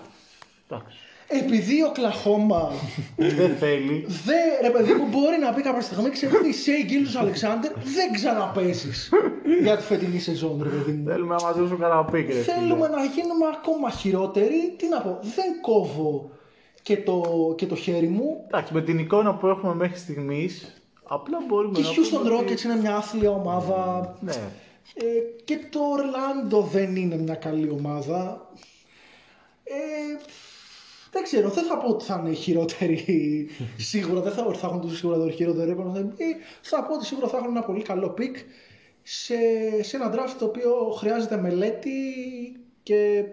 [0.68, 0.96] Εντάξει.
[1.32, 2.70] Επειδή Οκλαχόμα
[3.38, 4.04] δεν θέλει.
[4.24, 8.12] δεν, ρε παιδί μου, μπορεί να πει κάποια στιγμή, ξέρω ότι Σέι Γκίλτζους Αλεξάντερ δεν
[8.12, 9.10] ξαναπαίζεις
[9.62, 11.08] για τη φετινή σεζόν, ρε παιδί μου.
[11.10, 12.42] Θέλουμε να μαζέψουμε κανένα pick, ρε φίλε.
[12.54, 14.74] Θέλουμε να γίνουμε ακόμα χειρότεροι.
[14.78, 16.30] Τι να πω, δεν κόβω
[16.90, 17.22] και το,
[17.56, 18.44] και το χέρι μου.
[18.46, 22.34] Εντάξει, με την εικόνα που έχουμε μέχρι στιγμής, απλά μπορούμε Και η να Houston πούμε
[22.34, 24.14] ότι- Rockets είναι μια άθλια ομάδα.
[24.20, 24.32] Ναι.
[24.94, 25.04] Ε,
[25.44, 28.50] και το Ορλάντο δεν είναι μια καλή ομάδα.
[29.64, 29.72] Ε,
[31.10, 33.48] δεν ξέρω, δεν θα πω ότι θα είναι χειρότεροι.
[33.90, 35.96] σίγουρα δεν θα πω ότι θα έχουν το σίγουρα το χειρότερο ρεκόρ.
[35.96, 36.02] Ε,
[36.60, 38.36] θα πω ότι σίγουρα θα έχουν ένα πολύ καλό pick
[39.02, 39.34] σε,
[39.82, 41.90] σε ένα draft το οποίο χρειάζεται μελέτη
[42.82, 43.24] και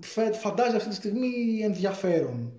[0.00, 2.52] φε- φαντάζει αυτή τη στιγμή ενδιαφέρον.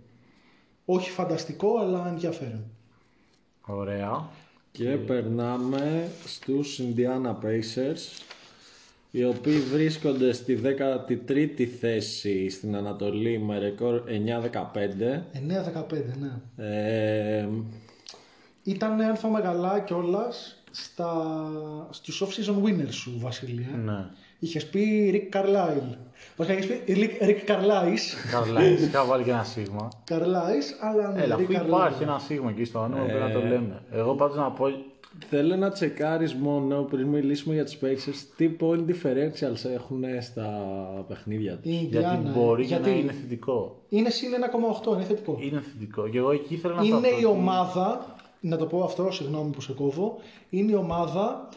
[0.90, 2.64] Όχι φανταστικό, αλλά ενδιαφέρον.
[3.66, 4.30] Ωραία.
[4.72, 8.22] Και περνάμε στους Indiana Pacers
[9.12, 14.10] οι οποίοι βρίσκονται στη 13η θέση στην Ανατολή με ρεκόρ 9-15.
[15.94, 16.66] 9-15, ναι.
[16.66, 17.48] Ε,
[18.64, 20.64] Ήταν αλφα μεγαλά κιόλας
[21.90, 23.68] στους off-season winners σου, Βασίλεια.
[23.68, 24.06] Ναι.
[24.40, 25.96] Είχες πει Rick Carlisle.
[26.36, 28.32] Βασικά είχε πει Rick, Rick Carlisle.
[28.32, 29.88] Καλά, είχα βάλει και ένα σίγμα.
[30.10, 31.66] Carlisle, αλλά ναι, Έλα, Rick αφού Carlisle.
[31.68, 33.82] υπάρχει ένα σίγμα εκεί στο όνομα, πρέπει να το λέμε.
[33.92, 34.66] Εγώ πάντως να πω.
[35.30, 40.48] θέλω να τσεκάρεις μόνο πριν μιλήσουμε για τους Pacers τι point differentials έχουν στα
[41.08, 41.72] παιχνίδια τους.
[41.72, 43.76] Η Γιατί Indiana, μπορεί γιατί και να είναι θετικό.
[43.90, 45.38] είναι συν 1,8, είναι θετικό.
[45.40, 46.08] Είναι θετικό.
[46.10, 48.06] Και εγώ εκεί ήθελα να Είναι σταθώ η ότι- ομάδα,
[48.40, 50.18] να το πω αυτό, συγγνώμη που σε κόβω,
[50.50, 51.48] είναι η ομάδα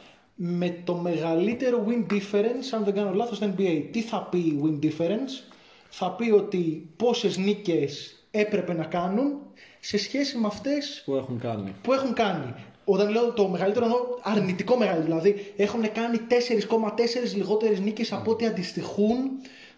[0.42, 3.84] με το μεγαλύτερο win difference, αν δεν κάνω λάθος, στο NBA.
[3.90, 5.52] Τι θα πει win difference?
[5.88, 9.32] Θα πει ότι πόσες νίκες έπρεπε να κάνουν
[9.80, 11.74] σε σχέση με αυτές Που έχουν κάνει.
[11.82, 12.54] που έχουν κάνει.
[12.84, 15.18] Όταν λέω το μεγαλύτερο εννοώ αρνητικό μεγαλύτερο.
[15.20, 19.16] Δηλαδή έχουν κάνει 4,4 λιγότερες νίκες από ό,τι αντιστοιχούν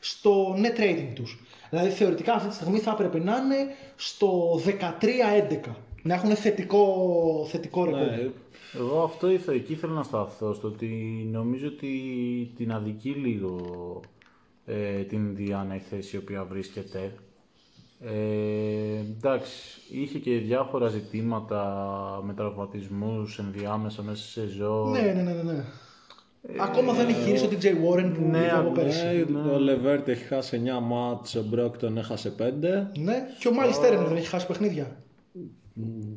[0.00, 1.38] στο net rating τους.
[1.70, 5.74] Δηλαδή θεωρητικά αυτή τη στιγμή θα έπρεπε να είναι στο 13-11.
[6.02, 6.86] Να έχουν θετικό,
[7.50, 8.00] θετικό ρεκόρ.
[8.00, 8.30] Ναι,
[8.74, 10.86] Εγώ αυτό ήθελα, εκεί θέλω να σταθώ, στο ότι
[11.32, 11.92] νομίζω ότι
[12.56, 13.60] την αδικεί λίγο
[14.64, 17.12] ε, την Ινδιάνα η θέση η οποία βρίσκεται.
[18.00, 21.62] Ε, εντάξει, είχε και διάφορα ζητήματα
[22.24, 24.90] με τραυματισμούς ενδιάμεσα μέσα στη σεζόν.
[24.90, 25.42] Ναι, ναι, ναι, ναι.
[25.42, 25.64] ναι.
[26.58, 28.74] Ακόμα δεν έχει γυρίσει ο TJ Warren που ναι, ναι, από ναι.
[28.74, 29.26] πέρσι.
[29.52, 32.42] Ο Λεβέρτ έχει χάσει 9 ματς, ο Μπρόγκντον έχασε 5.
[32.98, 34.96] Ναι, και ο Μάιλς Τέρνερ δεν έχει χάσει παιχνίδια.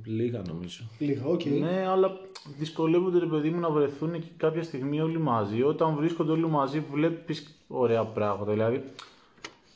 [0.06, 0.84] Λίγα νομίζω.
[1.00, 1.46] Λίγα, οκ.
[1.46, 2.12] Ναι, αλλά
[2.58, 5.62] δυσκολεύονται ρε παιδί μου να βρεθούν και κάποια στιγμή όλοι μαζί.
[5.62, 8.52] Όταν βρίσκονται όλοι μαζί βλέπεις ωραία πράγματα.
[8.52, 8.84] Δηλαδή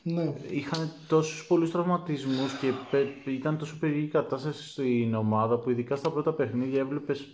[0.03, 0.33] Ναι.
[0.51, 5.95] είχαν τόσους πολλούς τραυματισμούς και πε- ήταν τόσο περίεργη η κατάσταση στην ομάδα που ειδικά
[5.95, 7.27] στα πρώτα παιχνίδια έβλεπες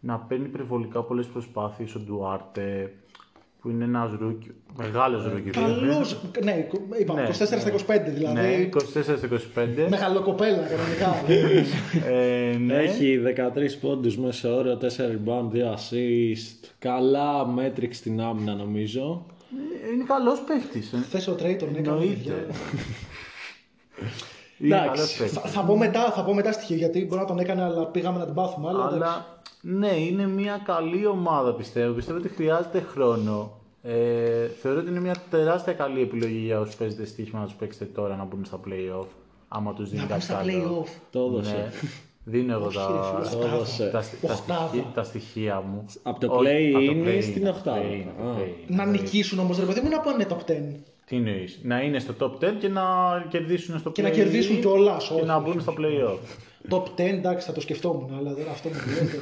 [0.00, 2.94] να παίρνει υπερβολικά πολλές προσπάθειες ο Ντουάρτε
[3.64, 5.50] που είναι ένας rookie, μεγάλος rookie.
[5.50, 5.74] βέβαια.
[5.76, 6.68] Καλός, ναι,
[7.00, 8.34] είπαμε, Ναι, 24 στα 25 δηλαδή.
[8.34, 9.88] Ναι, 24 στα 25.
[9.88, 11.22] Μεγαλοκοπέλα κανονικά.
[12.12, 12.74] ε, ναι.
[12.74, 16.68] Έχει 13 πόντους μέσο όρο, 4 rebound, 2 assist.
[16.78, 19.26] Καλά metrics στην άμυνα νομίζω.
[19.94, 20.92] Είναι καλός παίχτης.
[20.92, 21.18] Ε.
[21.18, 22.32] Θε ο Τρέιτον, ναι, καλά παιδιά.
[22.32, 22.54] Εννοείται.
[24.58, 24.94] Είναι Εντάξει.
[24.94, 25.38] καλός παίχτης.
[25.38, 28.18] Θα, θα, πω μετά, θα πω μετά στοιχεία γιατί μπορεί να τον έκανε, αλλά πήγαμε
[28.18, 28.68] να την πάθουμε.
[28.68, 28.96] Αλλά, εντάξει.
[29.02, 29.33] Αλλά
[29.64, 31.92] ναι, είναι μια καλή ομάδα πιστεύω.
[31.94, 33.50] Πιστεύω ότι χρειάζεται χρόνο.
[33.82, 37.84] Ε, θεωρώ ότι είναι μια τεράστια καλή επιλογή για όσους παίζετε στοίχημα να τους παίξετε
[37.84, 39.06] τώρα να μπουν στα playoff.
[39.48, 40.82] Άμα τους δίνει να κάτι πάμε στα καλό.
[40.86, 40.88] playoff.
[41.10, 41.52] Το έδωσε.
[41.54, 41.70] Ναι.
[42.26, 43.84] Δίνω εγώ Όχι, τα, ρε φίλε, Το έδωσε.
[43.92, 44.66] τα, τα, Οχτάδα.
[44.68, 45.84] στοιχεία, τα στοιχεία μου.
[46.02, 48.28] Απ' το Όχι, play-in απ' το ή play-in, στην απ' το οχτάδα; play-in, απ' το
[48.30, 48.34] Α.
[48.38, 48.64] play-in.
[48.74, 50.54] Να νικήσουν όμως, ρε παιδί μου, να πάνε top 10.
[51.06, 52.82] Τι εννοείς, να είναι στο top 10 και να
[53.28, 55.50] κερδίσουν στο Και να play-in κερδίσουν κιόλας, Και όχι, να όχι.
[55.50, 56.18] μπουν στα playoff.
[56.68, 59.18] Top 10, εντάξει, θα το σκεφτόμουν, αλλά δεν αυτό μου λέτε.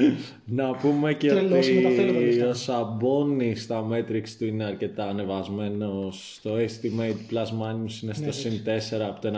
[0.62, 2.48] Να πούμε και Τρελός με τα θέλω τα ότι λεφτά.
[2.48, 6.32] ο Σαμπόνι στα metrics του είναι αρκετά ανεβασμένος.
[6.34, 9.28] Στο estimate plus minus είναι στο συν 4 από το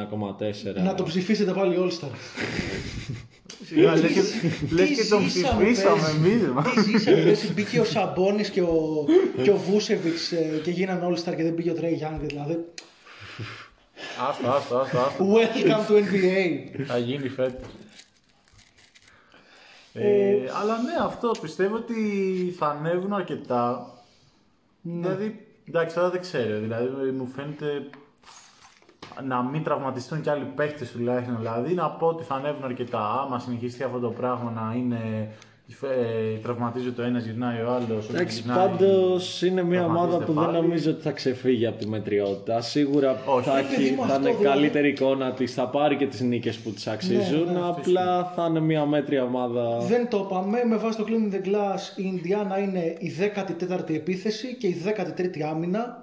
[0.40, 0.74] 1,4.
[0.74, 2.10] Ναι, να το ψηφίσετε πάλι All Star.
[3.66, 4.20] Σιγά, λες και,
[4.70, 6.14] λες Τι και τον ζήσαμε, ψηφίσαμε πες.
[6.14, 6.42] εμείς.
[6.48, 6.62] μα.
[6.62, 9.04] Τι ζήσαμε, πες, μπήκε ο Σαμπόνις και ο,
[9.42, 12.64] και ο Βούσεβιτς ε, και γίνανε All Star και δεν πήγε ο Τρέι Young, δηλαδή.
[14.28, 15.26] Άστο, άστο, άστο, άστο.
[15.34, 16.82] Welcome to NBA.
[16.86, 17.68] Θα γίνει φέτος.
[19.92, 21.94] Ε, αλλά ναι, αυτό πιστεύω ότι
[22.58, 23.92] θα ανέβουν αρκετά.
[24.82, 26.58] Δηλαδή, εντάξει, τώρα δεν ξέρω.
[26.60, 27.90] Δηλαδή, μου φαίνεται
[29.28, 31.36] να μην τραυματιστούν κι άλλοι παίχτε τουλάχιστον.
[31.38, 33.20] Δηλαδή να πω ότι θα ανέβουν αρκετά.
[33.26, 35.28] Άμα συνεχιστεί αυτό το πράγμα να είναι.
[35.82, 38.08] Ε, τραυματίζεται ο ένας, γυρνάει ο άλλος.
[38.08, 42.60] Εντάξει, πάντως είναι μια ομάδα που δεν νομίζω ότι θα ξεφύγει από τη μετριότητα.
[42.60, 43.48] Σίγουρα Όχι.
[43.48, 46.06] θα, Ε, παιδί έχει, μου, θα αυτό είναι δηλαδή- καλύτερη εικόνα της, θα πάρει και
[46.06, 47.44] τις νίκες που της αξίζουν.
[47.44, 49.78] Ναι, ναι, αυτό απλά θα είναι μια μέτρια ομάδα.
[49.78, 50.62] Δεν το είπαμε.
[50.68, 55.42] Με βάση το Clean the Glass, η Ινδιάνα είναι η 14η επίθεση και η 13η
[55.50, 56.01] άμυνα.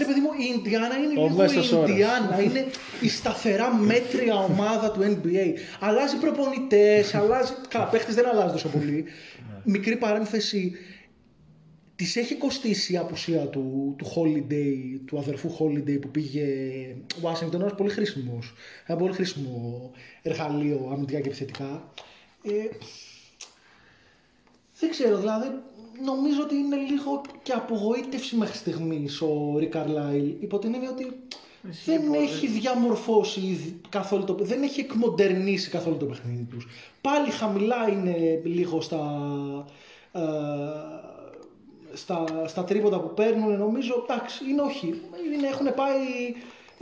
[0.00, 1.88] Ρε παιδί μου, η Ινδιάνα είναι Ο λίγο μέσος η όρος.
[1.88, 2.40] Ινδιάνα.
[2.42, 2.66] είναι
[3.00, 5.46] η σταθερά μέτρια ομάδα του NBA.
[5.80, 7.52] Αλλάζει προπονητές, αλλάζει.
[7.68, 9.04] Καλά, παίχτες δεν αλλάζουν τόσο πολύ.
[9.64, 10.72] Μικρή παρένθεση.
[11.96, 16.46] Τη έχει κοστίσει η απουσία του, του Holiday, του αδερφού Holiday που πήγε
[17.22, 18.54] Washington, ένας πολύ χρήσιμος.
[18.86, 19.90] Ένα πολύ χρήσιμο
[20.22, 21.92] εργαλείο αμυντικά και επιθετικά.
[22.42, 22.76] Ε,
[24.80, 25.46] δεν ξέρω, δηλαδή
[26.04, 30.34] νομίζω ότι είναι λίγο και απογοήτευση μέχρι στιγμής ο Ρικ Καρλάιλ.
[30.40, 31.20] Υπό την έννοια ότι
[31.84, 36.66] δεν έχει διαμορφώσει καθόλου το δεν έχει εκμοντερνήσει καθόλου το παιχνίδι τους.
[37.00, 39.04] Πάλι χαμηλά είναι λίγο στα,
[40.12, 40.20] ε,
[41.92, 45.00] στα, στα τρίποτα που παίρνουν νομίζω, εντάξει, είναι όχι.
[45.34, 45.98] Είναι, έχουν πάει,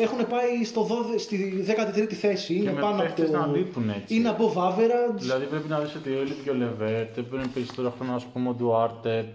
[0.01, 2.55] έχουν πάει στο 12, στη 13η θέση.
[2.55, 3.39] Είναι με πάνω από παίχτες το...
[3.39, 4.15] να λείπουν έτσι.
[4.15, 5.19] Είναι above average.
[5.19, 8.49] Δηλαδή πρέπει να δεις ότι ο Έλιβ και ο Λεβέρτ, πρέπει περισσότερο χρόνο να πούμε
[8.49, 9.35] ο Ντουάρτε.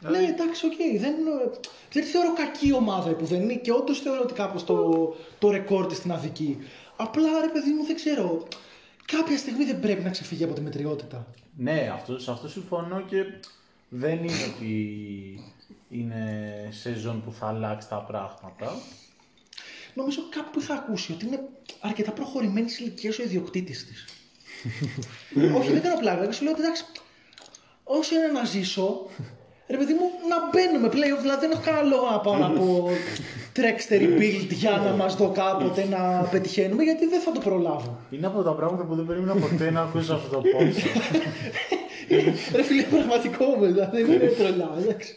[0.00, 1.00] Ναι, εντάξει, οκ.
[1.00, 1.14] Δεν,
[1.92, 5.86] δεν θεωρώ κακή ομάδα που δεν είναι και όντως θεωρώ ότι κάπως το, το ρεκόρ
[5.86, 6.58] της την αδικεί.
[6.96, 8.46] Απλά ρε παιδί μου, δεν ξέρω.
[9.04, 11.26] Κάποια στιγμή δεν πρέπει να ξεφύγει από τη μετριότητα.
[11.56, 13.24] Ναι, αυτό, σε αυτό συμφωνώ και
[13.88, 14.74] δεν είναι ότι
[15.88, 16.22] είναι
[16.70, 18.76] σεζόν που θα αλλάξει τα πράγματα.
[19.94, 21.40] Νομίζω κάπου είχα ακούσει ότι είναι
[21.80, 24.04] αρκετά προχωρημένη ηλικία ο ιδιοκτήτης της.
[25.58, 26.32] Όχι, δεν κάνω πλάκα.
[26.32, 26.84] Σου λέω ότι εντάξει,
[27.84, 29.06] όσο είναι να ζήσω,
[29.66, 31.20] ρε παιδί μου, να μπαίνουμε playoff.
[31.20, 32.90] Δηλαδή δεν έχω κανένα λόγο να πάω να πω
[33.52, 37.98] τρέξτε rebuild για να μας δω κάποτε να πετυχαίνουμε, γιατί δεν θα το προλάβω.
[38.10, 41.10] Είναι από τα πράγματα που δεν περίμενα ποτέ να ακούσω αυτό το podcast.
[42.54, 45.16] Ρε φίλε, πραγματικό μου, δηλαδή δεν είναι τρελά, εντάξει.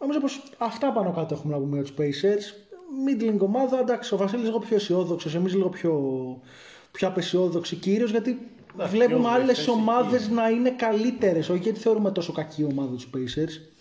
[0.00, 2.71] Νομίζω πως αυτά πάνω κάτω έχουμε να πούμε για τους Pacers.
[3.06, 5.94] Middling ομάδα, εντάξει, ο Βασίλης λίγο πιο αισιόδοξος, εμείς λίγο πιο,
[6.92, 8.38] πιο απεσιόδοξοι κυρίως γιατί
[8.88, 13.10] βλέπουμε πιο άλλες βλεφτές ομάδες να είναι καλύτερες, όχι γιατί θεωρούμε τόσο κακή ομάδα τους
[13.14, 13.72] Pacers.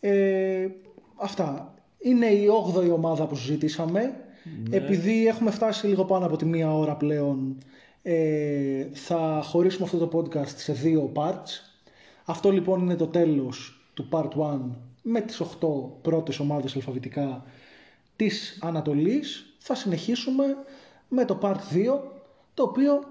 [0.00, 0.68] Ε,
[1.16, 1.70] αυτά.
[1.98, 4.14] Είναι η 8η ομάδα που συζητήσαμε.
[4.70, 7.58] Επειδή έχουμε φτάσει λίγο πάνω από τη μία ώρα πλέον,
[8.02, 11.80] ε, θα χωρίσουμε αυτό το podcast σε δύο parts.
[12.24, 14.58] Αυτό λοιπόν είναι το τέλος του part 1
[15.02, 15.44] με τις 8
[16.02, 17.44] πρώτες ομάδες αλφαβητικά
[18.16, 19.56] της Ανατολής.
[19.58, 20.44] Θα συνεχίσουμε
[21.08, 22.00] με το part 2,
[22.54, 23.04] το οποίο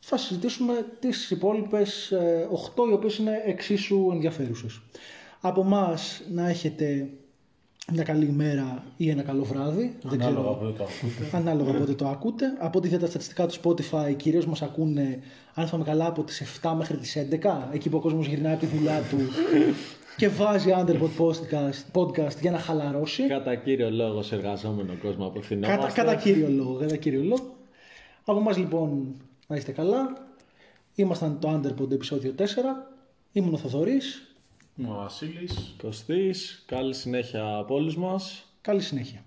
[0.00, 2.12] θα συζητήσουμε τις υπόλοιπες
[2.74, 4.80] 8 οι οποίες είναι εξίσου ενδιαφέρουσες.
[5.40, 7.08] Από μας να έχετε
[7.92, 9.96] μια καλή ημέρα ή ένα καλό βράδυ.
[10.02, 10.32] Δεν ξέρω.
[10.32, 11.36] Ανάλογα από το ακούτε.
[11.36, 12.46] Ανάλογα πότε το ακούτε.
[12.58, 15.22] Από ό,τι είδα τα στατιστικά του Spotify, κυρίως μας ακούνε,
[15.54, 18.66] αν θυμάμαι καλά, από τις 7 μέχρι τις 11, εκεί που ο κόσμος γυρνάει από
[18.66, 19.16] τη δουλειά του
[20.16, 23.26] και βάζει Underbot podcast, podcast για να χαλαρώσει.
[23.26, 25.86] Κατά κύριο λόγο σε εργαζόμενο κόσμο απευθυνόμαστε.
[25.86, 27.56] Κατά, κατά κύριο λόγο, κατά κύριο λόγο.
[28.24, 29.14] Από μας λοιπόν
[29.46, 30.26] να είστε καλά.
[30.94, 32.42] Ήμασταν το Underbot επεισόδιο 4.
[33.32, 34.34] Ήμουν ο Θοδωρής.
[34.88, 35.74] Ο Βασίλης.
[35.82, 38.44] Κωστής, καλή συνέχεια από όλους μας.
[38.60, 39.24] Καλή συνέχεια.